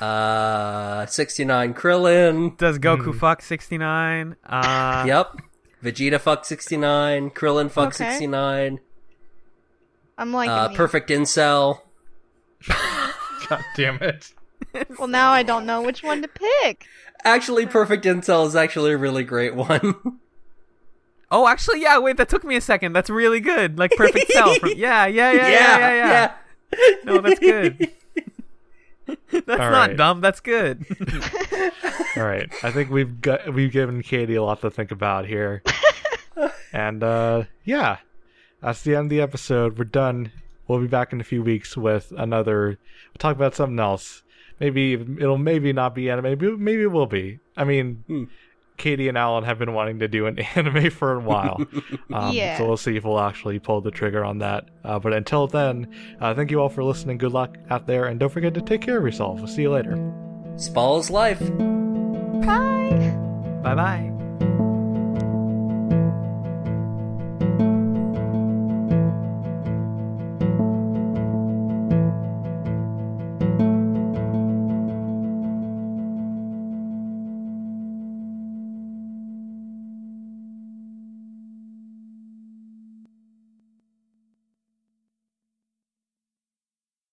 uh, 0.00 1.06
69 1.06 1.74
Krillin. 1.74 2.56
Does 2.56 2.78
Goku 2.78 3.12
Hmm. 3.12 3.18
fuck 3.18 3.42
69? 3.42 4.36
Uh, 4.44 5.04
Yep. 5.06 5.36
Vegeta 5.84 6.20
fuck 6.20 6.44
69, 6.44 7.30
Krillin 7.30 7.70
fuck 7.70 7.88
Okay. 7.94 8.04
69, 8.10 8.80
I'm 10.16 10.32
like, 10.32 10.48
uh, 10.50 10.70
perfect 10.70 11.10
incel. 11.10 11.80
God 13.48 13.64
damn 13.76 14.02
it. 14.02 14.32
well, 14.98 15.06
now 15.06 15.30
I 15.30 15.44
don't 15.44 15.64
know 15.64 15.80
which 15.82 16.02
one 16.02 16.22
to 16.22 16.28
pick. 16.28 16.86
Actually, 17.24 17.66
perfect 17.66 18.04
incel 18.04 18.44
is 18.46 18.56
actually 18.56 18.92
a 18.92 18.96
really 18.98 19.22
great 19.22 19.54
one. 19.54 19.94
Oh, 21.30 21.46
actually, 21.46 21.82
yeah. 21.82 21.98
Wait, 21.98 22.16
that 22.16 22.28
took 22.28 22.44
me 22.44 22.56
a 22.56 22.60
second. 22.60 22.92
That's 22.94 23.10
really 23.10 23.40
good. 23.40 23.78
Like 23.78 23.90
perfect 23.92 24.30
cell. 24.32 24.54
From, 24.56 24.70
yeah, 24.76 25.06
yeah, 25.06 25.32
yeah, 25.32 25.48
yeah, 25.48 25.78
yeah, 25.78 26.32
yeah. 26.72 26.96
No, 27.04 27.20
that's 27.20 27.38
good. 27.40 27.90
that's 29.32 29.48
All 29.48 29.56
not 29.70 29.88
right. 29.88 29.96
dumb. 29.96 30.20
That's 30.20 30.40
good. 30.40 30.84
All 32.16 32.24
right, 32.24 32.50
I 32.62 32.70
think 32.70 32.90
we've 32.90 33.20
got 33.20 33.52
we've 33.54 33.70
given 33.72 34.02
Katie 34.02 34.34
a 34.34 34.42
lot 34.42 34.60
to 34.62 34.70
think 34.70 34.90
about 34.90 35.26
here, 35.26 35.62
and 36.72 37.02
uh, 37.02 37.44
yeah, 37.64 37.98
that's 38.60 38.82
the 38.82 38.96
end 38.96 39.06
of 39.06 39.10
the 39.10 39.20
episode. 39.20 39.78
We're 39.78 39.84
done. 39.84 40.32
We'll 40.66 40.80
be 40.80 40.86
back 40.88 41.12
in 41.12 41.20
a 41.20 41.24
few 41.24 41.42
weeks 41.42 41.76
with 41.76 42.12
another. 42.16 42.66
We'll 42.68 43.18
talk 43.18 43.36
about 43.36 43.54
something 43.54 43.78
else. 43.78 44.22
Maybe 44.60 44.94
it'll 44.94 45.38
maybe 45.38 45.72
not 45.72 45.94
be 45.94 46.10
anime. 46.10 46.24
Maybe 46.24 46.56
maybe 46.56 46.82
it 46.82 46.92
will 46.92 47.06
be. 47.06 47.38
I 47.56 47.64
mean, 47.64 48.04
Hmm. 48.06 48.24
Katie 48.78 49.08
and 49.08 49.18
Alan 49.18 49.44
have 49.44 49.58
been 49.58 49.74
wanting 49.74 49.98
to 49.98 50.08
do 50.08 50.26
an 50.26 50.38
anime 50.54 50.90
for 50.90 51.14
a 51.14 51.20
while. 51.20 51.60
Um, 52.12 52.32
Yeah. 52.32 52.56
So 52.56 52.66
we'll 52.66 52.76
see 52.78 52.96
if 52.96 53.04
we'll 53.04 53.20
actually 53.20 53.58
pull 53.58 53.80
the 53.82 53.90
trigger 53.90 54.24
on 54.24 54.38
that. 54.38 54.68
Uh, 54.82 54.98
but 54.98 55.12
until 55.12 55.46
then, 55.46 55.92
uh, 56.20 56.34
thank 56.34 56.50
you 56.50 56.60
all 56.60 56.70
for 56.70 56.82
listening. 56.82 57.18
Good 57.18 57.32
luck 57.32 57.58
out 57.68 57.86
there, 57.86 58.06
and 58.06 58.18
don't 58.18 58.30
forget 58.32 58.54
to 58.54 58.62
take 58.62 58.80
care 58.80 58.96
of 58.96 59.04
yourself. 59.04 59.38
We'll 59.38 59.46
see 59.48 59.62
you 59.62 59.70
later. 59.70 59.96
Spall's 60.56 61.10
life. 61.10 61.40
Bye. 62.40 63.14
bye 63.62 63.74
bye. 63.74 64.17